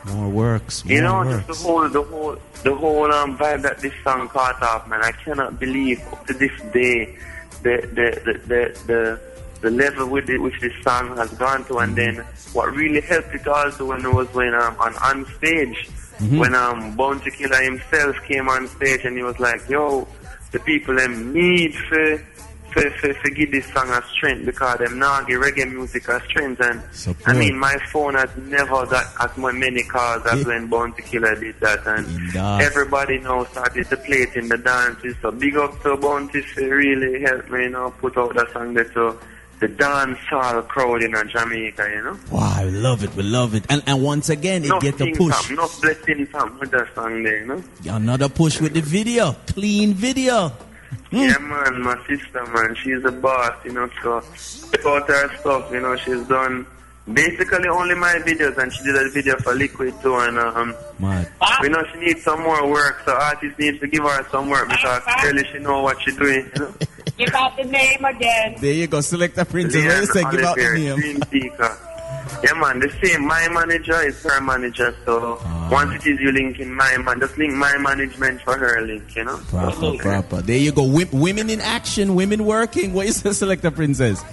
More 0.05 0.29
works. 0.29 0.83
More 0.83 0.93
you 0.93 1.01
know, 1.01 1.19
works. 1.23 1.47
just 1.47 1.63
the 1.63 1.67
whole, 1.67 1.89
the 1.89 2.03
whole, 2.03 2.37
the 2.63 2.75
whole 2.75 3.11
um, 3.13 3.37
vibe 3.37 3.61
that 3.61 3.79
this 3.79 3.93
song 4.03 4.27
caught 4.27 4.61
off, 4.61 4.87
man. 4.89 5.01
I 5.01 5.11
cannot 5.11 5.59
believe 5.59 6.01
up 6.11 6.27
to 6.27 6.33
this 6.33 6.51
day 6.73 7.17
the 7.63 7.75
the 7.97 8.07
the 8.25 8.33
the, 8.47 8.79
the, 8.85 9.19
the 9.61 9.71
level 9.71 10.09
with 10.09 10.29
it, 10.29 10.39
which 10.39 10.59
this 10.59 10.73
song 10.83 11.15
has 11.15 11.31
gone 11.35 11.63
to, 11.65 11.77
and 11.79 11.95
then 11.95 12.17
what 12.53 12.73
really 12.75 13.01
helped 13.01 13.33
it 13.33 13.47
also 13.47 13.85
when 13.85 14.03
it 14.05 14.13
was 14.13 14.27
when 14.33 14.53
um 14.53 14.75
on 14.79 14.93
on 14.97 15.25
stage 15.37 15.89
Mhm. 16.19 16.39
when 16.39 16.55
um 16.55 16.95
Bounty 16.95 17.31
Killer 17.31 17.61
himself 17.61 18.15
came 18.27 18.47
on 18.49 18.67
stage 18.67 19.03
and 19.05 19.17
he 19.17 19.23
was 19.23 19.39
like, 19.39 19.61
"Yo, 19.69 20.07
the 20.51 20.59
people 20.59 20.95
them 20.95 21.33
need 21.33 21.73
for." 21.89 22.21
For, 22.73 22.89
for, 22.99 23.13
for 23.13 23.29
give 23.29 23.51
this 23.51 23.65
song 23.71 23.89
a 23.89 24.01
strength 24.11 24.45
because 24.47 24.79
them 24.79 24.99
now 24.99 25.21
give 25.21 25.39
reggae 25.39 25.71
music 25.71 26.09
a 26.09 26.19
strength 26.25 26.59
and 26.59 26.81
I 27.25 27.31
mean 27.31 27.57
my 27.57 27.77
phone 27.89 28.15
has 28.15 28.29
never 28.35 28.85
got 28.85 29.05
as 29.21 29.37
many 29.37 29.81
calls 29.83 30.25
as 30.25 30.41
Yeah. 30.41 30.47
when 30.47 30.67
Bounty 30.67 31.01
Killer 31.03 31.35
did 31.39 31.57
that 31.61 31.87
and 31.87 32.05
Indeed. 32.05 32.35
everybody 32.67 33.19
now 33.19 33.45
started 33.45 33.89
to 33.91 33.95
play 33.95 34.23
it 34.27 34.35
in 34.35 34.49
the 34.49 34.57
dances 34.57 35.15
so 35.21 35.31
big 35.31 35.55
up 35.55 35.81
to 35.83 35.95
Bounty 35.95 36.41
for 36.41 36.67
really 36.67 37.21
helped 37.21 37.49
me 37.49 37.63
you 37.63 37.69
know 37.69 37.91
put 37.91 38.17
out 38.17 38.35
that 38.35 38.51
song 38.51 38.73
there 38.73 38.83
to 38.83 39.15
the 39.59 39.67
dance 39.67 40.19
hall 40.29 40.61
crowd 40.63 41.01
in 41.01 41.15
uh, 41.15 41.23
Jamaica 41.23 41.89
you 41.89 42.03
know 42.03 42.19
Wow, 42.31 42.65
we 42.65 42.71
love 42.71 43.03
it. 43.03 43.15
We 43.15 43.23
love 43.23 43.55
it. 43.55 43.65
And 43.69 43.81
and 43.87 44.03
once 44.03 44.29
again, 44.29 44.63
it 44.63 44.67
enough 44.67 44.81
get 44.81 45.01
a 45.01 45.11
push. 45.15 45.33
happen, 45.33 45.53
enough 45.53 45.81
blessings 45.81 46.31
happen 46.31 46.59
with 46.59 46.71
that 46.71 46.93
song 46.93 47.23
there 47.23 47.39
you 47.39 47.45
know 47.45 47.63
Another 47.89 48.29
push 48.29 48.59
with 48.59 48.73
the 48.73 48.81
video. 48.81 49.33
Clean 49.47 49.93
video. 49.93 50.51
Yeah, 51.11 51.37
man, 51.37 51.81
my 51.81 51.97
sister, 52.07 52.45
man, 52.47 52.75
she's 52.75 53.03
a 53.05 53.11
boss, 53.11 53.53
you 53.63 53.73
know, 53.73 53.89
so 54.01 54.21
check 54.71 54.85
out 54.85 55.07
her 55.07 55.37
stuff, 55.37 55.71
you 55.71 55.79
know, 55.79 55.95
she's 55.95 56.27
done 56.27 56.65
basically 57.13 57.69
only 57.69 57.95
my 57.95 58.15
videos, 58.25 58.57
and 58.57 58.73
she 58.73 58.83
did 58.83 58.95
a 58.95 59.09
video 59.11 59.37
for 59.37 59.53
Liquid 59.53 59.93
too, 60.01 60.15
and 60.15 60.37
um, 60.39 60.75
we 61.61 61.69
know 61.69 61.83
she 61.93 61.99
needs 61.99 62.23
some 62.23 62.41
more 62.41 62.67
work, 62.69 63.01
so 63.05 63.13
artists 63.13 63.57
need 63.59 63.79
to 63.79 63.87
give 63.87 64.03
her 64.03 64.27
some 64.29 64.49
work 64.49 64.67
because 64.67 65.03
clearly 65.19 65.45
she 65.51 65.59
know 65.59 65.81
what 65.81 66.01
she's 66.01 66.17
doing, 66.17 66.49
you 66.55 66.61
know. 66.61 66.73
Give 67.17 67.33
out 67.33 67.55
the 67.57 67.63
name 67.63 68.03
again. 68.03 68.55
There 68.59 68.73
you 68.73 68.87
go. 68.87 69.01
Select 69.01 69.37
a 69.37 69.45
princess. 69.45 69.83
What 69.85 69.99
you 69.99 70.05
say? 70.07 70.31
Give 70.31 70.45
out 70.45 70.55
the 70.57 70.73
name. 70.73 71.21
Yeah, 72.43 72.53
man, 72.53 72.79
the 72.79 72.91
same. 73.03 73.25
My 73.25 73.47
manager 73.49 74.01
is 74.05 74.21
her 74.23 74.41
manager, 74.41 74.93
so 75.05 75.39
Ah. 75.43 75.69
once 75.71 75.93
it 76.05 76.11
is 76.13 76.19
you 76.19 76.31
link 76.31 76.59
in 76.59 76.73
my 76.73 76.97
man, 76.97 77.19
just 77.19 77.37
link 77.37 77.53
my 77.53 77.77
management 77.77 78.41
for 78.41 78.57
her 78.57 78.81
link, 78.81 79.03
you 79.15 79.23
know. 79.23 79.37
Proper, 79.49 79.93
proper. 79.97 80.41
There 80.41 80.57
you 80.57 80.71
go. 80.71 80.81
Wi- 80.83 81.07
women 81.13 81.49
in 81.49 81.61
action. 81.61 82.13
Women 82.15 82.45
working. 82.45 82.93
What 82.93 83.07
is 83.07 83.21
the 83.21 83.33
selector 83.33 83.71
princess? 83.71 84.23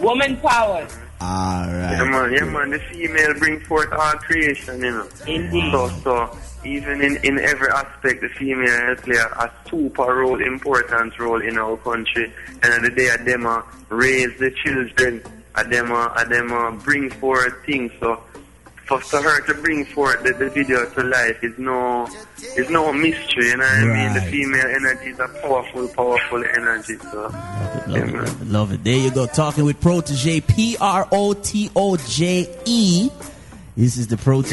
Woman 0.00 0.36
power. 0.38 0.86
All 1.20 1.66
Yeah, 1.66 2.04
man, 2.04 2.32
yeah, 2.32 2.44
man. 2.44 2.70
The 2.70 2.78
female 2.90 3.34
bring 3.38 3.60
forth 3.60 3.92
all 3.92 4.12
creation, 4.14 4.80
you 4.82 4.90
know. 4.90 5.06
Indeed. 5.26 5.72
So, 5.72 5.88
so 6.04 6.38
even 6.64 7.00
in, 7.00 7.16
in 7.24 7.38
every 7.38 7.68
aspect, 7.68 8.20
the 8.20 8.28
female 8.28 8.94
play 8.96 9.16
a, 9.16 9.26
a 9.26 9.52
super 9.68 10.14
role, 10.14 10.40
important 10.40 11.18
role 11.18 11.40
in 11.40 11.58
our 11.58 11.76
country. 11.78 12.32
And 12.62 12.72
at 12.72 12.82
the 12.82 12.90
day, 12.90 13.08
of 13.10 13.24
them 13.24 13.46
uh, 13.46 13.62
raise 13.88 14.38
the 14.38 14.50
children, 14.50 15.22
and 15.56 15.72
them, 15.72 15.92
uh, 15.92 16.24
them 16.24 16.52
uh, 16.52 16.70
bring 16.72 17.10
forward 17.10 17.54
things. 17.66 17.92
So, 18.00 18.22
for, 18.86 19.00
for 19.00 19.22
her 19.22 19.40
to 19.46 19.54
bring 19.62 19.84
forth 19.84 20.22
the, 20.24 20.32
the 20.32 20.50
video 20.50 20.84
to 20.90 21.02
life 21.04 21.42
is 21.42 21.56
no, 21.58 22.06
is 22.56 22.68
no 22.68 22.92
mystery. 22.92 23.46
You 23.46 23.56
know 23.56 23.64
what 23.64 23.78
I 23.78 23.84
mean? 23.84 24.14
The 24.14 24.30
female 24.30 24.66
energy 24.66 25.10
is 25.10 25.20
a 25.20 25.28
powerful, 25.40 25.88
powerful 25.88 26.44
energy. 26.44 26.96
So, 26.98 27.30
Love 27.88 28.08
it, 28.08 28.14
love 28.14 28.42
it, 28.42 28.48
love 28.48 28.72
it. 28.72 28.84
There 28.84 28.96
you 28.96 29.10
go. 29.10 29.26
Talking 29.26 29.64
with 29.64 29.80
Protoje, 29.80 30.46
P 30.46 30.76
R 30.80 31.08
O 31.10 31.32
T 31.34 31.70
O 31.74 31.96
J 31.96 32.48
E. 32.64 33.10
This 33.74 33.96
is 33.96 34.06
the 34.08 34.16
Protoje. 34.16 34.52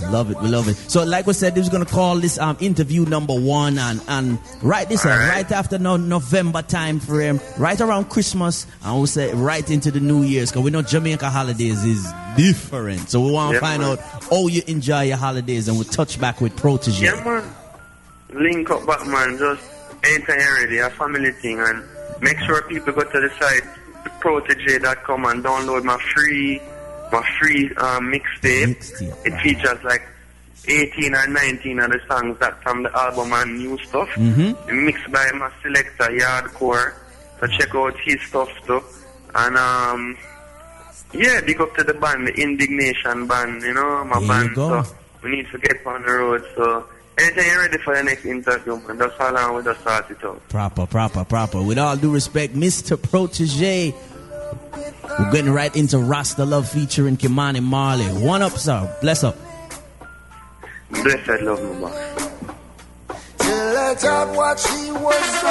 Yeah, 0.00 0.10
love 0.10 0.30
it. 0.32 0.40
We 0.42 0.48
love 0.48 0.66
it. 0.68 0.74
So, 0.74 1.04
like 1.04 1.24
we 1.28 1.34
said, 1.34 1.54
this 1.54 1.62
is 1.64 1.68
going 1.70 1.84
to 1.84 1.90
call 1.90 2.16
this 2.16 2.36
um, 2.36 2.56
interview 2.58 3.04
number 3.04 3.32
one, 3.32 3.78
and 3.78 4.00
and 4.08 4.38
right 4.60 4.88
this 4.88 5.04
right. 5.04 5.28
right 5.28 5.52
after 5.52 5.78
no, 5.78 5.96
November 5.96 6.62
time 6.62 6.98
frame, 6.98 7.40
right 7.58 7.80
around 7.80 8.10
Christmas, 8.10 8.66
and 8.82 8.96
we'll 8.96 9.06
say 9.06 9.32
right 9.34 9.70
into 9.70 9.92
the 9.92 10.00
New 10.00 10.22
Year's, 10.24 10.50
because 10.50 10.64
we 10.64 10.72
know 10.72 10.82
Jamaica 10.82 11.30
holidays 11.30 11.84
is 11.84 12.12
different. 12.36 13.08
So 13.08 13.20
we 13.20 13.30
want 13.30 13.50
to 13.50 13.54
Yeah, 13.54 13.60
find 13.60 13.82
man. 13.82 13.92
out 13.92 14.00
how 14.00 14.48
you 14.48 14.62
enjoy 14.66 15.02
your 15.02 15.16
holidays, 15.16 15.68
and 15.68 15.76
we'll 15.76 15.84
touch 15.86 16.20
back 16.20 16.40
with 16.40 16.56
Protoje. 16.56 17.00
Yeah, 17.00 17.22
man. 17.24 17.44
Link 18.32 18.68
up 18.70 18.84
back, 18.84 19.06
man. 19.06 19.38
Just 19.38 19.62
anytime 20.02 20.38
ready, 20.56 20.78
a 20.78 20.90
family 20.90 21.30
thing. 21.30 21.60
And 21.60 21.84
make 22.20 22.38
sure 22.40 22.62
people 22.62 22.92
go 22.94 23.02
to 23.04 23.20
the 23.20 23.30
site, 23.38 23.62
protoje.com, 24.20 25.24
and 25.26 25.44
download 25.44 25.84
my 25.84 25.98
free 26.12 26.60
my 27.12 27.22
free 27.40 27.66
um, 27.76 28.12
mixtape. 28.12 28.76
Mixtape, 28.76 29.26
It 29.26 29.40
features 29.42 29.82
like 29.84 30.02
18 30.68 31.14
or 31.14 31.26
19 31.28 31.78
of 31.78 31.90
the 31.92 32.00
songs 32.08 32.38
that 32.40 32.60
from 32.62 32.82
the 32.82 32.92
album 32.98 33.32
and 33.32 33.58
new 33.58 33.78
stuff. 33.78 34.08
Mm-hmm. 34.10 34.84
Mixed 34.86 35.10
by 35.12 35.30
my 35.34 35.50
selector, 35.62 36.04
Yaadcore. 36.04 36.94
So 37.40 37.46
check 37.46 37.74
out 37.74 37.94
his 38.04 38.20
stuff 38.22 38.48
too. 38.66 38.82
And 39.34 39.56
um, 39.56 40.16
yeah, 41.12 41.40
big 41.42 41.60
up 41.60 41.74
to 41.76 41.84
the 41.84 41.94
band, 41.94 42.26
the 42.26 42.32
Indiggnation 42.40 43.26
band, 43.26 43.62
you 43.62 43.74
know, 43.74 44.04
my 44.04 44.14
There 44.18 44.22
you 44.22 44.28
band. 44.28 44.54
go. 44.54 44.82
So 44.82 44.94
we 45.22 45.30
need 45.36 45.46
to 45.52 45.58
get 45.58 45.86
on 45.86 46.02
the 46.02 46.08
road. 46.12 46.44
So 46.56 46.86
anytime 47.18 47.44
you're 47.44 47.58
ready 47.60 47.78
for 47.78 47.94
the 47.96 48.02
next 48.02 48.24
interview, 48.24 48.76
man, 48.88 48.98
just 48.98 49.16
follow 49.16 49.38
on 49.38 49.54
with 49.56 49.66
us, 49.68 49.78
sort 49.84 50.10
it 50.10 50.24
out. 50.24 50.48
Proper, 50.48 50.86
proper, 50.86 51.24
proper. 51.24 51.62
With 51.62 51.78
all 51.78 51.96
due 51.96 52.12
respect, 52.12 52.54
Mr. 52.54 52.96
Protoje. 52.96 53.94
We're 55.18 55.32
getting 55.32 55.52
right 55.52 55.74
into 55.74 55.98
Rasta 55.98 56.44
Love 56.44 56.68
featuring 56.68 57.16
Ky-Mani 57.16 57.60
Marley. 57.60 58.06
One 58.06 58.42
up, 58.42 58.52
sir. 58.52 58.94
Bless 59.00 59.24
up. 59.24 59.36
Bless 60.90 61.26
Blessed 61.26 61.42
love, 61.42 61.62
my 61.62 61.80
boss. 61.80 62.30
She 63.42 63.48
let 63.48 64.04
out 64.04 64.36
what 64.36 64.58
she 64.58 64.90
was 64.92 65.42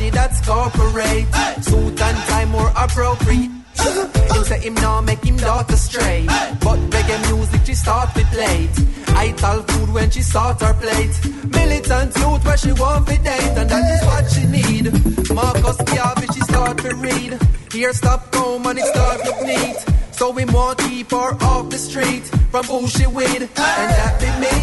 Somebody 0.00 0.16
that's 0.16 0.40
corporate. 0.48 1.26
Suit 1.62 2.00
and 2.00 2.16
tie 2.28 2.46
more 2.46 2.72
appropriate. 2.74 3.50
Him 4.32 4.44
say 4.44 4.60
him 4.60 4.74
now 4.74 5.00
make 5.00 5.22
him 5.24 5.36
daughter 5.36 5.76
stray 5.76 6.26
But 6.60 6.78
reggae 6.90 7.32
music 7.32 7.60
she 7.64 7.74
start 7.74 8.14
to 8.14 8.24
play 8.26 8.68
I 9.08 9.32
tell 9.32 9.62
food 9.62 9.90
when 9.92 10.10
she 10.10 10.22
start 10.22 10.60
her 10.62 10.72
plate. 10.74 11.14
Militant 11.52 12.16
youth 12.16 12.44
where 12.46 12.56
she 12.56 12.72
want 12.72 13.08
to 13.08 13.16
date. 13.16 13.54
And 13.60 13.68
that 13.68 13.86
is 13.94 14.02
what 14.10 14.24
she 14.32 14.44
need. 14.46 14.86
Marcus 15.34 15.76
Garvey 15.76 16.26
she 16.32 16.40
start 16.40 16.78
to 16.78 16.94
read. 16.94 17.38
Here 17.70 17.92
stop 17.92 18.34
home 18.34 18.66
and 18.66 18.78
it 18.78 18.86
start 18.86 19.18
look 19.26 19.42
neat. 19.42 19.76
So 20.12 20.30
we 20.30 20.46
want 20.46 20.78
keep 20.78 21.10
her 21.10 21.32
off 21.44 21.68
the 21.68 21.78
street 21.78 22.24
from 22.50 22.64
who 22.64 22.88
she 22.88 23.06
with, 23.06 23.42
and 23.42 23.90
that 23.98 24.14
be 24.20 24.30
me. 24.44 24.56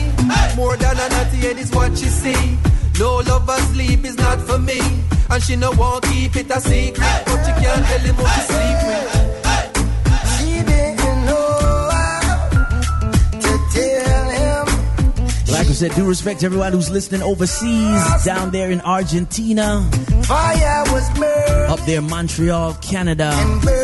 More 0.56 0.76
than 0.78 0.98
a 0.98 1.10
naughty 1.10 1.38
head 1.38 1.58
is 1.58 1.72
what 1.72 1.96
she 1.98 2.06
see. 2.06 2.58
No 3.00 3.18
love 3.18 3.48
or 3.48 3.60
sleep 3.74 4.06
is 4.06 4.18
not 4.18 4.42
for 4.42 4.58
me, 4.58 4.82
and 5.30 5.44
she 5.44 5.56
no 5.56 5.72
want 5.72 6.04
keep 6.06 6.36
it 6.36 6.50
a 6.50 6.60
secret, 6.62 7.24
but 7.26 7.46
she 7.46 7.52
can't 7.64 7.86
tell 7.86 8.00
him 8.00 8.16
who 8.16 8.26
she 8.28 8.42
sleep 8.42 8.80
with. 8.88 9.08
She 10.38 10.52
didn't 10.64 11.26
know 11.26 11.90
how 11.92 12.50
to 13.32 13.54
tell 13.74 14.30
him. 14.30 14.66
Like 15.52 15.68
I 15.68 15.74
said, 15.74 15.92
due 15.96 16.08
respect 16.08 16.40
to 16.42 16.46
everyone 16.46 16.72
who's 16.74 16.90
listening 16.90 17.22
overseas, 17.22 18.24
down 18.24 18.52
there 18.52 18.72
in 18.72 18.82
Argentina, 18.82 19.88
Fire 20.24 20.84
was 20.92 21.10
up 21.70 21.80
there 21.86 22.02
Montreal, 22.02 22.74
Canada, 22.76 23.32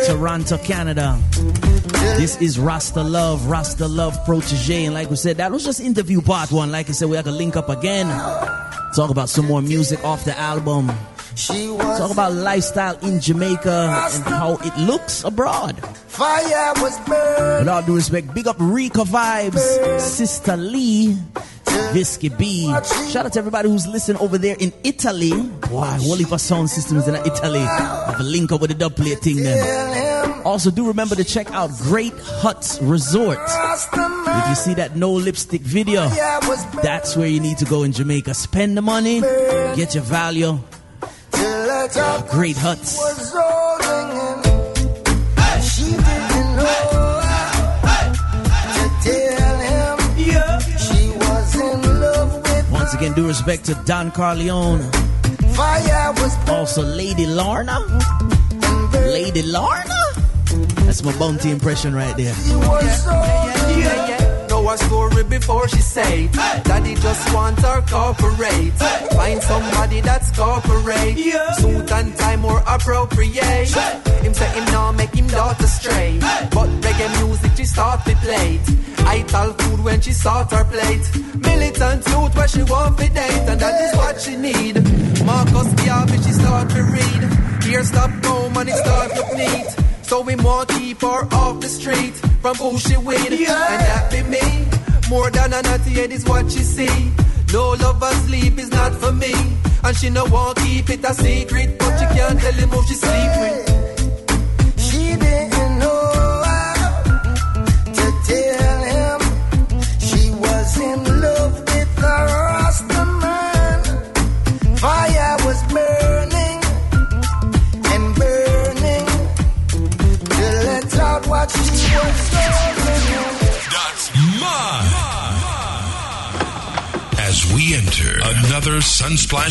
Toronto, 0.06 0.58
Canada. 0.58 1.18
This 2.16 2.40
is 2.40 2.58
Rasta 2.58 3.02
Love, 3.02 3.46
Rasta 3.46 3.86
Love 3.86 4.14
Protoje. 4.26 4.84
And 4.84 4.94
like 4.94 5.10
we 5.10 5.16
said, 5.16 5.38
that 5.38 5.50
was 5.52 5.64
just 5.64 5.80
interview 5.80 6.20
part 6.20 6.52
one. 6.52 6.70
Like 6.70 6.88
I 6.88 6.92
said, 6.92 7.08
we 7.08 7.16
have 7.16 7.24
to 7.24 7.32
link 7.32 7.56
up 7.56 7.68
again. 7.68 8.06
Talk 8.94 9.10
about 9.10 9.28
some 9.28 9.46
more 9.46 9.60
music 9.60 10.02
off 10.04 10.24
the 10.24 10.38
album. 10.38 10.90
She 11.36 11.68
was 11.68 11.98
Talk 11.98 12.12
about 12.12 12.32
lifestyle 12.32 12.96
in 12.98 13.20
Jamaica 13.20 14.08
and 14.12 14.24
how 14.24 14.56
it 14.62 14.76
looks 14.78 15.24
abroad. 15.24 15.76
fire 16.06 16.72
was 16.76 16.98
burning. 17.00 17.58
With 17.60 17.68
all 17.68 17.82
due 17.82 17.96
respect, 17.96 18.32
big 18.34 18.46
up 18.46 18.56
Rika 18.58 19.00
Vibes, 19.00 20.00
Sister 20.00 20.56
Lee, 20.56 21.16
Visky 21.92 22.28
B. 22.28 22.66
Shout 23.10 23.26
out 23.26 23.32
to 23.32 23.38
everybody 23.40 23.68
who's 23.68 23.86
listening 23.86 24.18
over 24.18 24.38
there 24.38 24.56
in 24.60 24.72
Italy. 24.84 25.32
Wow, 25.70 25.98
of 26.32 26.40
sound 26.40 26.70
systems 26.70 27.08
in 27.08 27.16
Italy. 27.16 27.58
I 27.58 28.12
have 28.12 28.20
a 28.20 28.22
link 28.22 28.52
up 28.52 28.60
with 28.60 28.70
the 28.70 28.76
dub 28.76 28.94
plate 28.94 29.18
thing 29.18 29.36
then. 29.36 30.42
Also, 30.44 30.70
do 30.70 30.86
remember 30.86 31.14
to 31.16 31.24
check 31.24 31.50
out 31.52 31.70
Great 31.78 32.12
Huts 32.18 32.78
Resort. 32.82 33.38
If 33.42 34.48
you 34.48 34.54
see 34.54 34.74
that 34.74 34.94
no 34.94 35.10
lipstick 35.10 35.62
video, 35.62 36.08
Fire 36.08 36.38
was 36.48 36.64
burning. 36.66 36.80
that's 36.82 37.16
where 37.16 37.26
you 37.26 37.40
need 37.40 37.58
to 37.58 37.64
go 37.64 37.82
in 37.82 37.92
Jamaica. 37.92 38.34
Spend 38.34 38.76
the 38.76 38.82
money, 38.82 39.20
get 39.74 39.94
your 39.94 40.04
value. 40.04 40.58
Great 41.84 42.56
Huts. 42.56 42.96
Once 52.72 52.94
again, 52.94 53.12
due 53.12 53.26
respect 53.26 53.66
to 53.66 53.74
Don 53.84 54.10
Corleon. 54.12 54.80
Also, 56.48 56.82
Lady 56.82 57.26
Lorna. 57.26 57.80
Lady 58.92 59.42
Lorna? 59.42 60.00
That's 60.86 61.02
my 61.02 61.12
bounty 61.18 61.50
impression 61.50 61.94
right 61.94 62.16
there. 62.16 62.34
Know 64.64 64.70
a 64.70 64.78
story 64.78 65.24
before 65.24 65.68
she 65.68 65.80
said 65.80 66.32
Daddy 66.32 66.94
just 66.94 67.34
want 67.34 67.58
her 67.60 67.82
corporate 67.82 68.72
Find 69.12 69.42
somebody 69.42 70.00
that's 70.00 70.30
corporate 70.30 71.18
Suit 71.58 71.92
and 71.92 72.16
tie 72.16 72.36
more 72.36 72.62
appropriate. 72.66 73.68
Him 74.24 74.32
say 74.32 74.48
him 74.56 74.64
now 74.66 74.92
make 74.92 75.14
him 75.14 75.26
daughter 75.26 75.66
stray. 75.66 76.18
But 76.50 76.68
reggae 76.80 77.26
music 77.26 77.52
she 77.56 77.64
start 77.66 78.06
to 78.06 78.16
play 78.16 78.58
I 79.00 79.22
tell 79.28 79.52
food 79.52 79.84
when 79.84 80.00
she 80.00 80.12
start 80.12 80.50
her 80.50 80.64
plate. 80.64 81.06
Militant 81.34 82.06
youth 82.08 82.34
where 82.34 82.48
she 82.48 82.62
want 82.62 82.96
to 82.98 83.08
date 83.10 83.44
And 83.50 83.60
that 83.60 83.76
is 83.82 83.96
what 83.98 84.18
she 84.18 84.36
need. 84.36 84.76
Marcus 85.26 85.74
Garvey 85.84 86.16
she 86.22 86.32
start 86.32 86.70
to 86.70 86.82
read. 86.82 87.64
Here 87.64 87.84
stop 87.84 88.10
home 88.24 88.56
and 88.56 88.68
it 88.70 88.76
start 88.76 89.14
look 89.14 89.36
neat 89.36 89.93
so 90.04 90.20
we 90.20 90.36
want 90.36 90.68
keep 90.68 91.00
her 91.00 91.24
off 91.34 91.60
the 91.60 91.68
street 91.68 92.14
from 92.42 92.54
who 92.56 92.78
she 92.78 92.96
with, 92.96 93.26
and 93.26 93.46
that 93.88 94.10
be 94.10 94.22
me. 94.22 94.46
More 95.08 95.30
than 95.30 95.52
a 95.52 95.62
naughty 95.62 95.90
head 95.90 96.12
is 96.12 96.24
what 96.24 96.50
she 96.50 96.60
see. 96.60 97.12
No 97.52 97.70
love 97.70 98.02
or 98.02 98.12
sleep 98.26 98.58
is 98.58 98.70
not 98.70 98.92
for 98.94 99.12
me, 99.12 99.34
and 99.82 99.96
she 99.96 100.10
no 100.10 100.24
want 100.26 100.58
keep 100.58 100.90
it 100.90 101.04
a 101.04 101.14
secret, 101.14 101.78
but 101.78 101.98
she 101.98 102.06
can't 102.16 102.38
tell 102.40 102.52
him 102.52 102.68
who 102.68 102.86
she 102.86 102.94
sleep 102.94 103.33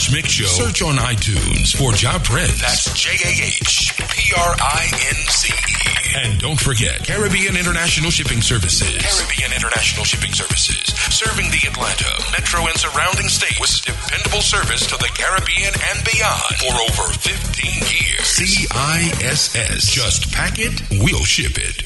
Sunsplash 0.04 0.14
Mix 0.14 0.30
Show, 0.30 0.45
search 0.45 0.82
on 0.82 0.95
iTunes 0.95 1.76
for 1.76 1.93
Jah 1.93 2.20
Prince. 2.24 2.60
That's 2.62 2.93
J 2.93 3.12
A 3.12 3.32
H 3.47 3.93
P 3.97 4.34
R 4.38 4.56
I 4.60 4.89
N 5.10 5.16
C 5.30 5.54
E. 5.54 6.16
And 6.16 6.39
don't 6.39 6.60
forget 6.60 7.06
Caribbean 7.06 7.58
International 7.58 8.12
Shipping 8.12 8.41
Services. 8.41 8.89
Caribbean 8.89 9.54
International 9.54 10.04
Shipping 10.06 10.34
Services, 10.34 10.93
serving 11.14 11.49
the 11.51 11.68
Atlanta, 11.68 12.32
metro, 12.32 12.66
and 12.68 12.78
surrounding 12.78 13.28
states 13.28 13.60
with 13.60 13.82
dependable 13.86 14.41
service 14.41 14.86
to 14.88 14.97
the 14.97 15.10
Caribbean 15.16 15.74
and 15.74 16.04
beyond 16.06 16.56
for 16.60 16.74
over 16.89 17.14
15 17.14 17.66
years. 17.74 18.28
CISS. 18.28 19.91
Just 19.91 20.32
pack 20.32 20.60
it, 20.60 20.82
we'll 20.91 21.24
ship 21.24 21.58
it. 21.58 21.82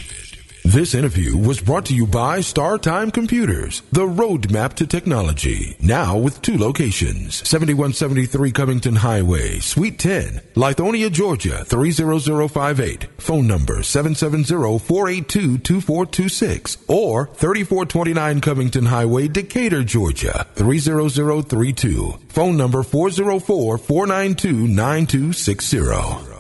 This 0.78 0.94
interview 0.94 1.36
was 1.36 1.60
brought 1.60 1.88
to 1.88 1.96
you 1.96 2.06
by 2.06 2.38
StarTime 2.38 3.12
Computers, 3.12 3.82
the 3.92 4.06
roadmap 4.06 4.74
to 4.74 4.86
technology. 4.86 5.76
Now 5.82 6.16
with 6.20 6.40
two 6.44 6.56
locations 6.56 7.38
7173 7.50 8.52
Covington 8.52 8.96
Highway, 8.98 9.58
Suite 9.58 9.98
10, 9.98 10.40
Lithonia, 10.54 11.12
Georgia 11.12 11.66
30058. 11.66 13.08
Phone 13.18 13.48
number 13.48 13.82
770 13.82 14.78
482 14.78 15.58
2426 15.58 16.78
or 16.88 17.26
3429 17.26 18.40
Covington 18.42 18.86
Highway, 18.86 19.28
Decatur, 19.28 19.84
Georgia 19.84 20.46
30032. 20.54 22.20
Phone 22.30 22.56
number 22.56 22.84
404 22.84 23.80
492 23.80 24.68
9260. 24.68 26.37